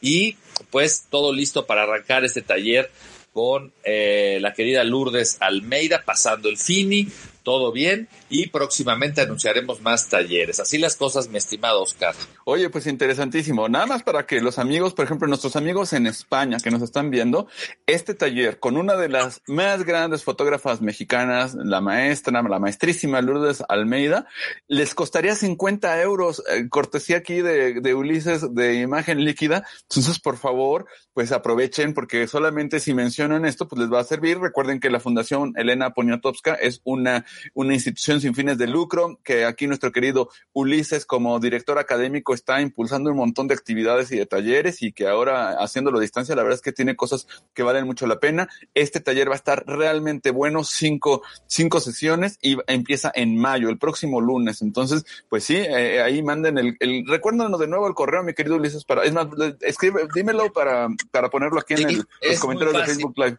y 0.00 0.36
pues 0.70 1.06
todo 1.10 1.32
listo 1.32 1.66
para 1.66 1.82
arrancar 1.82 2.24
este 2.24 2.42
taller 2.42 2.90
con 3.32 3.72
eh, 3.84 4.38
la 4.40 4.52
querida 4.52 4.84
Lourdes 4.84 5.36
Almeida 5.40 6.02
pasando 6.04 6.48
el 6.48 6.58
Fini, 6.58 7.08
todo 7.48 7.72
bien 7.72 8.10
y 8.28 8.48
próximamente 8.48 9.22
anunciaremos 9.22 9.80
más 9.80 10.10
talleres. 10.10 10.60
Así 10.60 10.76
las 10.76 10.96
cosas, 10.96 11.30
mi 11.30 11.38
estimado 11.38 11.82
Oscar. 11.82 12.14
Oye, 12.44 12.68
pues 12.68 12.86
interesantísimo. 12.86 13.70
Nada 13.70 13.86
más 13.86 14.02
para 14.02 14.26
que 14.26 14.42
los 14.42 14.58
amigos, 14.58 14.92
por 14.92 15.06
ejemplo, 15.06 15.26
nuestros 15.28 15.56
amigos 15.56 15.94
en 15.94 16.06
España 16.06 16.58
que 16.62 16.70
nos 16.70 16.82
están 16.82 17.10
viendo, 17.10 17.48
este 17.86 18.12
taller 18.12 18.58
con 18.60 18.76
una 18.76 18.96
de 18.96 19.08
las 19.08 19.40
más 19.46 19.84
grandes 19.84 20.24
fotógrafas 20.24 20.82
mexicanas, 20.82 21.54
la 21.54 21.80
maestra, 21.80 22.42
la 22.42 22.58
maestrísima 22.58 23.22
Lourdes 23.22 23.64
Almeida, 23.66 24.26
les 24.66 24.94
costaría 24.94 25.34
50 25.34 26.02
euros, 26.02 26.42
eh, 26.50 26.68
cortesía 26.68 27.16
aquí 27.16 27.40
de, 27.40 27.80
de 27.80 27.94
Ulises 27.94 28.54
de 28.54 28.74
imagen 28.74 29.24
líquida. 29.24 29.64
Entonces, 29.88 30.18
por 30.18 30.36
favor, 30.36 30.84
pues 31.14 31.32
aprovechen 31.32 31.94
porque 31.94 32.26
solamente 32.26 32.78
si 32.78 32.92
mencionan 32.92 33.46
esto, 33.46 33.66
pues 33.68 33.80
les 33.80 33.90
va 33.90 34.00
a 34.00 34.04
servir. 34.04 34.38
Recuerden 34.38 34.80
que 34.80 34.90
la 34.90 35.00
Fundación 35.00 35.54
Elena 35.56 35.94
Poniatowska 35.94 36.52
es 36.54 36.82
una 36.84 37.24
una 37.54 37.74
institución 37.74 38.20
sin 38.20 38.34
fines 38.34 38.58
de 38.58 38.66
lucro, 38.66 39.18
que 39.22 39.44
aquí 39.44 39.66
nuestro 39.66 39.92
querido 39.92 40.30
Ulises 40.52 41.06
como 41.06 41.38
director 41.40 41.78
académico 41.78 42.34
está 42.34 42.60
impulsando 42.60 43.10
un 43.10 43.16
montón 43.16 43.48
de 43.48 43.54
actividades 43.54 44.10
y 44.12 44.18
de 44.18 44.26
talleres 44.26 44.82
y 44.82 44.92
que 44.92 45.08
ahora 45.08 45.58
haciéndolo 45.62 45.98
a 45.98 46.00
distancia, 46.00 46.34
la 46.34 46.42
verdad 46.42 46.56
es 46.56 46.62
que 46.62 46.72
tiene 46.72 46.96
cosas 46.96 47.26
que 47.54 47.62
valen 47.62 47.86
mucho 47.86 48.06
la 48.06 48.20
pena. 48.20 48.48
Este 48.74 49.00
taller 49.00 49.28
va 49.28 49.34
a 49.34 49.36
estar 49.36 49.64
realmente 49.66 50.30
bueno, 50.30 50.64
cinco, 50.64 51.22
cinco 51.46 51.80
sesiones 51.80 52.38
y 52.42 52.56
empieza 52.66 53.12
en 53.14 53.36
mayo, 53.36 53.68
el 53.68 53.78
próximo 53.78 54.20
lunes. 54.20 54.62
Entonces, 54.62 55.04
pues 55.28 55.44
sí, 55.44 55.56
eh, 55.56 56.02
ahí 56.02 56.22
manden 56.22 56.58
el, 56.58 56.76
el, 56.80 57.06
recuérdanos 57.06 57.58
de 57.60 57.68
nuevo 57.68 57.86
el 57.86 57.94
correo, 57.94 58.22
mi 58.22 58.34
querido 58.34 58.56
Ulises, 58.56 58.84
para, 58.84 59.04
es 59.04 59.12
más, 59.12 59.26
escribe, 59.60 60.08
dímelo 60.14 60.52
para, 60.52 60.88
para 61.10 61.28
ponerlo 61.28 61.60
aquí 61.60 61.74
en 61.74 61.88
el, 61.88 62.04
los 62.22 62.38
comentarios 62.40 62.76
de 62.76 62.84
Facebook 62.84 63.14
Live. 63.16 63.38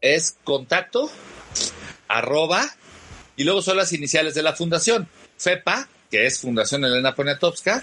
Es 0.00 0.36
contacto 0.44 1.10
arroba 2.06 2.64
y 3.38 3.44
luego 3.44 3.62
son 3.62 3.76
las 3.76 3.92
iniciales 3.92 4.34
de 4.34 4.42
la 4.42 4.52
fundación, 4.52 5.08
FEPA, 5.38 5.88
que 6.10 6.26
es 6.26 6.40
Fundación 6.40 6.84
Elena 6.84 7.14
Poniatowska, 7.14 7.82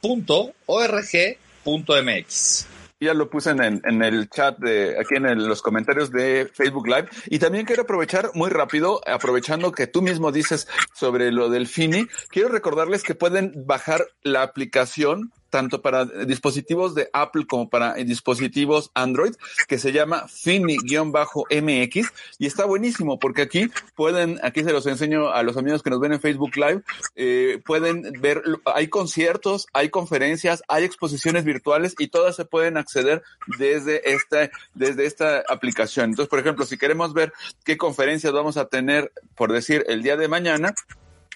punto 0.00 0.52
org 0.66 1.38
punto 1.62 1.94
mx. 2.02 2.66
Ya 2.98 3.14
lo 3.14 3.30
puse 3.30 3.50
en, 3.50 4.02
el 4.02 4.28
chat 4.28 4.58
de 4.58 4.98
aquí 5.00 5.14
en 5.14 5.48
los 5.48 5.62
comentarios 5.62 6.10
de 6.10 6.50
Facebook 6.52 6.86
Live. 6.86 7.08
Y 7.28 7.38
también 7.38 7.64
quiero 7.64 7.82
aprovechar 7.82 8.30
muy 8.34 8.50
rápido, 8.50 9.00
aprovechando 9.06 9.72
que 9.72 9.86
tú 9.86 10.02
mismo 10.02 10.32
dices 10.32 10.68
sobre 10.92 11.32
lo 11.32 11.48
del 11.48 11.66
FINI, 11.66 12.06
quiero 12.28 12.50
recordarles 12.50 13.02
que 13.02 13.14
pueden 13.14 13.54
bajar 13.64 14.04
la 14.22 14.42
aplicación 14.42 15.32
tanto 15.50 15.82
para 15.82 16.04
dispositivos 16.04 16.94
de 16.94 17.10
Apple 17.12 17.46
como 17.46 17.68
para 17.68 17.94
dispositivos 17.94 18.90
Android, 18.94 19.34
que 19.68 19.78
se 19.78 19.92
llama 19.92 20.26
Fini-MX 20.28 22.12
y 22.38 22.46
está 22.46 22.64
buenísimo 22.64 23.18
porque 23.18 23.42
aquí 23.42 23.70
pueden, 23.94 24.38
aquí 24.42 24.64
se 24.64 24.72
los 24.72 24.86
enseño 24.86 25.30
a 25.30 25.42
los 25.42 25.56
amigos 25.56 25.82
que 25.82 25.90
nos 25.90 26.00
ven 26.00 26.12
en 26.12 26.20
Facebook 26.20 26.56
Live, 26.56 26.82
eh, 27.16 27.60
pueden 27.64 28.12
ver, 28.20 28.42
hay 28.64 28.88
conciertos, 28.88 29.66
hay 29.72 29.90
conferencias, 29.90 30.62
hay 30.68 30.84
exposiciones 30.84 31.44
virtuales 31.44 31.94
y 31.98 32.08
todas 32.08 32.36
se 32.36 32.44
pueden 32.44 32.76
acceder 32.76 33.22
desde 33.58 34.12
esta, 34.12 34.50
desde 34.74 35.06
esta 35.06 35.42
aplicación. 35.48 36.10
Entonces, 36.10 36.28
por 36.28 36.38
ejemplo, 36.38 36.64
si 36.64 36.78
queremos 36.78 37.12
ver 37.12 37.32
qué 37.64 37.76
conferencias 37.76 38.32
vamos 38.32 38.56
a 38.56 38.66
tener, 38.66 39.12
por 39.34 39.52
decir, 39.52 39.84
el 39.88 40.02
día 40.02 40.16
de 40.16 40.28
mañana, 40.28 40.74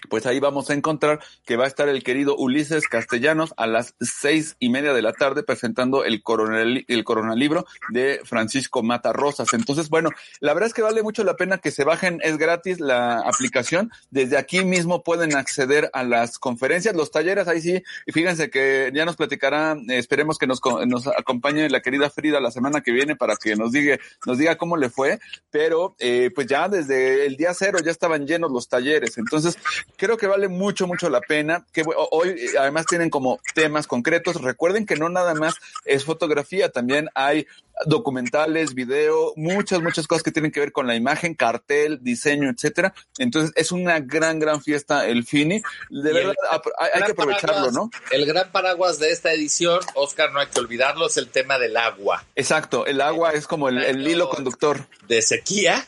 pues 0.09 0.25
ahí 0.25 0.39
vamos 0.39 0.69
a 0.69 0.73
encontrar 0.73 1.19
que 1.45 1.57
va 1.57 1.65
a 1.65 1.67
estar 1.67 1.89
el 1.89 2.03
querido 2.03 2.35
Ulises 2.35 2.87
Castellanos 2.87 3.53
a 3.57 3.67
las 3.67 3.95
seis 3.99 4.55
y 4.59 4.69
media 4.69 4.93
de 4.93 5.01
la 5.01 5.13
tarde 5.13 5.43
presentando 5.43 6.03
el 6.03 6.23
coronel, 6.23 6.85
el 6.87 7.03
coronalibro 7.03 7.65
de 7.89 8.21
Francisco 8.23 8.83
Mata 8.83 9.13
Rosas. 9.13 9.53
Entonces, 9.53 9.89
bueno, 9.89 10.09
la 10.39 10.53
verdad 10.53 10.67
es 10.67 10.73
que 10.73 10.81
vale 10.81 11.03
mucho 11.03 11.23
la 11.23 11.35
pena 11.35 11.57
que 11.57 11.71
se 11.71 11.83
bajen, 11.83 12.19
es 12.23 12.37
gratis 12.37 12.79
la 12.79 13.19
aplicación. 13.19 13.91
Desde 14.11 14.37
aquí 14.37 14.63
mismo 14.63 15.03
pueden 15.03 15.35
acceder 15.35 15.89
a 15.93 16.03
las 16.03 16.39
conferencias, 16.39 16.95
los 16.95 17.11
talleres, 17.11 17.47
ahí 17.47 17.61
sí, 17.61 17.83
fíjense 18.07 18.49
que 18.49 18.91
ya 18.93 19.05
nos 19.05 19.15
platicará, 19.15 19.77
esperemos 19.89 20.37
que 20.37 20.47
nos, 20.47 20.59
nos 20.87 21.07
acompañe 21.07 21.69
la 21.69 21.81
querida 21.81 22.09
Frida 22.09 22.39
la 22.39 22.51
semana 22.51 22.81
que 22.81 22.91
viene 22.91 23.15
para 23.15 23.35
que 23.35 23.55
nos 23.55 23.71
diga, 23.71 23.97
nos 24.25 24.37
diga 24.37 24.57
cómo 24.57 24.77
le 24.77 24.89
fue, 24.89 25.19
pero 25.49 25.95
eh, 25.99 26.31
pues 26.33 26.47
ya 26.47 26.69
desde 26.69 27.25
el 27.25 27.35
día 27.35 27.53
cero 27.53 27.79
ya 27.83 27.91
estaban 27.91 28.25
llenos 28.25 28.51
los 28.51 28.67
talleres. 28.67 29.17
Entonces, 29.17 29.57
creo 29.97 30.17
que 30.17 30.27
vale 30.27 30.47
mucho, 30.47 30.87
mucho 30.87 31.09
la 31.09 31.21
pena. 31.21 31.65
Que 31.71 31.83
hoy 32.11 32.29
eh, 32.29 32.57
además 32.59 32.85
tienen 32.85 33.09
como 33.09 33.39
temas 33.53 33.87
concretos. 33.87 34.41
Recuerden 34.41 34.85
que 34.85 34.95
no 34.95 35.09
nada 35.09 35.33
más 35.33 35.55
es 35.85 36.05
fotografía, 36.05 36.69
también 36.69 37.09
hay 37.15 37.47
documentales, 37.85 38.73
video, 38.73 39.33
muchas, 39.35 39.81
muchas 39.81 40.07
cosas 40.07 40.23
que 40.23 40.31
tienen 40.31 40.51
que 40.51 40.61
ver 40.61 40.71
con 40.71 40.87
la 40.87 40.95
imagen, 40.95 41.33
cartel, 41.33 41.99
diseño, 42.01 42.49
etcétera. 42.49 42.93
Entonces 43.17 43.51
es 43.55 43.71
una 43.71 43.99
gran, 43.99 44.39
gran 44.39 44.61
fiesta 44.61 45.05
el 45.07 45.25
Fini. 45.25 45.61
De 45.89 46.13
verdad, 46.13 46.33
hay, 46.77 46.89
hay 46.93 47.03
que 47.03 47.11
aprovecharlo, 47.11 47.71
¿no? 47.71 47.91
El 48.11 48.25
gran 48.25 48.51
paraguas 48.51 48.99
de 48.99 49.11
esta 49.11 49.33
edición, 49.33 49.79
Oscar, 49.95 50.31
no 50.31 50.39
hay 50.39 50.47
que 50.47 50.59
olvidarlo, 50.59 51.07
es 51.07 51.17
el 51.17 51.29
tema 51.29 51.59
del 51.59 51.75
agua. 51.75 52.23
Exacto, 52.35 52.85
el 52.85 53.01
agua 53.01 53.31
es 53.31 53.47
como 53.47 53.69
el, 53.69 53.83
el 53.83 54.07
hilo 54.07 54.29
conductor. 54.29 54.85
De 55.07 55.21
sequía, 55.21 55.85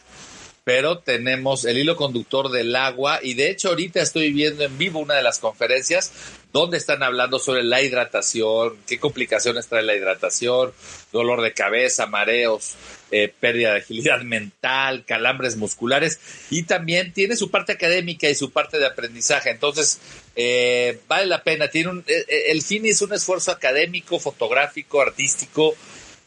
pero 0.67 0.97
tenemos 0.97 1.63
el 1.63 1.77
hilo 1.77 1.95
conductor 1.95 2.51
del 2.51 2.75
agua 2.75 3.21
y 3.23 3.35
de 3.35 3.49
hecho 3.49 3.69
ahorita 3.69 4.01
estoy 4.01 4.33
viendo 4.33 4.65
en 4.65 4.77
vivo 4.77 4.99
una 4.99 5.13
de 5.13 5.21
las 5.21 5.39
conferencias 5.39 6.11
donde 6.51 6.75
están 6.75 7.03
hablando 7.03 7.39
sobre 7.39 7.63
la 7.63 7.81
hidratación, 7.81 8.75
qué 8.85 8.99
complicaciones 8.99 9.67
trae 9.67 9.81
la 9.81 9.95
hidratación, 9.95 10.73
dolor 11.13 11.41
de 11.41 11.53
cabeza, 11.53 12.05
mareos, 12.07 12.75
eh, 13.11 13.33
pérdida 13.39 13.71
de 13.71 13.77
agilidad 13.77 14.23
mental, 14.23 15.05
calambres 15.05 15.55
musculares 15.55 16.19
y 16.49 16.63
también 16.63 17.13
tiene 17.13 17.37
su 17.37 17.49
parte 17.49 17.71
académica 17.71 18.29
y 18.29 18.35
su 18.35 18.51
parte 18.51 18.77
de 18.77 18.87
aprendizaje. 18.87 19.51
Entonces, 19.51 19.99
eh, 20.35 20.99
vale 21.07 21.27
la 21.27 21.43
pena. 21.43 21.69
Tiene 21.69 21.91
un, 21.91 22.03
eh, 22.07 22.25
el 22.49 22.61
fin 22.61 22.85
es 22.85 23.01
un 23.01 23.13
esfuerzo 23.13 23.51
académico, 23.51 24.19
fotográfico, 24.19 25.01
artístico 25.01 25.77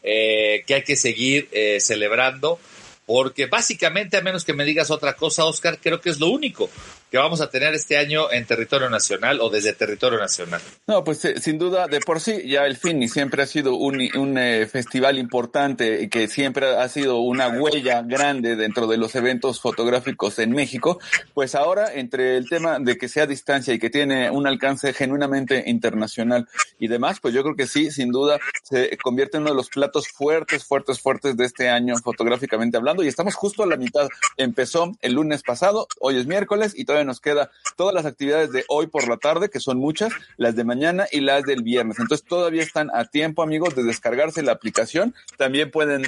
que 0.02 0.64
hay 0.66 0.82
que 0.82 0.96
seguir 0.96 1.50
celebrando 1.78 2.58
porque 3.10 3.46
básicamente, 3.46 4.16
a 4.16 4.20
menos 4.20 4.44
que 4.44 4.52
me 4.52 4.64
digas 4.64 4.88
otra 4.92 5.14
cosa, 5.14 5.44
Oscar, 5.44 5.80
creo 5.82 6.00
que 6.00 6.10
es 6.10 6.20
lo 6.20 6.28
único 6.28 6.70
que 7.10 7.18
vamos 7.18 7.40
a 7.40 7.50
tener 7.50 7.74
este 7.74 7.96
año 7.96 8.30
en 8.30 8.46
territorio 8.46 8.88
nacional 8.88 9.40
o 9.40 9.50
desde 9.50 9.72
territorio 9.72 10.18
nacional. 10.18 10.60
No, 10.86 11.02
pues 11.02 11.24
eh, 11.24 11.40
sin 11.40 11.58
duda, 11.58 11.86
de 11.88 12.00
por 12.00 12.20
sí, 12.20 12.48
ya 12.48 12.66
el 12.66 12.76
FINI 12.76 13.08
siempre 13.08 13.42
ha 13.42 13.46
sido 13.46 13.74
un, 13.74 14.00
eh, 14.38 14.66
festival 14.66 15.18
importante 15.18 16.02
y 16.02 16.08
que 16.08 16.28
siempre 16.28 16.76
ha 16.76 16.88
sido 16.88 17.18
una 17.18 17.48
huella 17.48 18.02
grande 18.02 18.54
dentro 18.54 18.86
de 18.86 18.96
los 18.96 19.14
eventos 19.16 19.60
fotográficos 19.60 20.38
en 20.38 20.52
México, 20.52 21.00
pues 21.34 21.54
ahora 21.54 21.92
entre 21.94 22.36
el 22.36 22.48
tema 22.48 22.78
de 22.78 22.96
que 22.96 23.08
sea 23.08 23.26
distancia 23.26 23.74
y 23.74 23.78
que 23.78 23.90
tiene 23.90 24.30
un 24.30 24.46
alcance 24.46 24.92
genuinamente 24.92 25.64
internacional 25.66 26.48
y 26.78 26.88
demás, 26.88 27.18
pues 27.20 27.34
yo 27.34 27.42
creo 27.42 27.56
que 27.56 27.66
sí, 27.66 27.90
sin 27.90 28.10
duda, 28.12 28.38
se 28.62 28.96
convierte 28.98 29.36
en 29.36 29.42
uno 29.42 29.50
de 29.50 29.56
los 29.56 29.68
platos 29.68 30.08
fuertes, 30.08 30.64
fuertes, 30.64 31.00
fuertes 31.00 31.36
de 31.36 31.44
este 31.44 31.68
año 31.68 31.96
fotográficamente 31.96 32.76
hablando 32.76 33.02
y 33.02 33.08
estamos 33.08 33.34
justo 33.34 33.62
a 33.62 33.66
la 33.66 33.76
mitad. 33.76 34.08
Empezó 34.36 34.92
el 35.00 35.14
lunes 35.14 35.42
pasado, 35.42 35.88
hoy 35.98 36.18
es 36.18 36.26
miércoles 36.26 36.72
y 36.76 36.84
todavía 36.84 36.99
nos 37.04 37.20
queda 37.20 37.50
todas 37.76 37.94
las 37.94 38.06
actividades 38.06 38.52
de 38.52 38.64
hoy 38.68 38.86
por 38.86 39.08
la 39.08 39.16
tarde, 39.16 39.50
que 39.50 39.60
son 39.60 39.78
muchas, 39.78 40.12
las 40.36 40.56
de 40.56 40.64
mañana 40.64 41.06
y 41.10 41.20
las 41.20 41.44
del 41.44 41.62
viernes. 41.62 41.98
Entonces 41.98 42.26
todavía 42.26 42.62
están 42.62 42.90
a 42.94 43.06
tiempo, 43.06 43.42
amigos, 43.42 43.74
de 43.74 43.82
descargarse 43.82 44.42
la 44.42 44.52
aplicación. 44.52 45.14
También 45.36 45.70
pueden 45.70 46.04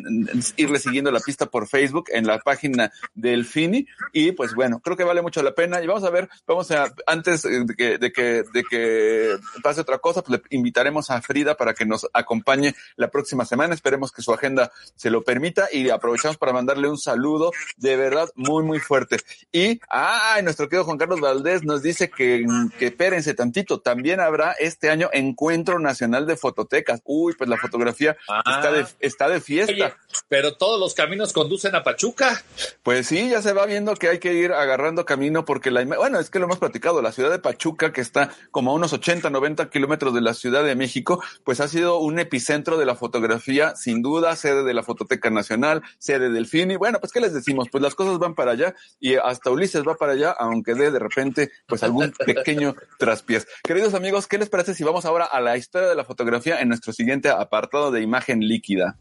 irle 0.57 0.79
siguiendo 0.79 1.11
la 1.11 1.21
pista 1.21 1.47
por 1.47 1.69
Facebook 1.69 2.07
en 2.09 2.27
la 2.27 2.39
página 2.39 2.93
del 3.15 3.45
Fini. 3.45 3.87
Y 4.13 4.33
pues 4.33 4.55
bueno, 4.55 4.81
creo 4.81 4.97
que 4.97 5.05
vale 5.05 5.23
mucho 5.23 5.43
la 5.43 5.55
pena. 5.55 5.83
Y 5.83 5.87
vamos 5.87 6.05
a 6.05 6.11
ver, 6.11 6.29
vamos 6.47 6.71
a, 6.71 6.93
antes 7.07 7.43
de 7.43 7.75
que, 7.77 7.99
de 7.99 8.13
que, 8.13 8.45
de 8.53 8.65
que 8.69 9.37
pase 9.63 9.81
otra 9.81 9.99
cosa, 9.99 10.23
pues 10.23 10.41
le 10.41 10.57
invitaremos 10.57 11.11
a 11.11 11.21
Frida 11.23 11.57
para 11.57 11.75
que 11.75 11.87
nos 11.87 12.09
acompañe 12.13 12.75
la 12.97 13.11
próxima 13.11 13.45
semana. 13.45 13.75
Esperemos 13.75 14.13
que 14.13 14.23
su 14.23 14.33
agenda 14.33 14.73
se 14.95 15.11
lo 15.11 15.23
permita 15.23 15.69
y 15.73 15.89
aprovechamos 15.91 16.37
para 16.37 16.53
mandarle 16.53 16.89
un 16.89 16.99
saludo 16.99 17.53
de 17.77 17.97
verdad 17.97 18.29
muy, 18.35 18.63
muy 18.63 18.79
fuerte. 18.79 19.19
Y, 19.51 19.81
ay, 19.89 20.43
nuestro 20.43 20.69
querido 20.69 20.82
Juan 20.85 20.99
Carlos 20.99 21.21
Valdés 21.21 21.65
nos 21.65 21.83
dice 21.83 22.11
que, 22.11 22.45
que 22.79 22.87
espérense 22.87 23.35
tantito, 23.35 23.81
también 23.81 24.21
habrá 24.21 24.53
este 24.53 24.91
año 24.91 25.09
Encuentro 25.13 25.79
Nacional 25.79 26.27
de 26.27 26.37
Fototecas. 26.37 27.01
Uy, 27.05 27.35
pues 27.37 27.49
la 27.49 27.57
fotografía 27.57 28.17
está, 28.47 28.73
de, 28.73 28.87
está 29.01 29.29
de 29.29 29.41
fiesta. 29.41 29.73
Oye, 29.73 29.95
pero 30.29 30.57
todos 30.57 30.79
los 30.79 30.95
caminos 30.95 31.33
conducen 31.33 31.75
a 31.75 31.83
Pachuca. 31.83 32.43
Pues 32.83 33.07
sí, 33.07 33.31
ya 33.31 33.43
se 33.43 33.53
va 33.53 33.67
viendo 33.67 33.95
que 33.97 34.09
hay 34.09 34.19
que 34.19 34.35
ir 34.35 34.53
agarrando 34.53 35.05
camino 35.05 35.45
porque 35.45 35.71
la, 35.71 35.85
bueno, 35.85 36.19
es 36.19 36.31
que 36.31 36.39
lo 36.39 36.47
hemos 36.47 36.59
platicado, 36.59 37.03
la 37.03 37.13
ciudad 37.13 37.31
de 37.31 37.39
Pachuca, 37.39 37.93
que 37.93 38.01
está 38.01 38.31
como 38.51 38.71
a 38.71 38.75
unos 38.75 38.93
80, 38.93 39.31
90 39.31 39.71
kilómetros 39.71 40.15
de 40.15 40.21
la 40.21 40.35
Ciudad 40.35 40.65
de 40.65 40.75
México, 40.75 41.23
pues 41.45 41.61
ha 41.61 41.69
sido 41.69 41.99
un 41.99 42.19
epicentro 42.19 42.77
de 42.79 42.87
la 42.87 42.95
fotografía, 42.95 43.75
sin 43.77 44.03
duda, 44.03 44.37
sede 44.37 44.63
de 44.65 44.75
la 44.75 44.83
Fototeca 44.83 45.31
Nacional, 45.31 45.83
sede 45.99 46.31
del 46.31 46.47
FINI. 46.47 46.77
Bueno, 46.77 46.99
pues, 47.01 47.13
¿qué 47.13 47.21
les 47.21 47.33
decimos? 47.33 47.69
Pues 47.71 47.83
las 47.83 47.95
cosas 47.95 48.19
van 48.19 48.35
para 48.35 48.53
allá 48.53 48.75
y 49.01 49.15
hasta 49.17 49.51
Ulises 49.51 49.87
va 49.87 49.95
para 49.95 50.13
allá, 50.13 50.31
aunque 50.33 50.72
dé 50.75 50.91
de 50.91 50.99
repente, 50.99 51.51
pues 51.67 51.83
algún 51.83 52.13
pequeño 52.27 52.75
traspiés. 52.99 53.47
Queridos 53.63 53.95
amigos, 53.95 54.27
¿qué 54.27 54.39
les 54.39 54.49
parece 54.49 54.75
si 54.75 54.85
vamos 54.85 55.05
ahora 55.05 55.25
a 55.25 55.41
la 55.41 55.57
historia 55.57 55.89
de 55.89 55.95
la 55.95 56.05
fotografía 56.05 56.61
en 56.61 56.69
nuestro 56.69 56.93
siguiente 56.93 57.29
apartado 57.29 57.91
de 57.91 58.03
imagen 58.03 58.41
líquida? 58.41 58.97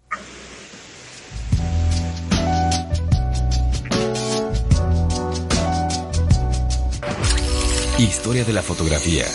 Historia 7.98 8.44
de 8.44 8.54
la 8.54 8.64
fotografía. 8.64 9.26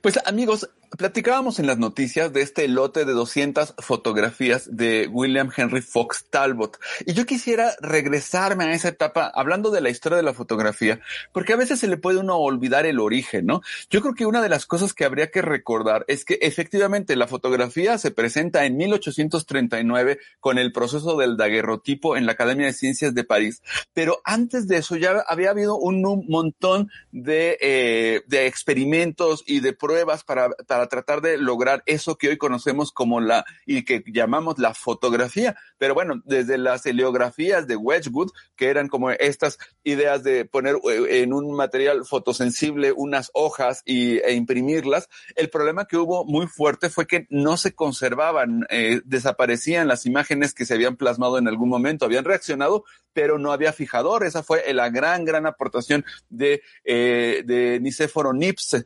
Pues 0.00 0.18
amigos, 0.26 0.70
platicábamos 0.96 1.58
en 1.58 1.66
las 1.66 1.78
noticias 1.78 2.32
de 2.32 2.42
este 2.42 2.66
lote 2.68 3.04
de 3.04 3.12
200 3.12 3.74
fotografías 3.78 4.68
de 4.74 5.08
William 5.10 5.50
Henry 5.54 5.82
Fox 5.82 6.26
Talbot. 6.30 6.78
Y 7.04 7.12
yo 7.12 7.26
quisiera 7.26 7.74
regresarme 7.80 8.64
a 8.64 8.72
esa 8.72 8.88
etapa 8.88 9.30
hablando 9.34 9.70
de 9.70 9.80
la 9.80 9.90
historia 9.90 10.16
de 10.16 10.22
la 10.22 10.34
fotografía, 10.34 11.00
porque 11.32 11.52
a 11.52 11.56
veces 11.56 11.80
se 11.80 11.88
le 11.88 11.96
puede 11.96 12.18
uno 12.18 12.36
olvidar 12.38 12.86
el 12.86 13.00
origen, 13.00 13.46
¿no? 13.46 13.60
Yo 13.90 14.00
creo 14.00 14.14
que 14.14 14.26
una 14.26 14.42
de 14.42 14.48
las 14.48 14.66
cosas 14.66 14.94
que 14.94 15.04
habría 15.04 15.30
que 15.30 15.42
recordar 15.42 16.04
es 16.08 16.24
que 16.24 16.38
efectivamente 16.42 17.16
la 17.16 17.26
fotografía 17.26 17.98
se 17.98 18.10
presenta 18.10 18.64
en 18.64 18.76
1839 18.76 20.18
con 20.40 20.58
el 20.58 20.72
proceso 20.72 21.16
del 21.16 21.36
daguerrotipo 21.36 22.16
en 22.16 22.26
la 22.26 22.32
Academia 22.32 22.66
de 22.66 22.72
Ciencias 22.72 23.14
de 23.14 23.24
París, 23.24 23.62
pero 23.92 24.20
antes 24.24 24.68
de 24.68 24.78
eso 24.78 24.96
ya 24.96 25.24
había 25.28 25.50
habido 25.50 25.76
un, 25.76 25.98
montón 26.28 26.90
de, 27.10 27.58
eh, 27.60 28.22
experimentos 28.30 29.42
y 29.46 29.60
de 29.60 29.72
pruebas 29.72 29.97
para, 30.24 30.50
tratar 30.66 31.20
de 31.20 31.38
lograr 31.38 31.82
eso 31.86 32.16
que 32.16 32.28
hoy 32.28 32.36
conocemos 32.36 32.92
como 32.92 33.20
la 33.20 33.44
y 33.66 33.84
que 33.84 34.02
llamamos 34.06 34.58
la 34.58 34.74
fotografía. 34.74 35.56
Pero 35.78 35.94
bueno, 35.94 36.22
desde 36.24 36.58
las 36.58 36.86
heliografías 36.86 37.66
de 37.66 37.76
Wedgwood, 37.76 38.30
que 38.56 38.68
eran 38.68 38.88
como 38.88 39.10
estas 39.10 39.58
ideas 39.84 40.22
de 40.22 40.44
poner 40.44 40.76
eh, 40.90 41.22
en 41.22 41.32
un 41.32 41.54
material 41.54 42.04
fotosensible 42.04 42.92
unas 42.92 43.30
hojas 43.34 43.82
y, 43.84 44.18
e 44.18 44.34
imprimirlas, 44.34 45.08
el 45.36 45.50
problema 45.50 45.86
que 45.86 45.96
hubo 45.96 46.24
muy 46.24 46.46
fuerte 46.46 46.90
fue 46.90 47.06
que 47.06 47.26
no 47.30 47.56
se 47.56 47.74
conservaban, 47.74 48.66
eh, 48.70 49.00
desaparecían 49.04 49.88
las 49.88 50.06
imágenes 50.06 50.54
que 50.54 50.64
se 50.64 50.74
habían 50.74 50.96
plasmado 50.96 51.38
en 51.38 51.48
algún 51.48 51.68
momento, 51.68 52.04
habían 52.04 52.24
reaccionado, 52.24 52.84
pero 53.12 53.38
no 53.38 53.52
había 53.52 53.72
fijador. 53.72 54.24
Esa 54.24 54.42
fue 54.42 54.62
la 54.72 54.90
gran, 54.90 55.24
gran 55.24 55.46
aportación 55.46 56.04
de, 56.28 56.62
eh, 56.84 57.42
de 57.44 57.80
Nicéforo 57.80 58.32
Nipse. 58.32 58.84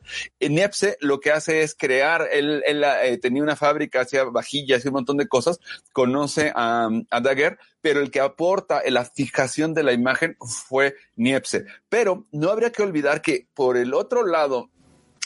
Lo 0.99 1.19
que 1.19 1.31
hace 1.31 1.61
es 1.61 1.75
crear, 1.75 2.27
él, 2.31 2.63
él 2.65 2.83
eh, 2.83 3.17
tenía 3.17 3.43
una 3.43 3.55
fábrica, 3.55 4.01
hacía 4.01 4.23
vajillas 4.25 4.83
y 4.83 4.87
un 4.87 4.95
montón 4.95 5.17
de 5.17 5.27
cosas, 5.27 5.59
conoce 5.91 6.51
a, 6.55 6.89
a 7.09 7.21
Daguerre, 7.21 7.57
pero 7.81 7.99
el 7.99 8.11
que 8.11 8.19
aporta 8.19 8.81
la 8.87 9.05
fijación 9.05 9.73
de 9.73 9.83
la 9.83 9.93
imagen 9.93 10.37
fue 10.39 10.95
Niepce. 11.15 11.65
Pero 11.89 12.25
no 12.31 12.49
habría 12.49 12.71
que 12.71 12.83
olvidar 12.83 13.21
que 13.21 13.47
por 13.53 13.77
el 13.77 13.93
otro 13.93 14.25
lado, 14.25 14.69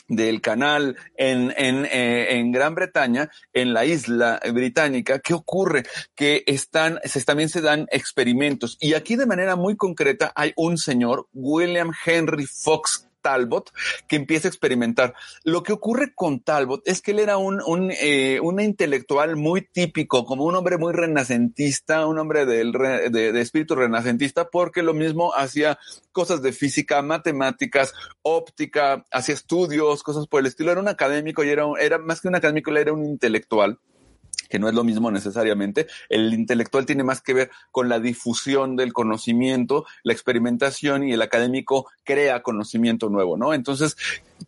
del 0.08 0.40
canal 0.40 0.96
en, 1.16 1.52
en, 1.56 1.84
eh, 1.84 2.38
en, 2.38 2.50
Gran 2.50 2.74
Bretaña, 2.74 3.30
en 3.52 3.74
la 3.74 3.84
isla 3.84 4.40
británica, 4.52 5.20
¿qué 5.20 5.34
ocurre? 5.34 5.84
Que 6.14 6.42
están, 6.46 6.98
se, 7.04 7.22
también 7.24 7.50
se 7.50 7.60
dan 7.60 7.86
experimentos. 7.90 8.76
Y 8.80 8.94
aquí 8.94 9.16
de 9.16 9.26
manera 9.26 9.54
muy 9.54 9.76
concreta 9.76 10.32
hay 10.34 10.52
un 10.56 10.78
señor, 10.78 11.28
William 11.32 11.92
Henry 12.04 12.46
Fox 12.46 13.07
Talbot 13.20 13.70
que 14.06 14.16
empieza 14.16 14.48
a 14.48 14.50
experimentar. 14.50 15.14
Lo 15.44 15.62
que 15.62 15.72
ocurre 15.72 16.14
con 16.14 16.40
Talbot 16.40 16.82
es 16.86 17.02
que 17.02 17.12
él 17.12 17.18
era 17.18 17.36
un, 17.36 17.60
un, 17.66 17.90
eh, 17.90 18.40
un 18.42 18.60
intelectual 18.60 19.36
muy 19.36 19.62
típico, 19.62 20.24
como 20.24 20.44
un 20.44 20.54
hombre 20.54 20.78
muy 20.78 20.92
renacentista, 20.92 22.06
un 22.06 22.18
hombre 22.18 22.46
del, 22.46 22.72
de, 22.72 23.32
de, 23.32 23.40
espíritu 23.40 23.74
renacentista, 23.74 24.48
porque 24.48 24.82
lo 24.82 24.94
mismo 24.94 25.34
hacía 25.34 25.78
cosas 26.12 26.42
de 26.42 26.52
física, 26.52 27.02
matemáticas, 27.02 27.94
óptica, 28.22 29.04
hacía 29.10 29.34
estudios, 29.34 30.02
cosas 30.02 30.26
por 30.26 30.40
el 30.40 30.46
estilo. 30.46 30.72
Era 30.72 30.80
un 30.80 30.88
académico 30.88 31.44
y 31.44 31.50
era, 31.50 31.64
era 31.80 31.98
más 31.98 32.20
que 32.20 32.28
un 32.28 32.34
académico, 32.34 32.74
era 32.76 32.92
un 32.92 33.04
intelectual 33.04 33.78
que 34.48 34.58
no 34.58 34.68
es 34.68 34.74
lo 34.74 34.84
mismo 34.84 35.10
necesariamente. 35.10 35.86
El 36.08 36.32
intelectual 36.34 36.86
tiene 36.86 37.04
más 37.04 37.20
que 37.20 37.34
ver 37.34 37.50
con 37.70 37.88
la 37.88 38.00
difusión 38.00 38.76
del 38.76 38.92
conocimiento, 38.92 39.84
la 40.02 40.12
experimentación 40.12 41.06
y 41.06 41.12
el 41.12 41.22
académico 41.22 41.86
crea 42.04 42.42
conocimiento 42.42 43.08
nuevo, 43.08 43.36
¿no? 43.36 43.54
Entonces, 43.54 43.96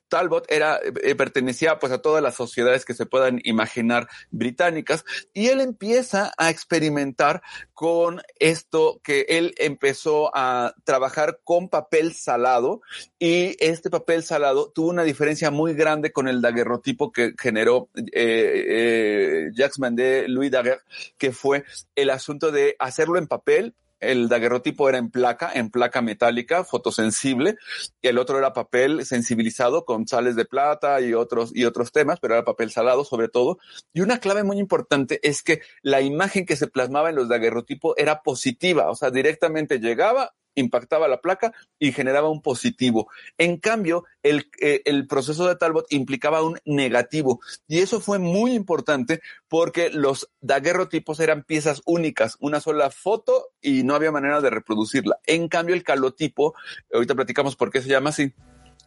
Talbot 0.08 0.50
era, 0.50 0.78
eh, 0.82 1.14
pertenecía 1.14 1.78
pues 1.78 1.92
a 1.92 2.02
todas 2.02 2.22
las 2.22 2.34
sociedades 2.34 2.84
que 2.84 2.94
se 2.94 3.06
puedan 3.06 3.40
imaginar 3.44 4.08
británicas 4.30 5.04
y 5.32 5.48
él 5.48 5.60
empieza 5.60 6.32
a 6.36 6.50
experimentar 6.50 7.42
con 7.74 8.20
esto 8.38 9.00
que 9.02 9.26
él 9.28 9.54
empezó 9.58 10.30
a 10.34 10.74
trabajar 10.84 11.40
con 11.44 11.68
papel 11.68 12.12
salado 12.12 12.82
y 13.18 13.56
este 13.60 13.90
papel 13.90 14.22
salado 14.22 14.70
tuvo 14.70 14.90
una 14.90 15.04
diferencia 15.04 15.50
muy 15.50 15.74
grande 15.74 16.12
con 16.12 16.28
el 16.28 16.40
daguerrotipo 16.40 17.12
que 17.12 17.34
generó 17.38 17.88
eh, 17.96 18.04
eh, 18.12 19.50
Jacques 19.54 19.78
Mandé, 19.78 20.28
Louis 20.28 20.50
Daguerre, 20.50 20.82
que 21.18 21.32
fue 21.32 21.64
el 21.94 22.10
asunto 22.10 22.50
de 22.50 22.76
hacerlo 22.78 23.18
en 23.18 23.26
papel 23.26 23.74
el 24.00 24.28
daguerrotipo 24.28 24.88
era 24.88 24.98
en 24.98 25.10
placa, 25.10 25.50
en 25.54 25.70
placa 25.70 26.02
metálica, 26.02 26.64
fotosensible, 26.64 27.56
y 28.02 28.08
el 28.08 28.18
otro 28.18 28.38
era 28.38 28.52
papel 28.52 29.04
sensibilizado 29.06 29.84
con 29.84 30.08
sales 30.08 30.36
de 30.36 30.44
plata 30.44 31.00
y 31.00 31.14
otros, 31.14 31.52
y 31.54 31.64
otros 31.64 31.92
temas, 31.92 32.18
pero 32.20 32.34
era 32.34 32.44
papel 32.44 32.70
salado 32.70 33.04
sobre 33.04 33.28
todo. 33.28 33.58
Y 33.92 34.00
una 34.00 34.18
clave 34.18 34.42
muy 34.42 34.58
importante 34.58 35.20
es 35.22 35.42
que 35.42 35.60
la 35.82 36.00
imagen 36.00 36.46
que 36.46 36.56
se 36.56 36.66
plasmaba 36.66 37.10
en 37.10 37.16
los 37.16 37.28
daguerrotipos 37.28 37.94
era 37.96 38.22
positiva, 38.22 38.90
o 38.90 38.94
sea, 38.94 39.10
directamente 39.10 39.78
llegaba, 39.78 40.34
impactaba 40.60 41.08
la 41.08 41.20
placa 41.20 41.52
y 41.78 41.92
generaba 41.92 42.28
un 42.28 42.42
positivo. 42.42 43.08
En 43.38 43.56
cambio, 43.56 44.04
el, 44.22 44.50
eh, 44.60 44.82
el, 44.84 45.06
proceso 45.06 45.46
de 45.46 45.56
Talbot 45.56 45.86
implicaba 45.90 46.42
un 46.42 46.58
negativo. 46.64 47.40
Y 47.66 47.78
eso 47.78 48.00
fue 48.00 48.18
muy 48.18 48.52
importante 48.52 49.20
porque 49.48 49.90
los 49.90 50.30
daguerrotipos 50.40 51.20
eran 51.20 51.42
piezas 51.42 51.82
únicas, 51.86 52.36
una 52.40 52.60
sola 52.60 52.90
foto 52.90 53.48
y 53.60 53.82
no 53.82 53.94
había 53.94 54.12
manera 54.12 54.40
de 54.40 54.50
reproducirla. 54.50 55.18
En 55.26 55.48
cambio, 55.48 55.74
el 55.74 55.82
calotipo, 55.82 56.54
ahorita 56.92 57.14
platicamos 57.14 57.56
por 57.56 57.70
qué 57.70 57.82
se 57.82 57.88
llama 57.88 58.10
así, 58.10 58.32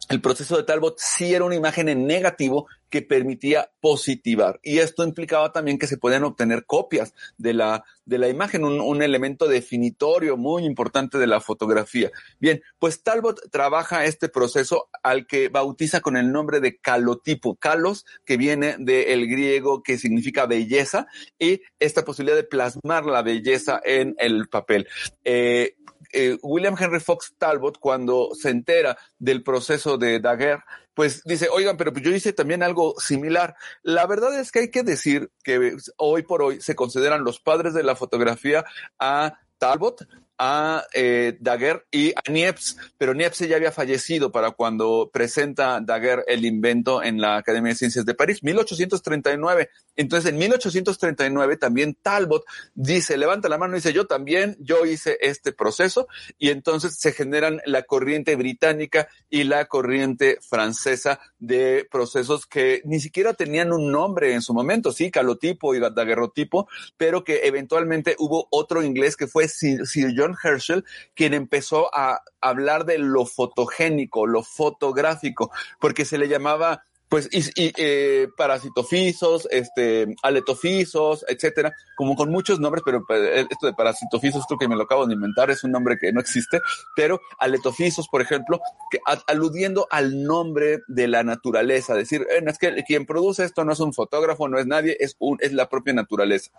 el 0.08 0.20
proceso 0.20 0.56
de 0.56 0.64
Talbot 0.64 0.96
sí 0.98 1.34
era 1.34 1.44
una 1.44 1.54
imagen 1.54 1.88
en 1.88 2.06
negativo 2.06 2.66
que 2.90 3.02
permitía 3.02 3.72
positivar. 3.80 4.60
Y 4.62 4.78
esto 4.78 5.02
implicaba 5.02 5.50
también 5.52 5.78
que 5.78 5.86
se 5.86 5.96
podían 5.96 6.24
obtener 6.24 6.64
copias 6.64 7.12
de 7.38 7.52
la, 7.52 7.84
de 8.04 8.18
la 8.18 8.28
imagen, 8.28 8.64
un, 8.64 9.02
elemento 9.02 9.48
definitorio 9.48 10.36
muy 10.36 10.64
importante 10.64 11.18
de 11.18 11.26
la 11.26 11.40
fotografía. 11.40 12.10
Bien, 12.38 12.62
pues 12.78 13.02
Talbot 13.02 13.50
trabaja 13.50 14.04
este 14.04 14.28
proceso 14.28 14.88
al 15.02 15.26
que 15.26 15.48
bautiza 15.48 16.00
con 16.00 16.16
el 16.16 16.30
nombre 16.30 16.60
de 16.60 16.78
calotipo. 16.78 17.56
Calos, 17.56 18.04
que 18.24 18.36
viene 18.36 18.76
del 18.78 19.26
griego 19.26 19.82
que 19.82 19.98
significa 19.98 20.46
belleza, 20.46 21.08
y 21.38 21.62
esta 21.80 22.04
posibilidad 22.04 22.36
de 22.36 22.44
plasmar 22.44 23.06
la 23.06 23.22
belleza 23.22 23.80
en 23.84 24.14
el 24.18 24.48
papel. 24.48 24.86
Eh, 25.24 25.74
eh, 26.14 26.38
William 26.42 26.76
Henry 26.78 27.00
Fox 27.00 27.34
Talbot, 27.36 27.78
cuando 27.78 28.30
se 28.34 28.50
entera 28.50 28.96
del 29.18 29.42
proceso 29.42 29.98
de 29.98 30.20
Daguerre, 30.20 30.62
pues 30.94 31.22
dice, 31.24 31.48
oigan, 31.52 31.76
pero 31.76 31.92
yo 31.92 32.10
hice 32.10 32.32
también 32.32 32.62
algo 32.62 32.94
similar. 32.98 33.56
La 33.82 34.06
verdad 34.06 34.38
es 34.38 34.52
que 34.52 34.60
hay 34.60 34.70
que 34.70 34.84
decir 34.84 35.30
que 35.42 35.76
hoy 35.96 36.22
por 36.22 36.42
hoy 36.42 36.60
se 36.60 36.76
consideran 36.76 37.24
los 37.24 37.40
padres 37.40 37.74
de 37.74 37.82
la 37.82 37.96
fotografía 37.96 38.64
a 38.98 39.38
Talbot, 39.58 40.06
a 40.38 40.84
eh, 40.94 41.36
Daguerre 41.40 41.84
y 41.90 42.12
a 42.12 42.30
Niepce, 42.30 42.76
pero 42.98 43.14
Niepce 43.14 43.48
ya 43.48 43.56
había 43.56 43.72
fallecido 43.72 44.32
para 44.32 44.50
cuando 44.50 45.10
presenta 45.12 45.80
Daguerre 45.80 46.24
el 46.26 46.44
invento 46.44 47.02
en 47.02 47.20
la 47.20 47.36
Academia 47.36 47.70
de 47.70 47.76
Ciencias 47.76 48.04
de 48.04 48.14
París, 48.14 48.42
1839. 48.42 49.70
Entonces, 49.96 50.30
en 50.30 50.38
1839 50.38 51.56
también 51.56 51.96
Talbot 52.00 52.44
dice, 52.74 53.16
levanta 53.16 53.48
la 53.48 53.58
mano 53.58 53.74
y 53.74 53.78
dice, 53.78 53.92
yo 53.92 54.06
también, 54.06 54.56
yo 54.58 54.84
hice 54.86 55.18
este 55.20 55.52
proceso, 55.52 56.08
y 56.38 56.50
entonces 56.50 56.96
se 56.98 57.12
generan 57.12 57.60
la 57.64 57.82
corriente 57.82 58.36
británica 58.36 59.08
y 59.30 59.44
la 59.44 59.66
corriente 59.66 60.38
francesa 60.40 61.20
de 61.46 61.86
procesos 61.90 62.46
que 62.46 62.82
ni 62.84 63.00
siquiera 63.00 63.34
tenían 63.34 63.72
un 63.72 63.90
nombre 63.90 64.32
en 64.32 64.42
su 64.42 64.54
momento, 64.54 64.92
sí, 64.92 65.10
calotipo 65.10 65.74
y 65.74 65.80
daguerrotipo, 65.80 66.68
pero 66.96 67.24
que 67.24 67.42
eventualmente 67.44 68.16
hubo 68.18 68.48
otro 68.50 68.82
inglés 68.82 69.16
que 69.16 69.26
fue 69.26 69.48
Sir, 69.48 69.86
Sir 69.86 70.12
John 70.16 70.36
Herschel, 70.42 70.84
quien 71.14 71.34
empezó 71.34 71.94
a 71.94 72.22
hablar 72.40 72.84
de 72.84 72.98
lo 72.98 73.26
fotogénico, 73.26 74.26
lo 74.26 74.42
fotográfico, 74.42 75.50
porque 75.80 76.04
se 76.04 76.18
le 76.18 76.28
llamaba 76.28 76.84
pues 77.08 77.28
y, 77.32 77.72
eh, 77.76 78.28
parasitofisos, 78.36 79.46
este, 79.50 80.14
aletofisos, 80.22 81.24
etcétera, 81.28 81.72
como 81.96 82.16
con 82.16 82.30
muchos 82.30 82.60
nombres, 82.60 82.82
pero 82.84 83.04
eh, 83.10 83.46
esto 83.48 83.66
de 83.66 83.74
parasitofisos 83.74 84.44
creo 84.46 84.58
que 84.58 84.68
me 84.68 84.76
lo 84.76 84.84
acabo 84.84 85.06
de 85.06 85.14
inventar, 85.14 85.50
es 85.50 85.64
un 85.64 85.70
nombre 85.70 85.96
que 86.00 86.12
no 86.12 86.20
existe, 86.20 86.60
pero 86.96 87.20
aletofisos, 87.38 88.08
por 88.08 88.20
ejemplo, 88.20 88.60
que 88.90 88.98
aludiendo 89.26 89.86
al 89.90 90.24
nombre 90.24 90.80
de 90.88 91.08
la 91.08 91.22
naturaleza, 91.22 91.94
decir, 91.94 92.26
eh, 92.30 92.42
es 92.46 92.58
que 92.58 92.82
quien 92.84 93.06
produce 93.06 93.44
esto 93.44 93.64
no 93.64 93.72
es 93.72 93.80
un 93.80 93.92
fotógrafo, 93.92 94.48
no 94.48 94.58
es 94.58 94.66
nadie, 94.66 94.96
es 94.98 95.16
un, 95.18 95.38
es 95.40 95.52
la 95.52 95.68
propia 95.68 95.92
naturaleza. 95.92 96.50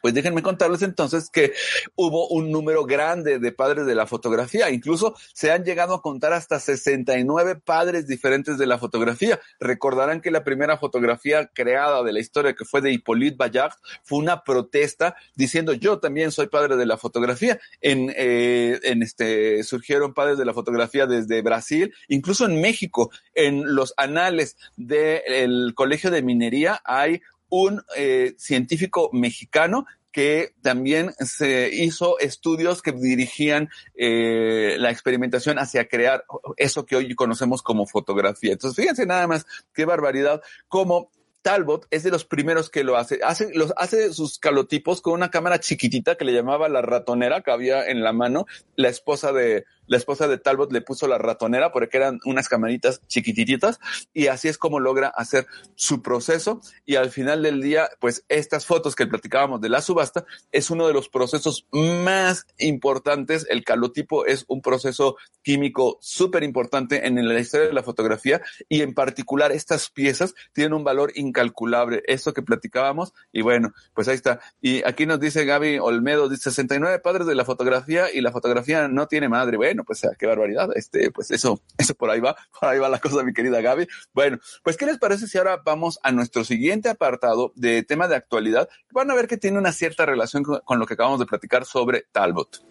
Pues 0.00 0.14
déjenme 0.14 0.42
contarles 0.42 0.82
entonces 0.82 1.30
que 1.30 1.52
hubo 1.94 2.28
un 2.28 2.50
número 2.50 2.84
grande 2.84 3.38
de 3.38 3.52
padres 3.52 3.86
de 3.86 3.94
la 3.94 4.06
fotografía. 4.06 4.70
Incluso 4.70 5.14
se 5.32 5.50
han 5.50 5.64
llegado 5.64 5.94
a 5.94 6.02
contar 6.02 6.32
hasta 6.32 6.60
69 6.60 7.56
padres 7.56 8.06
diferentes 8.06 8.58
de 8.58 8.66
la 8.66 8.78
fotografía. 8.78 9.40
Recordarán 9.58 10.20
que 10.20 10.30
la 10.30 10.44
primera 10.44 10.78
fotografía 10.78 11.46
creada 11.52 12.02
de 12.02 12.12
la 12.12 12.20
historia, 12.20 12.54
que 12.54 12.64
fue 12.64 12.80
de 12.80 12.92
Hippolyte 12.92 13.36
Bayard, 13.36 13.74
fue 14.02 14.18
una 14.18 14.42
protesta 14.44 15.16
diciendo 15.34 15.72
yo 15.72 15.98
también 15.98 16.32
soy 16.32 16.48
padre 16.48 16.76
de 16.76 16.86
la 16.86 16.96
fotografía. 16.96 17.60
En, 17.80 18.12
eh, 18.16 18.78
en 18.82 19.02
este 19.02 19.62
surgieron 19.62 20.14
padres 20.14 20.38
de 20.38 20.44
la 20.44 20.54
fotografía 20.54 21.06
desde 21.06 21.42
Brasil, 21.42 21.94
incluso 22.08 22.46
en 22.46 22.60
México, 22.60 23.10
en 23.34 23.74
los 23.74 23.94
anales 23.96 24.56
del 24.76 25.74
Colegio 25.74 26.10
de 26.10 26.22
Minería 26.22 26.80
hay 26.84 27.22
un 27.50 27.82
eh, 27.96 28.34
científico 28.38 29.10
mexicano 29.12 29.86
que 30.12 30.54
también 30.62 31.12
se 31.20 31.70
hizo 31.72 32.18
estudios 32.18 32.82
que 32.82 32.92
dirigían 32.92 33.68
eh, 33.94 34.76
la 34.78 34.90
experimentación 34.90 35.58
hacia 35.58 35.88
crear 35.88 36.24
eso 36.56 36.84
que 36.84 36.96
hoy 36.96 37.14
conocemos 37.14 37.62
como 37.62 37.86
fotografía. 37.86 38.52
Entonces, 38.52 38.76
fíjense 38.76 39.06
nada 39.06 39.26
más 39.26 39.46
qué 39.72 39.84
barbaridad, 39.84 40.42
como 40.68 41.10
Talbot 41.42 41.86
es 41.90 42.02
de 42.02 42.10
los 42.10 42.24
primeros 42.24 42.70
que 42.70 42.84
lo 42.84 42.96
hace. 42.96 43.20
Hace, 43.22 43.50
los, 43.54 43.72
hace 43.76 44.12
sus 44.12 44.38
calotipos 44.38 45.00
con 45.00 45.14
una 45.14 45.30
cámara 45.30 45.60
chiquitita 45.60 46.16
que 46.16 46.24
le 46.24 46.32
llamaba 46.32 46.68
la 46.68 46.82
ratonera 46.82 47.40
que 47.42 47.50
había 47.50 47.86
en 47.88 48.02
la 48.02 48.12
mano. 48.12 48.46
La 48.76 48.88
esposa 48.88 49.32
de, 49.32 49.64
la 49.90 49.96
esposa 49.96 50.28
de 50.28 50.38
Talbot 50.38 50.72
le 50.72 50.82
puso 50.82 51.08
la 51.08 51.18
ratonera 51.18 51.72
porque 51.72 51.96
eran 51.96 52.20
unas 52.24 52.48
camaritas 52.48 53.02
chiquititas 53.08 53.80
y 54.14 54.28
así 54.28 54.46
es 54.46 54.56
como 54.56 54.78
logra 54.78 55.08
hacer 55.08 55.48
su 55.74 56.00
proceso 56.00 56.60
y 56.86 56.94
al 56.94 57.10
final 57.10 57.42
del 57.42 57.60
día, 57.60 57.90
pues 57.98 58.24
estas 58.28 58.66
fotos 58.66 58.94
que 58.94 59.08
platicábamos 59.08 59.60
de 59.60 59.68
la 59.68 59.80
subasta 59.82 60.24
es 60.52 60.70
uno 60.70 60.86
de 60.86 60.92
los 60.92 61.08
procesos 61.08 61.66
más 61.72 62.46
importantes. 62.58 63.48
El 63.50 63.64
calotipo 63.64 64.26
es 64.26 64.44
un 64.46 64.62
proceso 64.62 65.16
químico 65.42 65.98
súper 66.00 66.44
importante 66.44 67.08
en 67.08 67.16
la 67.28 67.40
historia 67.40 67.66
de 67.66 67.74
la 67.74 67.82
fotografía 67.82 68.40
y 68.68 68.82
en 68.82 68.94
particular 68.94 69.50
estas 69.50 69.90
piezas 69.90 70.34
tienen 70.52 70.74
un 70.74 70.84
valor 70.84 71.10
incalculable. 71.16 72.04
Esto 72.06 72.32
que 72.32 72.42
platicábamos 72.42 73.12
y 73.32 73.42
bueno, 73.42 73.72
pues 73.92 74.06
ahí 74.06 74.14
está. 74.14 74.38
Y 74.60 74.84
aquí 74.84 75.04
nos 75.04 75.18
dice 75.18 75.44
Gaby 75.44 75.80
Olmedo, 75.80 76.28
dice 76.28 76.44
69 76.44 77.00
padres 77.00 77.26
de 77.26 77.34
la 77.34 77.44
fotografía 77.44 78.06
y 78.14 78.20
la 78.20 78.30
fotografía 78.30 78.86
no 78.86 79.08
tiene 79.08 79.28
madre. 79.28 79.56
Bueno, 79.56 79.79
pues 79.84 80.06
qué 80.18 80.26
barbaridad. 80.26 80.70
Este, 80.74 81.10
pues 81.10 81.30
eso, 81.30 81.60
eso 81.78 81.94
por 81.94 82.10
ahí 82.10 82.20
va, 82.20 82.36
por 82.58 82.68
ahí 82.68 82.78
va 82.78 82.88
la 82.88 82.98
cosa, 82.98 83.22
mi 83.22 83.32
querida 83.32 83.60
Gaby. 83.60 83.86
Bueno, 84.12 84.38
pues 84.62 84.76
¿qué 84.76 84.86
les 84.86 84.98
parece 84.98 85.26
si 85.26 85.38
ahora 85.38 85.60
vamos 85.64 85.98
a 86.02 86.12
nuestro 86.12 86.44
siguiente 86.44 86.88
apartado 86.88 87.52
de 87.56 87.82
tema 87.82 88.08
de 88.08 88.16
actualidad? 88.16 88.68
Van 88.92 89.10
a 89.10 89.14
ver 89.14 89.28
que 89.28 89.36
tiene 89.36 89.58
una 89.58 89.72
cierta 89.72 90.06
relación 90.06 90.42
con, 90.42 90.60
con 90.60 90.78
lo 90.78 90.86
que 90.86 90.94
acabamos 90.94 91.20
de 91.20 91.26
platicar 91.26 91.64
sobre 91.64 92.06
Talbot. 92.12 92.64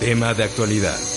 Tema 0.00 0.34
de 0.34 0.44
actualidad. 0.44 1.13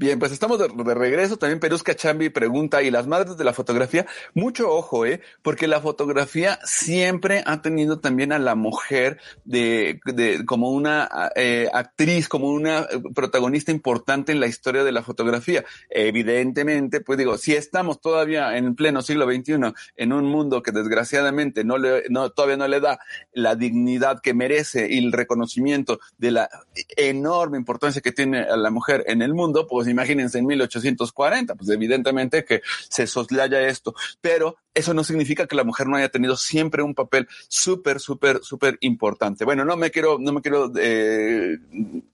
Bien, 0.00 0.20
pues 0.20 0.30
estamos 0.30 0.60
de, 0.60 0.94
regreso. 0.94 1.38
También 1.38 1.58
Perusca 1.58 1.96
Chambi 1.96 2.28
pregunta, 2.28 2.84
¿y 2.84 2.90
las 2.92 3.08
madres 3.08 3.36
de 3.36 3.42
la 3.42 3.52
fotografía? 3.52 4.06
Mucho 4.32 4.70
ojo, 4.70 5.04
¿eh? 5.04 5.22
Porque 5.42 5.66
la 5.66 5.80
fotografía 5.80 6.60
siempre 6.62 7.42
ha 7.44 7.62
tenido 7.62 7.98
también 7.98 8.30
a 8.30 8.38
la 8.38 8.54
mujer 8.54 9.18
de, 9.44 9.98
de 10.04 10.44
como 10.44 10.70
una 10.70 11.08
eh, 11.34 11.68
actriz, 11.72 12.28
como 12.28 12.48
una 12.48 12.86
protagonista 13.12 13.72
importante 13.72 14.30
en 14.30 14.38
la 14.38 14.46
historia 14.46 14.84
de 14.84 14.92
la 14.92 15.02
fotografía. 15.02 15.64
Evidentemente, 15.90 17.00
pues 17.00 17.18
digo, 17.18 17.36
si 17.36 17.56
estamos 17.56 18.00
todavía 18.00 18.56
en 18.56 18.76
pleno 18.76 19.02
siglo 19.02 19.26
XXI 19.26 19.74
en 19.96 20.12
un 20.12 20.26
mundo 20.26 20.62
que 20.62 20.70
desgraciadamente 20.70 21.64
no 21.64 21.76
le, 21.76 22.04
no, 22.08 22.30
todavía 22.30 22.56
no 22.56 22.68
le 22.68 22.78
da 22.78 23.00
la 23.32 23.56
dignidad 23.56 24.20
que 24.20 24.32
merece 24.32 24.86
y 24.88 24.98
el 24.98 25.10
reconocimiento 25.10 25.98
de 26.18 26.30
la 26.30 26.48
enorme 26.96 27.58
importancia 27.58 28.00
que 28.00 28.12
tiene 28.12 28.42
a 28.42 28.56
la 28.56 28.70
mujer 28.70 29.02
en 29.08 29.22
el 29.22 29.34
mundo, 29.34 29.66
pues 29.66 29.87
imagínense 29.90 30.38
en 30.38 30.46
1840, 30.46 31.54
pues 31.54 31.70
evidentemente 31.70 32.44
que 32.44 32.62
se 32.88 33.06
soslaya 33.06 33.66
esto, 33.66 33.94
pero 34.20 34.56
eso 34.74 34.94
no 34.94 35.02
significa 35.02 35.46
que 35.46 35.56
la 35.56 35.64
mujer 35.64 35.88
no 35.88 35.96
haya 35.96 36.08
tenido 36.08 36.36
siempre 36.36 36.82
un 36.82 36.94
papel 36.94 37.28
súper, 37.48 37.98
súper, 38.00 38.40
súper 38.42 38.78
importante. 38.80 39.44
Bueno, 39.44 39.64
no 39.64 39.76
me 39.76 39.90
quiero, 39.90 40.18
no 40.18 40.32
me 40.32 40.40
quiero 40.40 40.70
eh, 40.78 41.58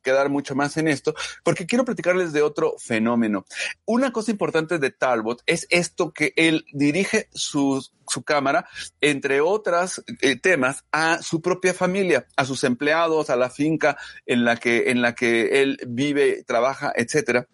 quedar 0.03 0.31
mucho 0.31 0.55
más 0.55 0.77
en 0.77 0.89
esto, 0.89 1.15
porque 1.43 1.67
quiero 1.67 1.85
platicarles 1.85 2.33
de 2.33 2.43
otro 2.43 2.75
fenómeno. 2.79 3.45
Una 3.85 4.13
cosa 4.13 4.31
importante 4.31 4.79
de 4.79 4.91
Talbot 4.91 5.43
es 5.47 5.67
esto 5.71 6.13
que 6.13 6.33
él 6.37 6.65
dirige 6.73 7.29
sus 7.33 7.93
su 8.07 8.23
cámara, 8.23 8.69
entre 9.01 9.41
otras 9.41 10.03
eh, 10.21 10.37
temas, 10.37 10.85
a 10.93 11.23
su 11.23 11.41
propia 11.41 11.75
familia, 11.75 12.27
a 12.37 12.45
sus 12.45 12.65
empleados, 12.65 13.31
a 13.31 13.37
la 13.37 13.51
finca 13.51 13.97
en 14.27 14.45
la 14.45 14.57
que, 14.57 14.91
en 14.91 15.03
la 15.03 15.15
que 15.15 15.63
él 15.63 15.79
vive, 15.87 16.45
trabaja, 16.45 16.93
etcétera. 16.95 17.49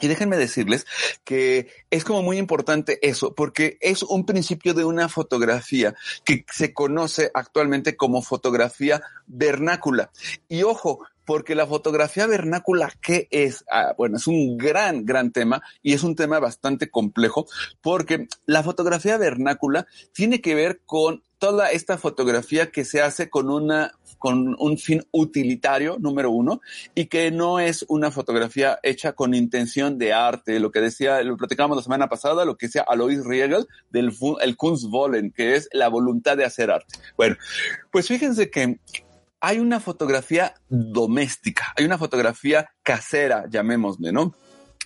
Y 0.00 0.08
déjenme 0.08 0.36
decirles 0.36 0.86
que 1.24 1.68
es 1.90 2.04
como 2.04 2.22
muy 2.22 2.38
importante 2.38 2.98
eso, 3.06 3.34
porque 3.34 3.78
es 3.80 4.02
un 4.02 4.26
principio 4.26 4.74
de 4.74 4.84
una 4.84 5.08
fotografía 5.08 5.94
que 6.24 6.44
se 6.50 6.72
conoce 6.72 7.30
actualmente 7.34 7.96
como 7.96 8.22
fotografía 8.22 9.02
vernácula. 9.26 10.10
Y 10.48 10.62
ojo, 10.62 11.00
porque 11.24 11.54
la 11.54 11.66
fotografía 11.66 12.26
vernácula, 12.26 12.92
¿qué 13.00 13.28
es? 13.30 13.64
Ah, 13.70 13.94
bueno, 13.96 14.16
es 14.16 14.26
un 14.26 14.56
gran, 14.56 15.04
gran 15.04 15.30
tema 15.30 15.62
y 15.82 15.92
es 15.92 16.02
un 16.02 16.16
tema 16.16 16.40
bastante 16.40 16.90
complejo, 16.90 17.46
porque 17.80 18.26
la 18.46 18.62
fotografía 18.62 19.16
vernácula 19.18 19.86
tiene 20.12 20.40
que 20.40 20.54
ver 20.54 20.80
con 20.84 21.22
toda 21.38 21.70
esta 21.70 21.98
fotografía 21.98 22.70
que 22.70 22.84
se 22.84 23.02
hace 23.02 23.28
con 23.28 23.50
una 23.50 23.92
con 24.22 24.54
un 24.60 24.78
fin 24.78 25.02
utilitario, 25.10 25.96
número 25.98 26.30
uno, 26.30 26.60
y 26.94 27.06
que 27.06 27.32
no 27.32 27.58
es 27.58 27.84
una 27.88 28.12
fotografía 28.12 28.78
hecha 28.84 29.14
con 29.14 29.34
intención 29.34 29.98
de 29.98 30.12
arte, 30.12 30.60
lo 30.60 30.70
que 30.70 30.80
decía, 30.80 31.20
lo 31.24 31.36
platicábamos 31.36 31.76
la 31.76 31.82
semana 31.82 32.08
pasada, 32.08 32.44
lo 32.44 32.56
que 32.56 32.66
decía 32.66 32.84
Alois 32.86 33.24
Riegel 33.24 33.66
del 33.90 34.12
el 34.40 34.56
Kunstwollen, 34.56 35.32
que 35.32 35.56
es 35.56 35.68
la 35.72 35.88
voluntad 35.88 36.36
de 36.36 36.44
hacer 36.44 36.70
arte. 36.70 37.00
Bueno, 37.16 37.34
pues 37.90 38.06
fíjense 38.06 38.48
que 38.48 38.78
hay 39.40 39.58
una 39.58 39.80
fotografía 39.80 40.54
doméstica, 40.68 41.72
hay 41.76 41.84
una 41.84 41.98
fotografía 41.98 42.70
casera, 42.84 43.46
llamémosle, 43.50 44.12
¿no? 44.12 44.36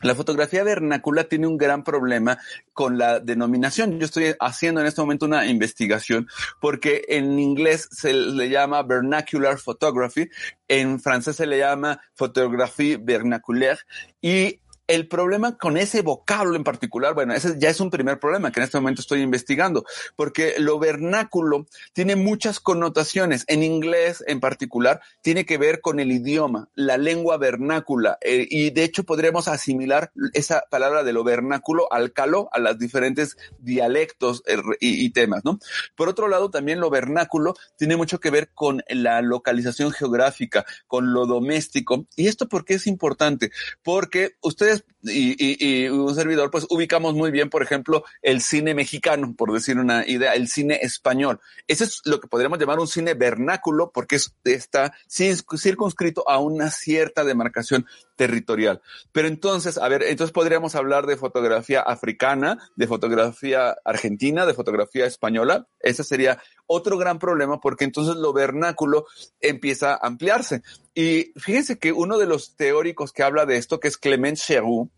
La 0.02 0.14
fotografía 0.14 0.62
vernácula 0.62 1.24
tiene 1.24 1.46
un 1.46 1.56
gran 1.56 1.82
problema 1.82 2.38
con 2.74 2.98
la 2.98 3.18
denominación. 3.18 3.98
Yo 3.98 4.04
estoy 4.04 4.34
haciendo 4.40 4.80
en 4.80 4.86
este 4.86 5.00
momento 5.00 5.24
una 5.24 5.46
investigación 5.46 6.28
porque 6.60 7.04
en 7.08 7.38
inglés 7.38 7.88
se 7.90 8.12
le 8.12 8.50
llama 8.50 8.82
vernacular 8.82 9.58
photography, 9.58 10.28
en 10.68 11.00
francés 11.00 11.36
se 11.36 11.46
le 11.46 11.58
llama 11.58 12.00
photographie 12.14 12.98
vernaculaire 12.98 13.80
y 14.20 14.60
El 14.86 15.08
problema 15.08 15.58
con 15.58 15.76
ese 15.76 16.02
vocablo 16.02 16.54
en 16.54 16.62
particular, 16.62 17.12
bueno, 17.12 17.34
ese 17.34 17.58
ya 17.58 17.70
es 17.70 17.80
un 17.80 17.90
primer 17.90 18.20
problema 18.20 18.52
que 18.52 18.60
en 18.60 18.64
este 18.64 18.78
momento 18.78 19.00
estoy 19.00 19.20
investigando, 19.20 19.84
porque 20.14 20.54
lo 20.58 20.78
vernáculo 20.78 21.66
tiene 21.92 22.14
muchas 22.14 22.60
connotaciones. 22.60 23.44
En 23.48 23.64
inglés, 23.64 24.22
en 24.28 24.38
particular, 24.38 25.00
tiene 25.22 25.44
que 25.44 25.58
ver 25.58 25.80
con 25.80 25.98
el 25.98 26.12
idioma, 26.12 26.68
la 26.76 26.98
lengua 26.98 27.36
vernácula, 27.36 28.18
eh, 28.20 28.46
y 28.48 28.70
de 28.70 28.84
hecho 28.84 29.02
podríamos 29.02 29.48
asimilar 29.48 30.12
esa 30.34 30.62
palabra 30.70 31.02
de 31.02 31.12
lo 31.12 31.24
vernáculo 31.24 31.92
al 31.92 32.12
calo, 32.12 32.48
a 32.52 32.60
las 32.60 32.78
diferentes 32.78 33.36
dialectos 33.58 34.44
eh, 34.46 34.56
y, 34.78 35.04
y 35.04 35.10
temas, 35.10 35.44
¿no? 35.44 35.58
Por 35.96 36.08
otro 36.08 36.28
lado, 36.28 36.50
también 36.50 36.78
lo 36.78 36.90
vernáculo 36.90 37.54
tiene 37.76 37.96
mucho 37.96 38.20
que 38.20 38.30
ver 38.30 38.50
con 38.54 38.84
la 38.88 39.20
localización 39.20 39.90
geográfica, 39.90 40.64
con 40.86 41.12
lo 41.12 41.26
doméstico. 41.26 42.06
¿Y 42.14 42.28
esto 42.28 42.48
por 42.48 42.64
qué 42.64 42.74
es 42.74 42.86
importante? 42.86 43.50
Porque 43.82 44.36
ustedes 44.42 44.75
just 44.76 44.95
y, 45.06 45.36
y, 45.38 45.84
y, 45.84 45.88
un 45.88 46.14
servidor, 46.14 46.50
pues 46.50 46.66
ubicamos 46.70 47.14
muy 47.14 47.30
bien, 47.30 47.50
por 47.50 47.62
ejemplo, 47.62 48.04
el 48.22 48.40
cine 48.40 48.74
mexicano, 48.74 49.34
por 49.36 49.52
decir 49.52 49.78
una 49.78 50.06
idea, 50.06 50.34
el 50.34 50.48
cine 50.48 50.78
español. 50.82 51.40
Ese 51.66 51.84
es 51.84 52.02
lo 52.04 52.20
que 52.20 52.28
podríamos 52.28 52.58
llamar 52.58 52.78
un 52.78 52.88
cine 52.88 53.14
vernáculo 53.14 53.90
porque 53.92 54.16
es, 54.16 54.34
está 54.44 54.94
circunscrito 55.08 56.28
a 56.28 56.38
una 56.38 56.70
cierta 56.70 57.24
demarcación 57.24 57.86
territorial. 58.16 58.80
Pero 59.12 59.28
entonces, 59.28 59.78
a 59.78 59.88
ver, 59.88 60.02
entonces 60.02 60.32
podríamos 60.32 60.74
hablar 60.74 61.06
de 61.06 61.16
fotografía 61.16 61.80
africana, 61.80 62.58
de 62.74 62.86
fotografía 62.86 63.76
argentina, 63.84 64.46
de 64.46 64.54
fotografía 64.54 65.06
española. 65.06 65.66
Ese 65.80 66.02
sería 66.02 66.42
otro 66.66 66.98
gran 66.98 67.18
problema 67.18 67.60
porque 67.60 67.84
entonces 67.84 68.16
lo 68.16 68.32
vernáculo 68.32 69.06
empieza 69.40 69.94
a 69.94 70.06
ampliarse. 70.06 70.62
Y 70.94 71.32
fíjense 71.36 71.78
que 71.78 71.92
uno 71.92 72.18
de 72.18 72.26
los 72.26 72.56
teóricos 72.56 73.12
que 73.12 73.22
habla 73.22 73.44
de 73.44 73.58
esto, 73.58 73.78
que 73.78 73.88
es 73.88 73.98
Clement 73.98 74.38
Cherou, 74.38 74.90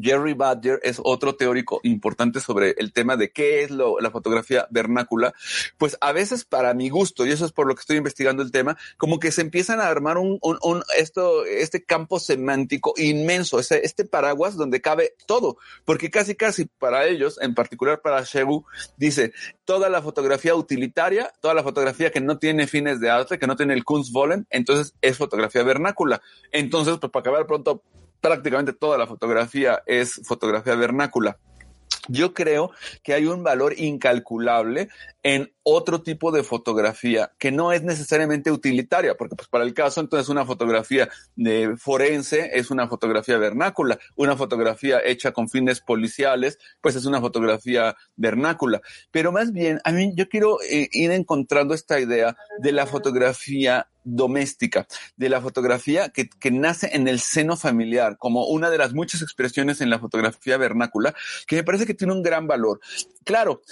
Jerry 0.00 0.34
Badger 0.34 0.80
es 0.82 1.00
otro 1.02 1.36
teórico 1.36 1.80
importante 1.82 2.40
sobre 2.40 2.74
el 2.78 2.92
tema 2.92 3.16
de 3.16 3.30
qué 3.30 3.62
es 3.62 3.70
lo, 3.70 4.00
la 4.00 4.10
fotografía 4.10 4.66
vernácula. 4.70 5.34
Pues 5.78 5.96
a 6.00 6.12
veces 6.12 6.44
para 6.44 6.74
mi 6.74 6.88
gusto, 6.88 7.26
y 7.26 7.30
eso 7.30 7.44
es 7.44 7.52
por 7.52 7.66
lo 7.66 7.74
que 7.74 7.80
estoy 7.80 7.96
investigando 7.96 8.42
el 8.42 8.50
tema, 8.50 8.76
como 8.96 9.18
que 9.18 9.32
se 9.32 9.42
empiezan 9.42 9.80
a 9.80 9.88
armar 9.88 10.18
un, 10.18 10.38
un, 10.42 10.58
un 10.62 10.82
esto, 10.98 11.44
este 11.44 11.84
campo 11.84 12.18
semántico 12.18 12.94
inmenso, 12.96 13.58
ese, 13.58 13.84
este 13.84 14.04
paraguas 14.04 14.56
donde 14.56 14.80
cabe 14.80 15.14
todo, 15.26 15.58
porque 15.84 16.10
casi 16.10 16.34
casi 16.34 16.66
para 16.66 17.06
ellos, 17.06 17.38
en 17.40 17.54
particular 17.54 18.00
para 18.00 18.22
Shebu, 18.22 18.64
dice 18.96 19.32
toda 19.64 19.88
la 19.88 20.02
fotografía 20.02 20.54
utilitaria, 20.54 21.32
toda 21.40 21.54
la 21.54 21.62
fotografía 21.62 22.10
que 22.10 22.20
no 22.20 22.38
tiene 22.38 22.66
fines 22.66 23.00
de 23.00 23.10
arte, 23.10 23.38
que 23.38 23.46
no 23.46 23.56
tiene 23.56 23.74
el 23.74 23.84
Kunstwollen, 23.84 24.46
entonces 24.50 24.94
es 25.00 25.16
fotografía 25.16 25.62
vernácula. 25.62 26.22
Entonces, 26.52 26.98
pues 26.98 27.12
para 27.12 27.20
acabar 27.20 27.46
pronto, 27.46 27.82
prácticamente 28.20 28.72
toda 28.72 28.98
la 28.98 29.06
fotografía 29.06 29.82
es 29.86 30.20
fotografía 30.24 30.74
vernácula. 30.74 31.38
Yo 32.08 32.34
creo 32.34 32.70
que 33.02 33.14
hay 33.14 33.26
un 33.26 33.42
valor 33.42 33.74
incalculable 33.78 34.88
en 35.22 35.52
otro 35.62 36.02
tipo 36.02 36.30
de 36.30 36.44
fotografía 36.44 37.32
que 37.38 37.50
no 37.50 37.72
es 37.72 37.82
necesariamente 37.82 38.52
utilitaria, 38.52 39.16
porque 39.16 39.34
pues 39.34 39.48
para 39.48 39.64
el 39.64 39.74
caso 39.74 40.00
entonces 40.00 40.28
una 40.28 40.44
fotografía 40.44 41.08
de 41.34 41.76
forense 41.76 42.50
es 42.54 42.70
una 42.70 42.86
fotografía 42.86 43.38
vernácula, 43.38 43.98
una 44.14 44.36
fotografía 44.36 45.00
hecha 45.04 45.32
con 45.32 45.48
fines 45.48 45.80
policiales, 45.80 46.58
pues 46.80 46.94
es 46.94 47.06
una 47.06 47.20
fotografía 47.20 47.96
vernácula. 48.14 48.80
Pero 49.10 49.32
más 49.32 49.52
bien, 49.52 49.80
a 49.84 49.90
mí 49.90 50.12
yo 50.14 50.28
quiero 50.28 50.58
eh, 50.62 50.88
ir 50.92 51.10
encontrando 51.10 51.74
esta 51.74 51.98
idea 51.98 52.36
de 52.60 52.72
la 52.72 52.86
fotografía 52.86 53.88
doméstica, 54.06 54.86
de 55.16 55.28
la 55.28 55.40
fotografía 55.40 56.08
que, 56.08 56.28
que, 56.28 56.50
nace 56.50 56.90
en 56.94 57.08
el 57.08 57.20
seno 57.20 57.56
familiar, 57.56 58.16
como 58.18 58.46
una 58.46 58.70
de 58.70 58.78
las 58.78 58.94
muchas 58.94 59.20
expresiones 59.20 59.80
en 59.80 59.90
la 59.90 59.98
fotografía 59.98 60.56
vernácula, 60.56 61.14
que 61.46 61.56
me 61.56 61.64
parece 61.64 61.86
que 61.86 61.94
tiene 61.94 62.12
un 62.12 62.22
gran 62.22 62.46
valor. 62.46 62.80
Claro, 63.24 63.62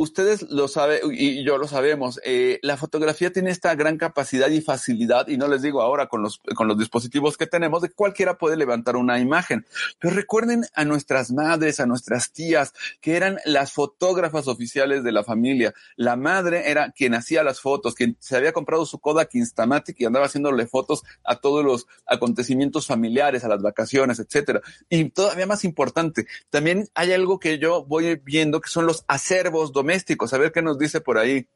ustedes 0.00 0.42
lo 0.48 0.66
saben 0.66 1.00
y 1.12 1.44
yo 1.44 1.58
lo 1.58 1.68
sabemos, 1.68 2.20
eh, 2.24 2.58
la 2.62 2.78
fotografía 2.78 3.30
tiene 3.32 3.50
esta 3.50 3.74
gran 3.74 3.98
capacidad 3.98 4.48
y 4.48 4.62
facilidad, 4.62 5.28
y 5.28 5.36
no 5.36 5.46
les 5.46 5.60
digo 5.60 5.82
ahora 5.82 6.06
con 6.06 6.22
los, 6.22 6.40
con 6.54 6.68
los 6.68 6.78
dispositivos 6.78 7.36
que 7.36 7.46
tenemos, 7.46 7.82
de 7.82 7.90
cualquiera 7.90 8.38
puede 8.38 8.56
levantar 8.56 8.96
una 8.96 9.18
imagen. 9.18 9.66
Pero 9.98 10.14
recuerden 10.14 10.64
a 10.74 10.86
nuestras 10.86 11.30
madres, 11.32 11.80
a 11.80 11.86
nuestras 11.86 12.32
tías, 12.32 12.72
que 13.02 13.16
eran 13.16 13.40
las 13.44 13.72
fotógrafas 13.72 14.48
oficiales 14.48 15.04
de 15.04 15.12
la 15.12 15.22
familia. 15.22 15.74
La 15.96 16.16
madre 16.16 16.70
era 16.70 16.92
quien 16.92 17.14
hacía 17.14 17.44
las 17.44 17.60
fotos, 17.60 17.94
quien 17.94 18.16
se 18.20 18.38
había 18.38 18.54
comprado 18.54 18.86
su 18.86 19.00
Kodak 19.00 19.34
Instamatic 19.34 20.00
y 20.00 20.06
andaba 20.06 20.26
haciéndole 20.26 20.66
fotos 20.66 21.02
a 21.24 21.36
todos 21.36 21.62
los 21.62 21.86
acontecimientos 22.06 22.86
familiares, 22.86 23.44
a 23.44 23.48
las 23.48 23.60
vacaciones, 23.60 24.18
etcétera. 24.18 24.62
Y 24.88 25.10
todavía 25.10 25.46
más 25.46 25.64
importante, 25.64 26.26
también 26.48 26.88
hay 26.94 27.12
algo 27.12 27.38
que 27.38 27.58
yo 27.58 27.84
voy 27.84 28.18
viendo 28.24 28.62
que 28.62 28.70
son 28.70 28.86
los 28.86 29.04
acervos 29.06 29.72
domésticos 29.72 29.89
domésticos. 29.90 30.32
A 30.32 30.38
ver 30.38 30.52
qué 30.52 30.62
nos 30.62 30.78
dice 30.78 31.00
por 31.00 31.18
ahí 31.18 31.48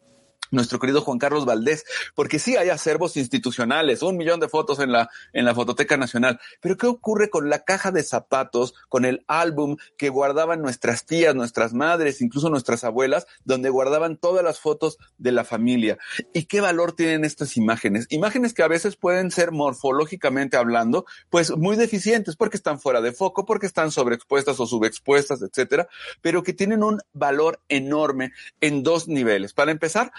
nuestro 0.51 0.79
querido 0.79 1.01
Juan 1.01 1.19
Carlos 1.19 1.45
Valdés, 1.45 1.85
porque 2.15 2.39
sí 2.39 2.57
hay 2.57 2.71
acervos 2.71 3.17
institucionales, 3.17 4.03
un 4.03 4.17
millón 4.17 4.41
de 4.41 4.49
fotos 4.49 4.79
en 4.79 4.93
la, 4.93 5.11
en 5.33 5.45
la 5.45 5.55
Fototeca 5.55 5.97
Nacional, 5.97 6.41
pero 6.61 6.77
¿qué 6.77 6.87
ocurre 6.87 7.31
con 7.31 7.51
la 7.51 7.65
caja 7.65 7.91
de 7.91 8.03
zapatos, 8.03 8.75
con 8.89 9.05
el 9.05 9.25
álbum 9.27 9.77
que 9.97 10.09
guardaban 10.09 10.63
nuestras 10.63 11.07
tías, 11.07 11.35
nuestras 11.35 11.75
madres, 11.75 12.21
incluso 12.21 12.51
nuestras 12.51 12.85
abuelas, 12.85 13.27
donde 13.45 13.71
guardaban 13.71 14.17
todas 14.17 14.45
las 14.45 14.61
fotos 14.61 14.99
de 15.19 15.33
la 15.33 15.45
familia? 15.45 15.99
¿Y 16.33 16.45
qué 16.45 16.61
valor 16.61 16.93
tienen 16.93 17.25
estas 17.25 17.57
imágenes? 17.57 18.07
Imágenes 18.11 18.55
que 18.55 18.63
a 18.63 18.69
veces 18.69 18.97
pueden 18.97 19.31
ser 19.31 19.53
morfológicamente 19.53 20.57
hablando, 20.57 21.07
pues 21.31 21.57
muy 21.57 21.77
deficientes, 21.77 22.37
porque 22.37 22.57
están 22.57 22.81
fuera 22.81 23.01
de 23.01 23.13
foco, 23.13 23.45
porque 23.45 23.67
están 23.67 23.91
sobreexpuestas 23.91 24.61
o 24.61 24.67
subexpuestas, 24.67 25.43
etcétera, 25.43 25.89
pero 26.21 26.43
que 26.43 26.53
tienen 26.53 26.83
un 26.83 27.01
valor 27.13 27.61
enorme 27.69 28.33
en 28.61 28.83
dos 28.83 29.09
niveles. 29.09 29.53
Para 29.53 29.71
empezar, 29.71 30.13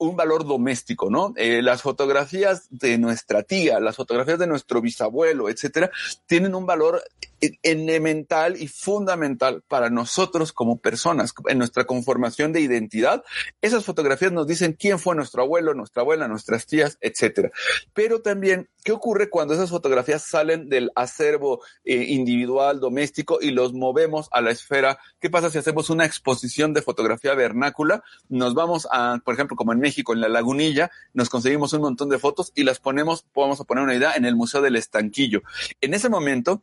un 0.00 0.16
valor 0.16 0.46
doméstico, 0.46 1.10
¿no? 1.10 1.34
Eh, 1.36 1.60
las 1.62 1.82
fotografías 1.82 2.66
de 2.70 2.96
nuestra 2.96 3.42
tía, 3.42 3.78
las 3.80 3.96
fotografías 3.96 4.38
de 4.38 4.46
nuestro 4.46 4.80
bisabuelo, 4.80 5.50
etcétera, 5.50 5.90
tienen 6.26 6.54
un 6.54 6.64
valor 6.64 7.02
elemental 7.62 8.60
y 8.60 8.68
fundamental 8.68 9.62
para 9.66 9.90
nosotros 9.90 10.52
como 10.52 10.78
personas, 10.78 11.32
en 11.48 11.58
nuestra 11.58 11.84
conformación 11.84 12.52
de 12.52 12.60
identidad. 12.60 13.24
Esas 13.60 13.84
fotografías 13.84 14.32
nos 14.32 14.46
dicen 14.46 14.76
quién 14.78 14.98
fue 14.98 15.14
nuestro 15.14 15.42
abuelo, 15.42 15.74
nuestra 15.74 16.02
abuela, 16.02 16.28
nuestras 16.28 16.66
tías, 16.66 16.98
etcétera. 17.00 17.50
Pero 17.94 18.20
también, 18.20 18.68
¿qué 18.84 18.92
ocurre 18.92 19.30
cuando 19.30 19.54
esas 19.54 19.70
fotografías 19.70 20.22
salen 20.22 20.68
del 20.68 20.90
acervo 20.94 21.62
eh, 21.84 22.04
individual, 22.08 22.80
doméstico 22.80 23.38
y 23.40 23.50
los 23.50 23.72
movemos 23.72 24.28
a 24.32 24.40
la 24.40 24.50
esfera? 24.50 24.98
¿Qué 25.18 25.30
pasa 25.30 25.50
si 25.50 25.58
hacemos 25.58 25.90
una 25.90 26.04
exposición 26.06 26.74
de 26.74 26.82
fotografía 26.82 27.34
vernácula? 27.34 28.02
Nos 28.28 28.54
vamos 28.54 28.86
a, 28.90 29.18
por 29.24 29.34
ejemplo, 29.34 29.56
como 29.56 29.72
en 29.72 29.80
México, 29.80 29.89
en 29.96 30.20
la 30.20 30.28
Lagunilla, 30.28 30.90
nos 31.14 31.28
conseguimos 31.28 31.72
un 31.72 31.82
montón 31.82 32.08
de 32.08 32.18
fotos 32.18 32.52
y 32.54 32.64
las 32.64 32.78
ponemos, 32.78 33.26
vamos 33.34 33.60
a 33.60 33.64
poner 33.64 33.84
una 33.84 33.94
idea, 33.94 34.14
en 34.14 34.24
el 34.24 34.36
Museo 34.36 34.60
del 34.60 34.76
Estanquillo. 34.76 35.42
En 35.80 35.94
ese 35.94 36.08
momento, 36.08 36.62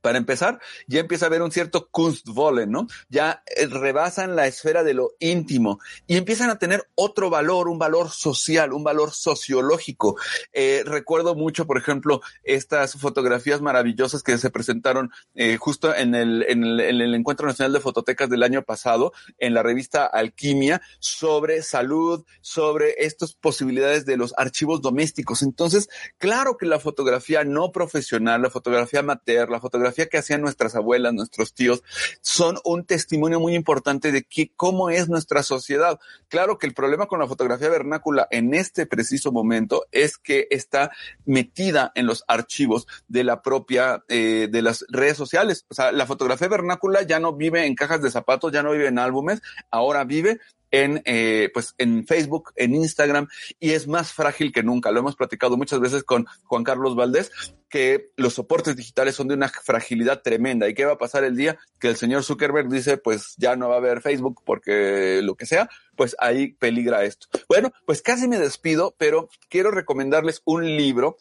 para 0.00 0.18
empezar, 0.18 0.60
ya 0.86 1.00
empieza 1.00 1.26
a 1.26 1.28
haber 1.28 1.42
un 1.42 1.50
cierto 1.50 1.88
Kunstwollen, 1.90 2.70
¿no? 2.70 2.86
Ya 3.08 3.42
eh, 3.46 3.66
rebasan 3.66 4.36
la 4.36 4.46
esfera 4.46 4.84
de 4.84 4.94
lo 4.94 5.10
íntimo 5.18 5.80
y 6.06 6.16
empiezan 6.16 6.50
a 6.50 6.58
tener 6.58 6.88
otro 6.94 7.30
valor, 7.30 7.68
un 7.68 7.78
valor 7.78 8.08
social, 8.10 8.72
un 8.72 8.84
valor 8.84 9.10
sociológico. 9.10 10.16
Eh, 10.52 10.82
recuerdo 10.86 11.34
mucho, 11.34 11.66
por 11.66 11.78
ejemplo, 11.78 12.20
estas 12.42 12.94
fotografías 12.94 13.60
maravillosas 13.60 14.22
que 14.22 14.38
se 14.38 14.50
presentaron 14.50 15.10
eh, 15.34 15.56
justo 15.58 15.94
en 15.94 16.14
el, 16.14 16.44
en, 16.48 16.64
el, 16.64 16.80
en 16.80 17.00
el 17.00 17.14
Encuentro 17.14 17.46
Nacional 17.46 17.72
de 17.72 17.80
Fototecas 17.80 18.30
del 18.30 18.44
año 18.44 18.62
pasado, 18.62 19.12
en 19.38 19.52
la 19.52 19.62
revista 19.62 20.06
Alquimia, 20.06 20.80
sobre 21.00 21.62
salud, 21.62 22.24
sobre 22.40 22.94
estas 22.98 23.34
posibilidades 23.34 24.06
de 24.06 24.16
los 24.16 24.32
archivos 24.36 24.80
domésticos. 24.80 25.42
Entonces, 25.42 25.88
claro 26.18 26.56
que 26.56 26.66
la 26.66 26.78
fotografía 26.78 27.44
no 27.44 27.72
profesional, 27.72 28.42
la 28.42 28.50
fotografía 28.50 29.00
amateur, 29.00 29.50
la 29.50 29.60
que 30.10 30.18
hacían 30.18 30.40
nuestras 30.40 30.74
abuelas, 30.74 31.14
nuestros 31.14 31.54
tíos, 31.54 31.82
son 32.20 32.58
un 32.64 32.84
testimonio 32.84 33.40
muy 33.40 33.54
importante 33.54 34.12
de 34.12 34.22
que, 34.22 34.52
cómo 34.54 34.90
es 34.90 35.08
nuestra 35.08 35.42
sociedad. 35.42 35.98
Claro 36.28 36.58
que 36.58 36.66
el 36.66 36.74
problema 36.74 37.06
con 37.06 37.20
la 37.20 37.26
fotografía 37.26 37.68
vernácula 37.68 38.28
en 38.30 38.54
este 38.54 38.86
preciso 38.86 39.32
momento 39.32 39.86
es 39.92 40.18
que 40.18 40.46
está 40.50 40.90
metida 41.24 41.92
en 41.94 42.06
los 42.06 42.24
archivos 42.28 42.86
de 43.08 43.24
la 43.24 43.42
propia, 43.42 44.04
eh, 44.08 44.48
de 44.50 44.62
las 44.62 44.84
redes 44.88 45.16
sociales. 45.16 45.66
O 45.68 45.74
sea, 45.74 45.92
la 45.92 46.06
fotografía 46.06 46.48
vernácula 46.48 47.02
ya 47.02 47.18
no 47.20 47.34
vive 47.34 47.66
en 47.66 47.74
cajas 47.74 48.02
de 48.02 48.10
zapatos, 48.10 48.52
ya 48.52 48.62
no 48.62 48.72
vive 48.72 48.88
en 48.88 48.98
álbumes, 48.98 49.42
ahora 49.70 50.04
vive 50.04 50.40
en, 50.70 51.02
eh, 51.04 51.50
pues 51.52 51.74
en 51.78 52.06
Facebook, 52.06 52.52
en 52.56 52.74
Instagram, 52.74 53.28
y 53.58 53.70
es 53.70 53.86
más 53.86 54.12
frágil 54.12 54.52
que 54.52 54.62
nunca. 54.62 54.90
Lo 54.90 55.00
hemos 55.00 55.16
platicado 55.16 55.56
muchas 55.56 55.80
veces 55.80 56.04
con 56.04 56.26
Juan 56.44 56.64
Carlos 56.64 56.96
Valdés, 56.96 57.30
que 57.68 58.10
los 58.16 58.34
soportes 58.34 58.76
digitales 58.76 59.14
son 59.14 59.28
de 59.28 59.34
una 59.34 59.48
fragilidad 59.48 60.22
tremenda. 60.22 60.68
¿Y 60.68 60.74
qué 60.74 60.84
va 60.84 60.94
a 60.94 60.98
pasar 60.98 61.24
el 61.24 61.36
día 61.36 61.58
que 61.78 61.88
el 61.88 61.96
señor 61.96 62.24
Zuckerberg 62.24 62.68
dice, 62.68 62.96
pues 62.96 63.34
ya 63.36 63.56
no 63.56 63.68
va 63.68 63.76
a 63.76 63.78
haber 63.78 64.00
Facebook 64.00 64.42
porque 64.44 65.20
lo 65.22 65.34
que 65.34 65.46
sea? 65.46 65.68
Pues 65.96 66.16
ahí 66.18 66.52
peligra 66.52 67.04
esto. 67.04 67.26
Bueno, 67.48 67.72
pues 67.84 68.02
casi 68.02 68.28
me 68.28 68.38
despido, 68.38 68.94
pero 68.98 69.28
quiero 69.48 69.70
recomendarles 69.70 70.42
un 70.44 70.64
libro 70.76 71.18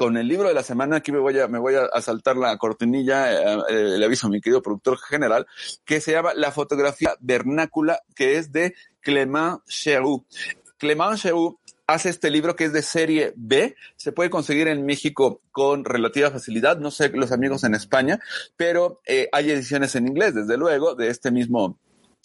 con 0.00 0.16
el 0.16 0.28
libro 0.28 0.48
de 0.48 0.54
la 0.54 0.62
semana. 0.62 0.96
Aquí 0.96 1.12
me 1.12 1.18
voy 1.18 1.36
a, 1.36 2.00
saltar 2.00 2.34
la 2.34 2.56
cortinilla, 2.56 3.34
eh, 3.34 3.58
eh, 3.68 3.98
le 3.98 4.06
aviso 4.06 4.28
a 4.28 4.30
mi 4.30 4.40
querido 4.40 4.62
productor 4.62 4.96
general, 4.96 5.46
que 5.84 6.00
se 6.00 6.12
llama 6.12 6.32
La 6.32 6.52
fotografía 6.52 7.16
vernácula, 7.20 8.00
que 8.16 8.38
es 8.38 8.50
de 8.50 8.74
Clément 9.02 9.60
Cherou. 9.68 10.24
Clément 10.78 11.18
Cherou 11.18 11.58
hace 11.86 12.08
este 12.08 12.30
libro 12.30 12.56
que 12.56 12.64
es 12.64 12.72
de 12.72 12.80
serie 12.80 13.34
B. 13.36 13.76
Se 13.96 14.12
puede 14.12 14.30
conseguir 14.30 14.68
en 14.68 14.86
México 14.86 15.42
con 15.52 15.84
relativa 15.84 16.30
facilidad. 16.30 16.78
No 16.78 16.90
sé 16.90 17.10
los 17.10 17.30
amigos 17.30 17.64
en 17.64 17.74
España, 17.74 18.20
pero 18.56 19.02
eh, 19.06 19.28
hay 19.32 19.50
ediciones 19.50 19.94
en 19.96 20.08
inglés, 20.08 20.34
desde 20.34 20.56
luego, 20.56 20.94
de 20.94 21.08
este 21.08 21.30
mismo 21.30 21.76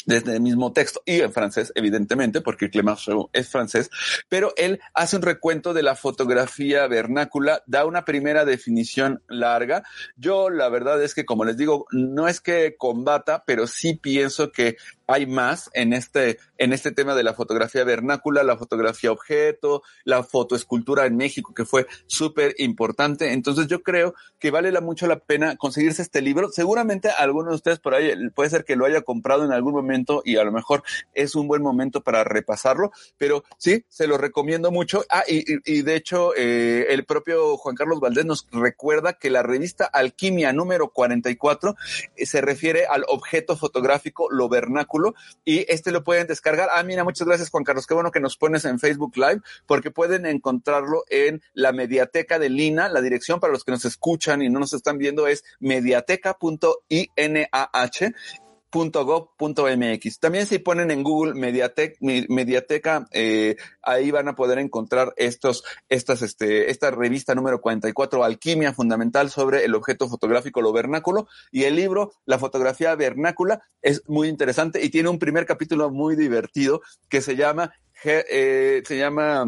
desde 0.05 0.35
el 0.35 0.41
mismo 0.41 0.71
texto 0.71 1.01
y 1.05 1.21
en 1.21 1.33
francés, 1.33 1.71
evidentemente, 1.75 2.41
porque 2.41 2.69
Clemenceau 2.69 3.29
es 3.33 3.49
francés, 3.49 3.89
pero 4.29 4.53
él 4.57 4.79
hace 4.93 5.15
un 5.15 5.23
recuento 5.23 5.73
de 5.73 5.83
la 5.83 5.95
fotografía 5.95 6.87
vernácula, 6.87 7.63
da 7.65 7.85
una 7.85 8.05
primera 8.05 8.45
definición 8.45 9.23
larga. 9.27 9.83
Yo, 10.15 10.49
la 10.49 10.69
verdad 10.69 11.01
es 11.03 11.15
que, 11.15 11.25
como 11.25 11.45
les 11.45 11.57
digo, 11.57 11.85
no 11.91 12.27
es 12.27 12.39
que 12.39 12.75
combata, 12.77 13.43
pero 13.45 13.67
sí 13.67 13.95
pienso 13.95 14.51
que 14.51 14.77
hay 15.07 15.25
más 15.25 15.69
en 15.73 15.93
este, 15.93 16.39
en 16.57 16.73
este 16.73 16.91
tema 16.91 17.15
de 17.15 17.23
la 17.23 17.33
fotografía 17.33 17.83
vernácula, 17.83 18.43
la 18.43 18.57
fotografía 18.57 19.11
objeto, 19.11 19.83
la 20.03 20.23
fotoescultura 20.23 21.05
en 21.05 21.15
México, 21.15 21.53
que 21.53 21.65
fue 21.65 21.87
súper 22.07 22.55
importante. 22.57 23.33
Entonces 23.33 23.67
yo 23.67 23.83
creo 23.83 24.15
que 24.39 24.51
vale 24.51 24.71
la, 24.71 24.81
mucho 24.81 25.07
la 25.07 25.19
pena 25.19 25.55
conseguirse 25.57 26.01
este 26.01 26.21
libro. 26.21 26.49
Seguramente 26.49 27.09
alguno 27.09 27.49
de 27.49 27.55
ustedes 27.55 27.79
por 27.79 27.93
ahí 27.93 28.11
puede 28.29 28.49
ser 28.49 28.65
que 28.65 28.75
lo 28.75 28.85
haya 28.85 29.01
comprado 29.01 29.45
en 29.45 29.51
algún 29.51 29.73
momento 29.73 30.21
y 30.25 30.37
a 30.37 30.43
lo 30.43 30.51
mejor 30.51 30.83
es 31.13 31.35
un 31.35 31.47
buen 31.47 31.61
momento 31.61 32.01
para 32.01 32.23
repasarlo, 32.23 32.91
pero 33.17 33.43
sí, 33.57 33.85
se 33.89 34.07
lo 34.07 34.17
recomiendo 34.17 34.71
mucho. 34.71 35.03
Ah, 35.09 35.23
y, 35.27 35.81
de 35.81 35.95
hecho, 35.95 36.33
eh, 36.35 36.87
el 36.89 37.05
propio 37.05 37.57
Juan 37.57 37.75
Carlos 37.75 37.99
Valdés 37.99 38.25
nos 38.25 38.47
recuerda 38.51 39.13
que 39.13 39.29
la 39.29 39.43
revista 39.43 39.85
Alquimia 39.85 40.53
número 40.53 40.89
44 40.89 41.75
eh, 42.15 42.25
se 42.25 42.41
refiere 42.41 42.85
al 42.85 43.05
objeto 43.07 43.55
fotográfico, 43.55 44.31
lo 44.31 44.49
vernáculo 44.49 44.94
y 45.43 45.65
este 45.71 45.91
lo 45.91 46.03
pueden 46.03 46.27
descargar. 46.27 46.69
Ah, 46.73 46.83
mira, 46.83 47.03
muchas 47.03 47.27
gracias 47.27 47.49
Juan 47.49 47.63
Carlos, 47.63 47.87
qué 47.87 47.93
bueno 47.93 48.11
que 48.11 48.19
nos 48.19 48.37
pones 48.37 48.65
en 48.65 48.79
Facebook 48.79 49.15
Live 49.15 49.41
porque 49.65 49.91
pueden 49.91 50.25
encontrarlo 50.25 51.03
en 51.09 51.41
la 51.53 51.71
mediateca 51.71 52.39
de 52.39 52.49
Lina. 52.49 52.89
La 52.89 53.01
dirección 53.01 53.39
para 53.39 53.53
los 53.53 53.63
que 53.63 53.71
nos 53.71 53.85
escuchan 53.85 54.41
y 54.41 54.49
no 54.49 54.59
nos 54.59 54.73
están 54.73 54.97
viendo 54.97 55.27
es 55.27 55.43
mediateca.inah 55.59 57.49
.gov.mx. 58.75 60.19
También 60.19 60.45
si 60.45 60.59
ponen 60.59 60.91
en 60.91 61.03
Google 61.03 61.33
Mediateca, 61.33 63.07
eh, 63.11 63.55
ahí 63.81 64.11
van 64.11 64.27
a 64.27 64.35
poder 64.35 64.59
encontrar 64.59 65.13
estos, 65.15 65.63
estas, 65.87 66.21
este, 66.21 66.69
esta 66.69 66.91
revista 66.91 67.33
número 67.35 67.61
44, 67.61 68.23
Alquimia 68.23 68.73
Fundamental 68.73 69.29
sobre 69.29 69.63
el 69.63 69.75
objeto 69.75 70.09
fotográfico, 70.09 70.61
lo 70.61 70.73
vernáculo, 70.73 71.27
y 71.51 71.63
el 71.63 71.75
libro, 71.75 72.13
La 72.25 72.37
fotografía 72.37 72.93
vernácula, 72.95 73.61
es 73.81 74.03
muy 74.07 74.27
interesante 74.27 74.83
y 74.83 74.89
tiene 74.89 75.09
un 75.09 75.19
primer 75.19 75.45
capítulo 75.45 75.89
muy 75.89 76.15
divertido 76.15 76.81
que 77.07 77.21
se 77.21 77.35
llama, 77.35 77.73
eh, 78.03 78.83
se 78.85 78.97
llama 78.97 79.45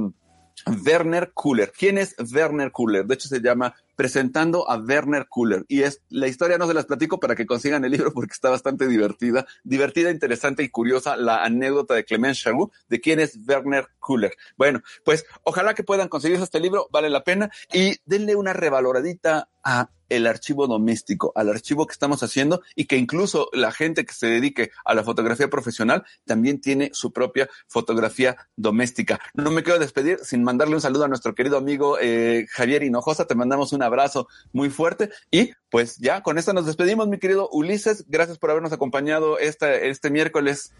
Werner 0.85 1.31
Kuller. 1.33 1.71
¿Quién 1.77 1.97
es 1.97 2.15
Werner 2.33 2.71
Kuller? 2.71 3.05
De 3.05 3.15
hecho, 3.15 3.27
se 3.27 3.41
llama 3.41 3.75
presentando 3.97 4.69
a 4.69 4.77
Werner 4.77 5.27
Kuller. 5.27 5.65
Y 5.67 5.81
es 5.81 6.01
la 6.07 6.27
historia 6.27 6.57
no 6.57 6.67
se 6.67 6.73
las 6.73 6.85
platico 6.85 7.19
para 7.19 7.35
que 7.35 7.45
consigan 7.45 7.83
el 7.83 7.91
libro 7.91 8.13
porque 8.13 8.31
está 8.31 8.49
bastante 8.49 8.87
divertida, 8.87 9.45
divertida, 9.65 10.11
interesante 10.11 10.63
y 10.63 10.69
curiosa 10.69 11.17
la 11.17 11.43
anécdota 11.43 11.95
de 11.95 12.05
Clement 12.05 12.35
Charou 12.35 12.71
de 12.87 13.01
quién 13.01 13.19
es 13.19 13.37
Werner 13.45 13.89
Kuller. 13.99 14.33
Bueno, 14.55 14.81
pues 15.03 15.25
ojalá 15.43 15.73
que 15.73 15.83
puedan 15.83 16.07
conseguir 16.07 16.39
este 16.39 16.61
libro, 16.61 16.87
vale 16.91 17.09
la 17.09 17.23
pena 17.23 17.49
y 17.73 17.97
denle 18.05 18.35
una 18.35 18.53
revaloradita 18.53 19.49
a 19.67 19.89
el 20.09 20.25
archivo 20.25 20.65
doméstico, 20.65 21.33
al 21.35 21.49
archivo 21.49 21.85
que 21.85 21.91
estamos 21.91 22.23
haciendo 22.23 22.61
y 22.75 22.85
que 22.85 22.95
incluso 22.95 23.49
la 23.51 23.73
gente 23.73 24.05
que 24.05 24.13
se 24.13 24.27
dedique 24.27 24.71
a 24.85 24.93
la 24.93 25.03
fotografía 25.03 25.49
profesional 25.49 26.05
también 26.25 26.61
tiene 26.61 26.91
su 26.93 27.11
propia 27.11 27.49
fotografía 27.67 28.37
doméstica. 28.55 29.19
No 29.33 29.51
me 29.51 29.63
quiero 29.63 29.79
despedir 29.79 30.19
sin 30.23 30.43
mandarle 30.43 30.75
un 30.75 30.81
saludo 30.81 31.03
a 31.03 31.09
nuestro 31.09 31.35
querido 31.35 31.57
amigo 31.57 31.97
eh, 31.99 32.45
Javier 32.49 32.83
Hinojosa, 32.83 33.27
te 33.27 33.35
mandamos 33.35 33.73
una 33.73 33.87
abrazo 33.87 34.29
muy 34.53 34.69
fuerte 34.69 35.09
y 35.29 35.51
pues 35.69 35.97
ya 35.97 36.23
con 36.23 36.37
esto 36.37 36.53
nos 36.53 36.65
despedimos, 36.65 37.09
mi 37.09 37.19
querido 37.19 37.49
Ulises. 37.51 38.05
Gracias 38.07 38.37
por 38.37 38.51
habernos 38.51 38.71
acompañado 38.71 39.37
este, 39.37 39.89
este 39.89 40.09
miércoles. 40.09 40.71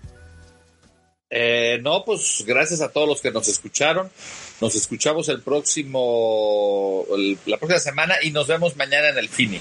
Eh, 1.29 1.79
no, 1.81 2.03
pues 2.05 2.43
gracias 2.47 2.81
a 2.81 2.89
todos 2.89 3.07
los 3.07 3.21
que 3.21 3.31
nos 3.31 3.47
escucharon. 3.47 4.09
Nos 4.61 4.75
escuchamos 4.75 5.29
el 5.29 5.41
próximo, 5.41 7.05
la 7.45 7.57
próxima 7.57 7.79
semana 7.79 8.15
y 8.21 8.31
nos 8.31 8.47
vemos 8.47 8.75
mañana 8.75 9.09
en 9.09 9.17
el 9.17 9.29
Fini. 9.29 9.59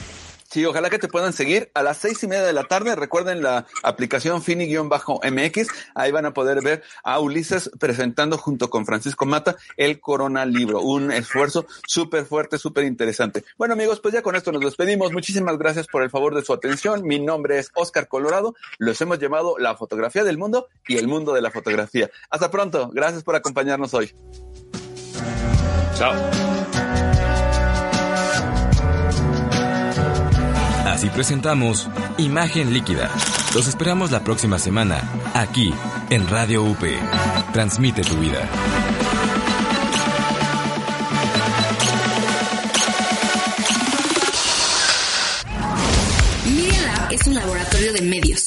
Sí, 0.50 0.64
ojalá 0.64 0.90
que 0.90 0.98
te 0.98 1.08
puedan 1.08 1.32
seguir 1.32 1.70
a 1.74 1.82
las 1.82 1.98
seis 1.98 2.22
y 2.22 2.28
media 2.28 2.44
de 2.44 2.52
la 2.52 2.64
tarde. 2.64 2.94
Recuerden 2.94 3.42
la 3.42 3.66
aplicación 3.82 4.42
Fini-MX. 4.42 5.68
Ahí 5.94 6.12
van 6.12 6.26
a 6.26 6.32
poder 6.32 6.62
ver 6.62 6.82
a 7.02 7.18
Ulises 7.18 7.70
presentando 7.78 8.38
junto 8.38 8.70
con 8.70 8.86
Francisco 8.86 9.26
Mata 9.26 9.56
el 9.76 10.00
Corona 10.00 10.46
Libro. 10.46 10.80
Un 10.80 11.10
esfuerzo 11.10 11.66
súper 11.86 12.26
fuerte, 12.26 12.58
súper 12.58 12.84
interesante. 12.84 13.44
Bueno, 13.58 13.74
amigos, 13.74 14.00
pues 14.00 14.14
ya 14.14 14.22
con 14.22 14.36
esto 14.36 14.52
nos 14.52 14.62
despedimos. 14.62 15.12
Muchísimas 15.12 15.58
gracias 15.58 15.86
por 15.88 16.02
el 16.02 16.10
favor 16.10 16.34
de 16.34 16.44
su 16.44 16.52
atención. 16.52 17.02
Mi 17.02 17.18
nombre 17.18 17.58
es 17.58 17.70
Oscar 17.74 18.08
Colorado. 18.08 18.54
Los 18.78 19.00
hemos 19.00 19.18
llamado 19.18 19.58
la 19.58 19.76
fotografía 19.76 20.24
del 20.24 20.38
mundo 20.38 20.68
y 20.86 20.96
el 20.96 21.08
mundo 21.08 21.34
de 21.34 21.42
la 21.42 21.50
fotografía. 21.50 22.08
Hasta 22.30 22.50
pronto. 22.50 22.90
Gracias 22.92 23.24
por 23.24 23.34
acompañarnos 23.34 23.94
hoy. 23.94 24.14
Chao. 25.96 26.65
Así 30.96 31.10
presentamos 31.10 31.88
Imagen 32.16 32.72
Líquida. 32.72 33.10
Los 33.54 33.68
esperamos 33.68 34.10
la 34.12 34.24
próxima 34.24 34.58
semana, 34.58 35.02
aquí, 35.34 35.70
en 36.08 36.26
Radio 36.26 36.64
UP. 36.64 36.82
Transmite 37.52 38.00
tu 38.00 38.16
vida. 38.16 38.48
Media 46.46 46.80
Lab 46.80 47.12
es 47.12 47.26
un 47.26 47.34
laboratorio 47.34 47.92
de 47.92 48.00
medios. 48.00 48.46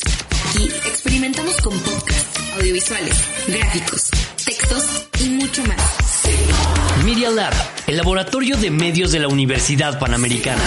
Aquí 0.50 0.72
experimentamos 0.88 1.56
con 1.58 1.78
podcasts, 1.78 2.40
audiovisuales, 2.58 3.16
gráficos, 3.48 4.10
textos 4.44 5.04
y 5.24 5.30
mucho 5.30 5.64
más. 5.66 6.24
Media 7.06 7.30
Lab, 7.30 7.54
el 7.86 7.98
laboratorio 7.98 8.58
de 8.58 8.72
medios 8.72 9.12
de 9.12 9.20
la 9.20 9.28
Universidad 9.28 10.00
Panamericana. 10.00 10.64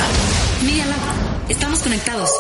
Media 0.64 0.87
Lab 0.87 1.32
Estamos 1.49 1.82
conectados. 1.82 2.30